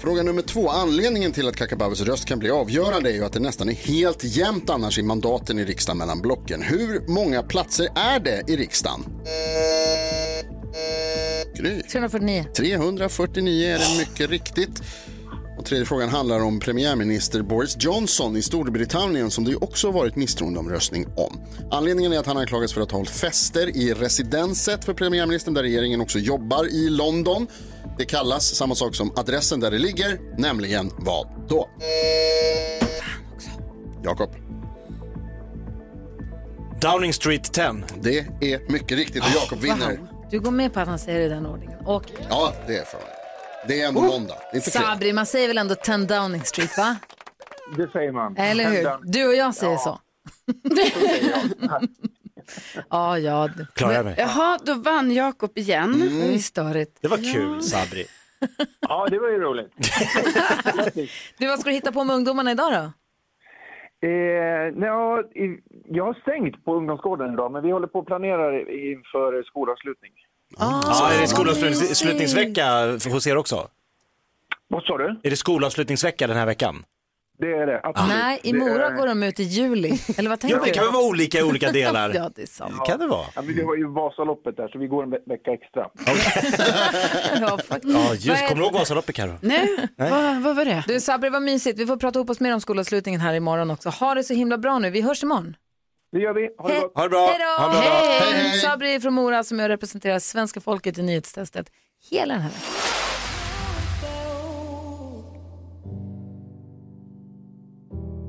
Fråga 0.06 0.24
nummer 0.24 0.42
två. 0.42 0.70
Anledningen 0.70 1.32
till 1.32 1.48
att 1.48 1.56
Kakabavehs 1.56 2.02
röst 2.02 2.26
kan 2.26 2.40
bli 2.40 2.50
avgörande 2.50 3.10
är 3.10 3.14
ju 3.14 3.26
att 3.26 3.34
det 3.34 3.40
nästan 3.40 3.70
är 3.70 3.74
helt 3.74 4.24
jämnt 4.24 4.70
annars 4.70 5.00
i 5.00 5.04
mandaten 5.04 5.60
i 5.60 5.66
riksdagen 5.66 5.98
mellan 5.98 6.22
blocken. 6.22 6.62
Hur 6.62 7.08
många 7.08 7.44
platser 7.44 7.88
är 7.96 8.20
det 8.20 8.44
i 8.48 8.58
riksdagen? 8.58 9.06
Gry. 11.56 11.82
349. 11.82 12.46
349 12.56 13.68
är 13.68 13.80
det 13.80 13.98
mycket 14.00 14.30
riktigt. 14.30 14.82
Och 15.58 15.66
tredje 15.66 15.86
frågan 15.86 16.10
handlar 16.10 16.40
om 16.40 16.60
premiärminister 16.60 17.42
Boris 17.42 17.78
Johnson 17.80 18.38
i 18.38 18.42
Storbritannien 18.42 19.32
som 19.32 19.44
det 19.44 19.52
ju 19.52 19.58
också 19.58 19.92
varit 19.92 20.16
misstroendeomröstning 20.16 21.08
om. 21.18 21.40
Anledningen 21.72 22.14
är 22.14 22.20
att 22.20 22.26
han 22.26 22.38
anklagas 22.38 22.74
för 22.74 22.82
att 22.82 22.92
ha 22.92 23.00
hållit 23.00 23.12
fester 23.12 23.78
i 23.78 23.94
residenset 23.94 24.86
för 24.86 24.94
premiärministern 24.94 25.54
där 25.54 25.64
regeringen 25.64 26.02
också 26.02 26.20
jobbar 26.20 26.66
i 26.66 26.90
London. 26.90 27.48
Det 27.98 28.06
kallas 28.06 28.56
samma 28.56 28.76
sak 28.76 28.96
som 28.96 29.12
adressen 29.16 29.60
där 29.60 29.72
det 29.72 29.78
ligger, 29.78 30.20
nämligen 30.38 30.92
vad 30.98 31.28
då? 31.50 31.70
Jakob. 34.04 34.30
Downing 36.82 37.14
Street 37.14 37.54
10. 37.54 37.74
Det 38.02 38.18
är 38.20 38.72
mycket 38.72 38.98
riktigt 38.98 39.24
och 39.24 39.30
Jakob 39.36 39.60
vinner. 39.60 40.00
Du 40.32 40.40
går 40.40 40.52
med 40.52 40.74
på 40.74 40.80
att 40.80 40.88
han 40.88 41.00
säger 41.00 41.20
det 41.20 41.26
i 41.26 41.30
den 41.30 41.46
ordningen. 41.46 41.80
Och 41.86 42.04
Ja, 42.30 42.54
det 42.68 42.78
är 42.78 42.86
för 42.86 42.98
mig. 42.98 43.08
Det 43.68 43.82
är 43.82 43.88
ändå 43.88 44.02
måndag, 44.02 44.36
inte 44.54 44.72
fredag. 44.72 44.88
Sabri, 44.88 45.14
man 45.14 45.26
säger 45.26 45.48
väl 45.48 45.58
ändå 45.58 45.76
10 45.76 45.98
Downing 45.98 46.42
Street, 46.44 46.78
va? 46.78 46.96
Det 47.78 47.92
säger 47.92 48.12
man. 48.12 48.38
Eller 48.38 48.70
hur? 48.70 49.12
Du 49.12 49.28
och 49.28 49.36
jag 49.36 49.56
säger 49.56 49.78
så. 49.78 50.00
Ja, 52.90 53.20
ja. 53.20 53.50
Klarar 53.76 53.94
jag 53.94 54.06
mig? 54.06 54.16
Jaha, 54.18 54.60
då 54.66 54.74
vann 54.74 55.12
Jakob 55.12 55.58
igen. 55.58 56.00
Det 56.00 56.32
ju 56.32 56.40
störigt. 56.40 56.98
Det 57.02 57.08
var 57.08 57.34
kul, 57.34 57.62
Sabri. 57.62 58.06
Ja, 58.80 59.08
det 59.10 59.20
var 59.20 59.30
ju 59.30 59.40
roligt. 59.40 59.72
Du, 61.38 61.48
vad 61.48 61.60
ska 61.60 61.70
du 61.70 61.76
hitta 61.76 61.92
på 61.92 62.04
med 62.04 62.16
ungdomarna 62.16 62.52
idag 62.52 62.72
då? 62.74 62.92
Eh, 64.08 64.12
ja, 64.88 65.22
i- 65.22 65.60
jag 65.90 66.06
har 66.06 66.14
stängt 66.14 66.66
på 66.66 66.76
ungdomsgården 66.76 67.34
idag, 67.34 67.52
men 67.52 67.64
vi 67.64 67.72
håller 67.72 67.88
på 67.88 68.00
att 68.00 68.06
planera 68.06 68.60
inför 68.60 69.44
skolavslutning. 69.44 70.12
Ja, 70.58 71.12
är 71.18 71.22
det 71.22 71.28
skolavslutningsvecka 71.28 72.86
hos 73.12 73.28
er 73.28 73.38
också? 73.38 73.68
Vad 74.68 74.84
sa 74.84 74.98
du? 74.98 75.20
Är 75.24 75.30
det 75.30 75.36
skolavslutningsvecka 75.36 76.28
den 76.28 76.38
här 76.38 76.46
veckan? 76.46 76.84
Det 77.38 77.52
är 77.52 77.68
det, 77.68 77.82
absolut. 77.84 78.10
Nej, 78.10 78.40
i 78.44 78.52
Det 78.52 78.58
Mora 78.58 78.88
är- 78.88 78.96
går 78.96 79.08
de 79.08 79.24
ut 79.24 79.40
i 79.40 79.44
juli. 79.44 80.00
Eller 80.18 80.30
vad 80.30 80.40
tänker 80.40 80.58
Ja, 80.58 80.64
det 80.64 80.70
du? 80.70 80.74
kan 80.74 80.84
väl 80.84 80.94
vara 80.94 81.04
olika 81.06 81.40
i 81.40 81.44
olika 81.44 81.72
delar. 81.82 82.12
ja, 82.16 82.32
det 82.36 82.42
är 82.42 82.46
sant. 82.48 82.74
Kan 82.86 83.00
det 83.00 83.08
vara? 83.08 83.26
Ja, 83.36 83.42
men 83.42 83.56
vi 83.56 83.64
har 83.64 83.76
ju 83.76 83.88
Vasaloppet 83.88 84.58
där, 84.58 84.68
så 84.68 84.80
vi 84.80 84.88
går 84.88 85.04
en 85.04 85.10
ve- 85.10 85.18
vecka 85.26 85.52
extra. 85.52 85.88
Ja. 87.42 87.60
Ja, 87.84 88.14
just. 88.14 88.48
Kommer 88.48 88.56
du 88.56 88.62
ihåg 88.64 88.74
Vasaloppet, 88.74 89.16
Carro? 89.16 89.38
Nej, 89.42 89.88
vad, 89.98 90.42
vad 90.42 90.56
var 90.56 90.66
det? 90.66 90.84
Du 90.88 91.00
Sabri, 91.00 91.30
vad 91.30 91.42
mysigt. 91.42 91.80
Vi 91.80 91.86
får 91.86 91.98
prata 91.98 92.20
ihop 92.20 92.30
oss 92.30 92.40
mer 92.40 92.54
om 92.54 92.62
skolavslutningen 92.62 93.22
här 93.22 93.34
imorgon 93.34 93.72
också. 93.72 93.90
Ha 93.90 94.16
det 94.16 94.24
så 94.24 94.34
himla 94.34 94.58
bra 94.58 94.80
nu. 94.80 94.90
Vi 94.90 95.02
hörs 95.02 95.24
imorgon. 95.24 95.56
Det 96.12 96.20
gör 96.20 96.34
vi. 96.34 96.50
Ha 96.58 96.68
det 96.68 96.80
gott. 96.80 96.92
Ha 96.96 97.04
det 97.04 97.10
bra. 97.10 97.28
Hej 97.28 97.40
då! 97.40 97.64
Ha 97.64 97.68
det 97.74 97.74
bra. 97.74 97.82
Hej! 97.82 98.34
Hej, 98.34 98.50
hej. 98.50 98.60
Sabri 98.60 99.00
från 99.00 99.14
Mora 99.14 99.44
som 99.44 99.60
jag 99.60 99.70
representerar 99.70 100.20
svenska 100.20 100.62
folket 100.62 100.98
i 100.98 101.02
nyhetstestet 101.02 101.68
hela 102.12 102.34
den 102.34 102.42
här 102.44 102.50
veckan. 102.50 102.62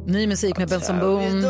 Ny 0.07 0.26
musik 0.26 0.59
med 0.59 0.68
Benson 0.68 0.98
Boone. 0.98 1.48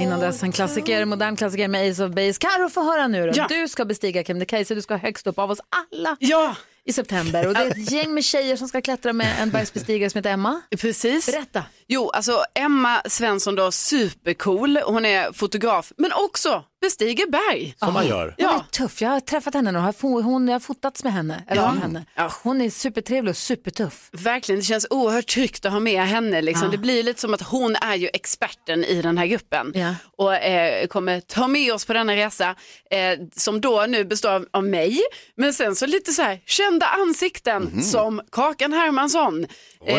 Innan 0.00 0.20
dess 0.20 0.42
en 0.42 0.52
klassiker, 0.52 1.04
modern 1.04 1.36
klassiker 1.36 1.68
med 1.68 1.90
Ace 1.90 2.04
of 2.04 2.10
Base. 2.10 2.38
Karo, 2.40 2.68
få 2.68 2.82
höra 2.82 3.08
nu 3.08 3.26
då. 3.26 3.32
Ja. 3.36 3.46
Du 3.48 3.68
ska 3.68 3.84
bestiga 3.84 4.24
Kebnekaise, 4.24 4.74
du 4.74 4.82
ska 4.82 4.96
högst 4.96 5.26
upp 5.26 5.38
av 5.38 5.50
oss 5.50 5.58
alla 5.68 6.16
Ja, 6.20 6.56
i 6.84 6.92
september. 6.92 7.46
Och 7.46 7.54
det 7.54 7.60
är 7.60 7.66
ett 7.66 7.90
gäng 7.90 8.14
med 8.14 8.24
tjejer 8.24 8.56
som 8.56 8.68
ska 8.68 8.80
klättra 8.80 9.12
med 9.12 9.42
en 9.42 9.50
bergsbestigare 9.50 10.10
som 10.10 10.18
heter 10.18 10.30
Emma. 10.30 10.60
precis. 10.80 11.26
Berätta. 11.26 11.62
Jo, 11.88 12.08
alltså 12.10 12.44
Emma 12.54 13.02
Svensson 13.06 13.54
då, 13.54 13.72
supercool. 13.72 14.76
Hon 14.76 15.04
är 15.04 15.32
fotograf, 15.32 15.92
men 15.96 16.12
också 16.12 16.64
bestiger 16.86 17.26
berg. 17.26 17.74
Som 17.78 17.92
man 17.94 18.06
gör. 18.06 18.34
Hon 18.38 18.46
är 18.48 18.60
tuff. 18.70 19.02
Jag 19.02 19.08
har 19.10 19.20
träffat 19.20 19.54
henne 19.54 19.70
och 19.78 19.82
har, 19.84 20.22
hon, 20.22 20.48
jag 20.48 20.54
har 20.54 20.60
fotats 20.60 21.04
med 21.04 21.12
henne. 21.12 21.42
Eller 21.48 21.62
Ja. 21.62 21.68
henne. 21.82 22.04
Hon 22.42 22.60
är 22.60 22.70
supertrevlig 22.70 23.30
och 23.30 23.36
supertuff. 23.36 24.08
Verkligen, 24.12 24.58
det 24.60 24.64
känns 24.64 24.86
oerhört 24.90 25.26
tryggt 25.26 25.66
att 25.66 25.72
ha 25.72 25.80
med 25.80 26.02
henne. 26.02 26.42
Liksom. 26.42 26.64
Ja. 26.64 26.70
Det 26.70 26.78
blir 26.78 27.02
lite 27.02 27.20
som 27.20 27.34
att 27.34 27.42
hon 27.42 27.76
är 27.76 27.94
ju 27.94 28.08
experten 28.12 28.84
i 28.84 29.02
den 29.02 29.18
här 29.18 29.26
gruppen 29.26 29.72
Ja. 29.74 29.94
och 30.18 30.34
eh, 30.36 30.86
kommer 30.86 31.20
ta 31.20 31.46
med 31.48 31.72
oss 31.74 31.84
på 31.84 31.92
denna 31.92 32.16
resa 32.16 32.54
eh, 32.90 33.18
som 33.36 33.60
då 33.60 33.84
nu 33.88 34.04
består 34.04 34.30
av, 34.30 34.46
av 34.50 34.64
mig, 34.64 35.00
men 35.36 35.52
sen 35.54 35.76
så 35.76 35.86
lite 35.86 36.12
så 36.12 36.22
här 36.22 36.40
kända 36.46 36.86
ansikten 36.86 37.62
Mhm. 37.62 37.82
som 37.82 38.20
Kakan 38.32 38.72
Hermansson, 38.72 39.46
eh, 39.86 39.96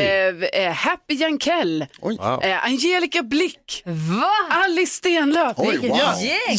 eh, 0.63 0.73
Happy 0.73 1.13
Jankell, 1.15 1.81
eh, 2.41 2.65
Angelica 2.65 3.23
Blick, 3.23 3.83
Alice 4.49 4.93
Stenlöf. 4.93 5.53
Oj, 5.57 5.77
wow. 5.77 5.97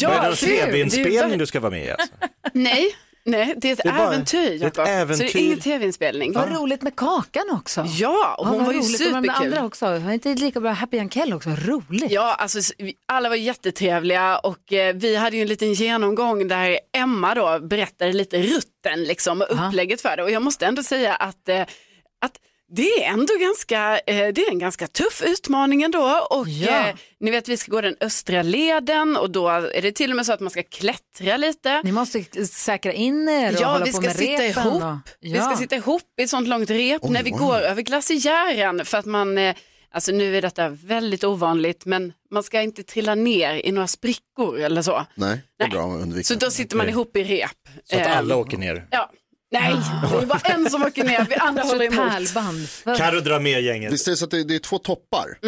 Ja, 0.01 0.17
är 0.18 0.30
det 0.30 0.44
någon 0.44 0.58
är 0.60 0.66
tv-inspelning 0.66 1.38
du 1.38 1.46
ska 1.46 1.60
vara 1.60 1.70
med 1.70 1.86
i? 1.86 1.90
Alltså? 1.90 2.08
Nej, 2.52 2.96
nej, 3.24 3.54
det 3.56 3.68
är 3.68 3.72
ett 3.72 3.80
Det 3.82 3.88
är 3.88 3.92
bara- 3.92 4.06
äventyr. 4.14 4.38
det 4.38 4.46
är 4.46 4.54
ett 4.54 4.60
Jakob. 4.62 4.74
Så 4.76 4.82
det 4.84 4.90
äventyr. 4.90 5.36
är 5.36 5.40
ingen 5.40 5.60
tv-inspelning. 5.60 6.32
Vad 6.32 6.52
roligt 6.56 6.82
med 6.82 6.96
Kakan 6.96 7.50
också. 7.50 7.84
Ja, 7.98 8.34
och 8.38 8.46
hon 8.46 8.56
vad 8.58 8.66
var 8.66 8.72
ju 8.72 8.78
roligt. 8.78 9.00
Och 9.00 9.06
de 9.06 9.22
superkul. 9.22 9.30
andra 9.30 9.64
också. 9.64 9.98
Var 9.98 10.12
inte 10.12 10.34
lika 10.34 10.60
bra 10.60 10.70
Happy 10.70 10.96
Jankell 10.96 11.32
också? 11.32 11.50
Roligt. 11.50 12.10
Ja, 12.10 12.34
alltså 12.34 12.72
alla 13.08 13.28
var 13.28 13.36
jättetrevliga 13.36 14.38
och 14.38 14.72
eh, 14.72 14.94
vi 14.94 15.16
hade 15.16 15.36
ju 15.36 15.42
en 15.42 15.48
liten 15.48 15.72
genomgång 15.72 16.48
där 16.48 16.78
Emma 16.96 17.34
då 17.34 17.58
berättade 17.60 18.12
lite 18.12 18.42
rutten 18.42 19.04
liksom 19.04 19.40
och 19.42 19.66
upplägget 19.66 20.00
för 20.00 20.16
det 20.16 20.22
och 20.22 20.30
jag 20.30 20.42
måste 20.42 20.66
ändå 20.66 20.82
säga 20.82 21.14
att, 21.14 21.48
eh, 21.48 21.60
att 22.24 22.32
det 22.70 23.04
är 23.04 23.12
ändå 23.12 23.34
ganska, 23.40 23.98
eh, 24.06 24.28
det 24.32 24.40
är 24.40 24.50
en 24.50 24.58
ganska 24.58 24.86
tuff 24.86 25.22
utmaning 25.26 25.82
ändå 25.82 26.26
och 26.30 26.48
Ja. 26.48 26.88
eh, 26.88 26.94
ni 27.20 27.30
vet 27.30 27.48
vi 27.48 27.56
ska 27.56 27.70
gå 27.72 27.80
den 27.80 27.96
östra 28.00 28.42
leden 28.42 29.16
och 29.16 29.30
då 29.30 29.48
är 29.48 29.82
det 29.82 29.92
till 29.92 30.10
och 30.10 30.16
med 30.16 30.26
så 30.26 30.32
att 30.32 30.40
man 30.40 30.50
ska 30.50 30.62
klättra 30.62 31.36
lite. 31.36 31.82
Ni 31.82 31.92
måste 31.92 32.46
säkra 32.46 32.92
in 32.92 33.28
er 33.28 33.54
och 33.54 33.60
Ja, 33.60 33.68
hålla 33.72 33.84
vi 33.84 33.90
på 33.92 33.96
ska 33.96 34.06
med 34.06 34.16
sitta 34.16 34.42
repen. 34.42 34.66
ihop. 34.66 34.82
Och... 34.82 34.92
Vi 35.20 35.34
ska 35.34 35.56
sitta 35.56 35.76
ihop 35.76 36.02
i 36.20 36.22
ett 36.22 36.30
sånt 36.30 36.48
långt 36.48 36.70
rep 36.70 37.02
när 37.02 37.22
vi 37.22 37.30
går 37.30 37.56
över 37.58 37.82
glaciären 37.82 38.84
för 38.84 38.98
att 38.98 39.06
man, 39.06 39.38
eh, 39.38 39.54
alltså 39.90 40.12
nu 40.12 40.36
är 40.36 40.42
detta 40.42 40.68
väldigt 40.68 41.24
ovanligt, 41.24 41.84
men 41.84 42.12
man 42.30 42.42
ska 42.42 42.60
inte 42.62 42.82
trilla 42.82 43.14
ner 43.14 43.66
i 43.66 43.72
några 43.72 43.86
sprickor 43.88 44.58
eller 44.60 44.82
så. 44.82 45.06
Nej, 45.14 45.40
det 45.58 45.64
är 45.64 45.68
bra 45.68 45.80
att 45.94 46.02
undvika. 46.02 46.24
Så 46.24 46.34
då 46.34 46.50
sitter 46.50 46.76
man 46.76 46.88
ihop 46.88 47.16
i 47.16 47.24
rep. 47.24 47.50
Så 47.84 48.00
att 48.00 48.06
alla 48.06 48.36
åker 48.36 48.56
ner. 48.58 48.86
Ja. 48.90 49.10
Nej, 49.51 49.74
det 50.12 50.22
är 50.22 50.26
bara 50.26 50.38
en 50.38 50.70
som 50.70 50.82
åker 50.82 51.05
ner, 51.05 51.26
vi 51.28 51.34
andra 51.40 51.62
Så 51.62 51.68
håller 51.68 51.84
emot. 51.84 51.96
pärlband. 52.11 52.68
Carro 52.99 53.20
drar 53.20 53.40
med 53.40 53.62
gänget. 53.62 53.92
Visst 53.92 54.07
är 54.07 54.11
det 54.11 54.16
så 54.16 54.24
att 54.24 54.30
det, 54.30 54.44
det 54.44 54.55
är 54.55 54.59
två 54.59 54.78
toppar? 54.78 55.38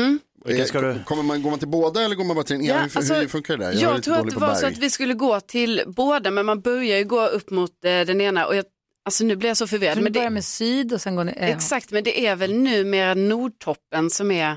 Vilka 0.44 0.64
ska 0.64 0.80
du- 0.80 0.98
Kommer 1.04 1.22
man, 1.22 1.42
går 1.42 1.50
man 1.50 1.58
till 1.58 1.68
båda 1.68 2.02
eller 2.02 2.14
går 2.16 2.24
man 2.24 2.36
bara 2.36 2.44
till 2.44 2.56
ena? 2.56 2.64
Ja, 2.66 2.74
hur, 2.76 2.96
alltså, 2.96 3.14
hur 3.14 3.28
funkar 3.28 3.56
det 3.56 3.64
där? 3.64 3.72
Jag, 3.82 3.94
lite 3.96 4.04
tror 4.04 4.18
att 4.18 4.30
det 4.30 4.36
var 4.36 4.54
så 4.54 4.60
berg. 4.60 4.72
att 4.72 4.78
vi 4.78 4.90
skulle 4.90 5.14
gå 5.14 5.40
till 5.40 5.82
båda, 5.86 6.30
men 6.30 6.46
man 6.46 6.60
börjar 6.60 6.98
ju 6.98 7.04
gå 7.04 7.26
upp 7.26 7.50
mot 7.50 7.70
eh, 7.84 7.90
den 7.90 8.20
ena 8.20 8.46
och 8.46 8.56
jag, 8.56 8.64
alltså 9.04 9.24
nu 9.24 9.36
blir 9.36 9.50
jag 9.50 9.56
så 9.56 9.66
förvirrad. 9.66 9.96
Men 9.96 10.04
du 10.04 10.10
börja 10.10 10.24
det, 10.24 10.34
med 10.34 10.44
syd 10.44 10.92
och 10.92 11.00
sen 11.00 11.16
går 11.16 11.24
ni... 11.24 11.32
eh, 11.36 11.48
Exakt, 11.50 11.90
men 11.90 12.04
det 12.04 12.26
är 12.26 12.36
väl 12.36 12.54
numera 12.54 13.14
Nordtoppen 13.14 14.10
som 14.10 14.30
är 14.30 14.56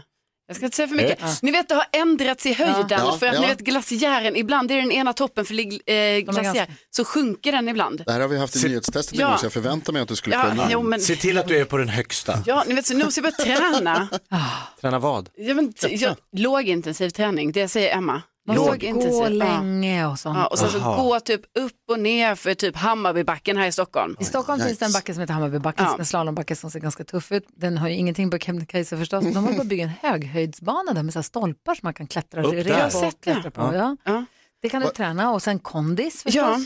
jag 0.54 0.56
ska 0.56 0.66
inte 0.66 0.76
säga 0.78 0.88
för 0.88 0.96
mycket. 0.96 1.18
Ja. 1.22 1.28
Ni 1.42 1.52
vet 1.52 1.70
det 1.70 1.76
har 1.76 1.86
ändrats 1.92 2.46
i 2.46 2.54
höjden 2.54 2.86
Ja, 2.90 3.18
för 3.20 3.28
att 3.28 3.34
ja. 3.36 3.42
ni 3.42 3.48
vet 3.48 3.60
glaciären, 3.60 4.36
ibland 4.36 4.72
är 4.72 4.76
den 4.76 4.92
ena 4.92 5.14
toppen 5.14 5.46
för 5.46 5.54
eh, 5.54 6.20
glaciär, 6.20 6.68
så 6.90 7.06
sjunker 7.06 7.52
den 7.52 7.70
ibland. 7.70 8.04
Det 8.06 8.12
här 8.12 8.20
har 8.20 8.28
vi 8.28 8.38
haft 8.38 8.56
i 8.56 8.68
nyhetstestet 8.68 9.20
Ja. 9.20 9.28
igår 9.28 9.38
så 9.38 9.46
jag 9.46 9.54
förväntar 9.54 9.94
mig 9.94 10.02
att 10.02 10.08
du 10.08 10.16
skulle 10.16 10.36
Ja, 10.36 10.50
kunna. 10.50 10.68
jo, 10.72 10.82
men, 10.84 11.00
Se 11.02 11.16
till 11.16 11.38
att 11.38 11.48
du 11.48 11.58
är 11.58 11.66
på 11.66 11.78
den 11.78 11.90
högsta. 11.90 12.40
ja, 12.46 12.64
ni 12.68 12.74
vet 12.76 12.86
så 12.86 12.94
nu 12.94 13.04
måste 13.06 13.22
jag 13.22 13.34
börja 13.38 13.58
träna. 13.58 14.08
Träna 14.82 15.00
vad? 15.00 15.30
Ja, 15.36 15.54
men, 15.54 15.74
t- 15.74 15.96
ja, 15.96 16.16
lågintensiv 16.38 17.10
träning, 17.10 17.52
det 17.52 17.68
säger 17.68 17.98
Emma. 17.98 18.22
Man 18.48 18.58
måste 18.58 18.72
Lågintensiv. 18.72 19.12
gå 19.12 19.24
ja. 19.24 19.30
länge 19.30 20.06
och 20.08 20.20
sånt. 20.20 20.38
Ja, 20.38 20.48
och 20.48 20.60
sen 20.60 20.70
så 20.70 20.78
Aha. 20.78 21.04
gå 21.04 21.20
typ 21.20 21.42
upp 21.60 21.72
och 21.92 22.00
ner 22.00 22.36
för 22.36 22.54
typ 22.54 22.76
Hammarbybacken 22.76 23.58
här 23.58 23.68
i 23.68 23.72
Stockholm. 23.72 24.16
I 24.20 24.24
Stockholm 24.24 24.62
finns 24.62 24.78
det 24.80 24.86
en 24.86 24.92
backe 24.92 25.14
som 25.14 25.22
heter 25.22 25.34
Hammarbybacken, 25.34 25.86
Ja. 25.86 25.96
en 26.00 26.06
slalombacke 26.06 26.56
som 26.56 26.72
ser 26.72 26.80
ganska 26.80 27.04
tuff 27.04 27.32
ut. 27.32 27.46
Den 27.56 27.78
har 27.78 27.88
ju 27.90 27.96
ingenting 27.96 28.32
på 28.32 28.38
Kebnekaise 28.38 28.98
förstås. 28.98 29.24
De 29.26 29.36
håller 29.36 29.56
på 29.56 29.62
att 29.62 29.68
bygga 29.68 29.84
en 29.84 29.92
höghöjdsbana 30.02 30.94
där 30.94 31.04
med 31.04 31.14
så 31.14 31.20
här 31.20 31.24
stolpar 31.24 31.76
som 31.76 31.82
man 31.88 31.94
kan 31.94 32.08
klättra 32.08 32.44
Upp 32.44 32.54
rep 32.54 32.68
där. 32.68 32.80
Jag 32.80 32.90
har 32.92 33.08
och 33.08 33.22
klättra 33.22 33.52
på. 33.52 33.62
Ja. 33.76 33.98
Ja. 34.04 34.26
Det 34.62 34.70
kan 34.70 34.82
du 34.82 34.88
träna 34.88 35.32
och 35.32 35.42
sen 35.42 35.60
kondis 35.60 36.24
förstås. 36.24 36.34
Ja. 36.34 36.60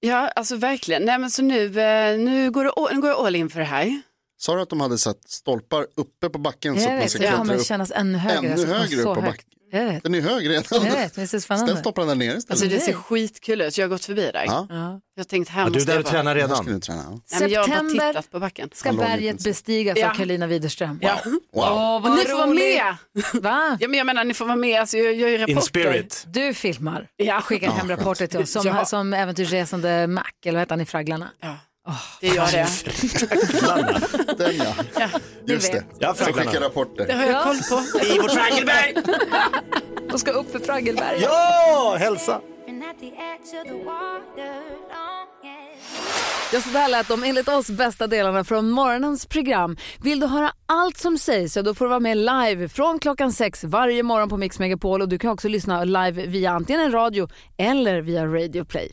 ja, 0.00 0.28
alltså 0.28 0.56
verkligen. 0.56 1.04
Nej, 1.04 1.18
men 1.18 1.30
så 1.30 1.42
nu, 1.42 1.80
eh, 1.80 2.18
nu, 2.18 2.50
går 2.50 2.64
det, 2.64 2.94
nu 2.94 3.00
går 3.00 3.10
jag 3.10 3.26
all 3.26 3.36
in 3.36 3.50
för 3.50 3.58
det 3.60 3.66
här. 3.66 4.02
Sa 4.38 4.54
du 4.54 4.62
att 4.62 4.70
de 4.70 4.80
hade 4.80 4.98
satt 4.98 5.28
stolpar 5.28 5.86
uppe 5.96 6.28
på 6.28 6.38
backen 6.38 6.74
så 6.74 6.80
att 6.80 6.92
Jag 6.92 6.98
man 6.98 7.08
ska 7.08 7.18
klättra 7.18 7.54
upp? 7.54 7.64
kännas 7.66 7.92
ännu 7.94 8.18
högre. 8.18 8.52
Ännu 8.52 8.60
Jag 8.62 8.68
högre 8.78 8.98
upp 9.00 9.14
på 9.14 9.20
backen. 9.20 9.44
Vet. 9.84 10.02
Den 10.02 10.14
är 10.14 10.20
hög 10.20 10.48
redan. 10.50 10.64
Jag 10.70 10.80
vet, 10.80 11.14
det 11.14 11.40
spännande. 11.40 11.72
Ställ 11.72 11.80
stopparna 11.80 12.06
där 12.08 12.14
nere 12.14 12.28
istället. 12.38 12.50
Alltså 12.50 12.66
det 12.66 12.80
ser 12.80 12.92
skitkul 12.92 13.60
ut, 13.60 13.78
jag 13.78 13.84
har 13.84 13.88
gått 13.88 14.04
förbi 14.04 14.30
där. 14.32 14.44
Ja. 14.46 14.66
Ja. 14.70 15.00
Jag 15.16 15.28
tänkte 15.28 15.52
här 15.52 15.60
Ja, 15.62 15.64
du 15.66 15.70
är 15.70 15.74
måste 15.74 15.90
där 15.92 15.96
jag 15.98 16.04
och 16.04 16.10
tränar 16.10 16.34
redan. 16.34 16.56
ska 16.56 16.72
du 16.72 16.80
träna. 16.80 17.02
ja. 17.06 17.20
Nej, 17.32 17.40
men 17.40 17.50
jag 17.50 17.60
har 17.60 17.68
bara 17.68 17.76
September 17.78 18.08
tittat 18.12 18.30
på 18.30 18.40
backen. 18.40 18.70
ska 18.74 18.88
Hallå, 18.88 18.98
berget 19.02 19.20
liten- 19.20 19.50
bestigas 19.50 19.98
Ja. 19.98 20.10
av 20.10 20.14
Karolina 20.14 20.46
Widerström. 20.46 20.98
Ja. 21.02 21.18
Wow. 21.24 21.34
Åh, 21.52 21.96
Och 21.96 22.02
vad 22.02 22.18
ni 22.18 22.24
får 22.24 22.36
vara 22.38 22.46
roligt. 22.46 22.80
med. 23.34 23.42
Va? 23.42 23.78
Ja, 23.80 23.88
men 23.88 23.98
jag 23.98 24.06
menar, 24.06 24.24
ni 24.24 24.34
får 24.34 24.44
vara 24.44 24.56
med, 24.56 24.80
alltså, 24.80 24.96
jag 24.96 25.14
gör 25.14 25.28
ju 25.28 25.38
rapporter. 25.38 25.52
In 25.56 25.62
spirit. 25.62 26.24
Du 26.28 26.54
filmar. 26.54 27.08
Ja. 27.16 27.40
Skickar 27.40 27.70
hem 27.70 27.88
rapporter 27.88 28.26
till 28.26 28.40
oss 28.40 28.50
som, 28.50 28.66
Ja. 28.66 28.84
som 28.84 29.12
äventyrsresande 29.14 30.06
Mac, 30.06 30.22
eller 30.44 30.52
vad 30.52 30.60
heter 30.60 30.72
han 30.72 30.80
i 30.80 30.86
Fragglarna? 30.86 31.30
Ja. 31.40 31.56
Det 32.20 32.26
gör 32.28 32.46
det. 32.52 32.66
Den 34.36 34.56
ja. 34.56 35.08
Just 35.46 35.72
det. 35.72 35.84
Ja, 35.98 36.14
Så 36.14 36.24
Fragglarna. 36.24 36.50
skicka 36.50 36.64
rapporter. 36.64 37.06
Det 37.06 37.12
har 37.12 37.24
jag 37.26 37.42
koll 37.44 37.56
på. 37.70 38.04
I 38.04 38.18
vårt 38.18 38.30
Fraggelberg! 38.30 38.94
De 40.10 40.18
ska 40.18 40.30
upp 40.30 40.52
för 40.52 40.58
Fraggelberg. 40.58 41.18
Ja, 41.22 41.96
hälsa! 41.98 42.40
Ja, 46.52 46.60
så 46.60 46.70
där 46.70 46.88
lät 46.88 47.08
de 47.08 47.24
enligt 47.24 47.48
oss 47.48 47.70
bästa 47.70 48.06
delarna 48.06 48.44
från 48.44 48.70
morgonens 48.70 49.26
program. 49.26 49.76
Vill 50.02 50.20
du 50.20 50.26
höra 50.26 50.52
allt 50.66 50.96
som 50.96 51.18
sägs 51.18 51.52
så 51.52 51.62
då 51.62 51.74
får 51.74 51.84
du 51.84 51.88
vara 51.88 52.00
med 52.00 52.16
live 52.16 52.68
från 52.68 52.98
klockan 52.98 53.32
sex 53.32 53.64
varje 53.64 54.02
morgon 54.02 54.28
på 54.28 54.36
Mix 54.36 54.58
Megapol 54.58 55.02
och 55.02 55.08
du 55.08 55.18
kan 55.18 55.30
också 55.30 55.48
lyssna 55.48 55.84
live 55.84 56.26
via 56.26 56.50
antingen 56.50 56.80
en 56.82 56.92
radio 56.92 57.28
eller 57.58 58.00
via 58.00 58.26
Radio 58.26 58.64
Play. 58.64 58.92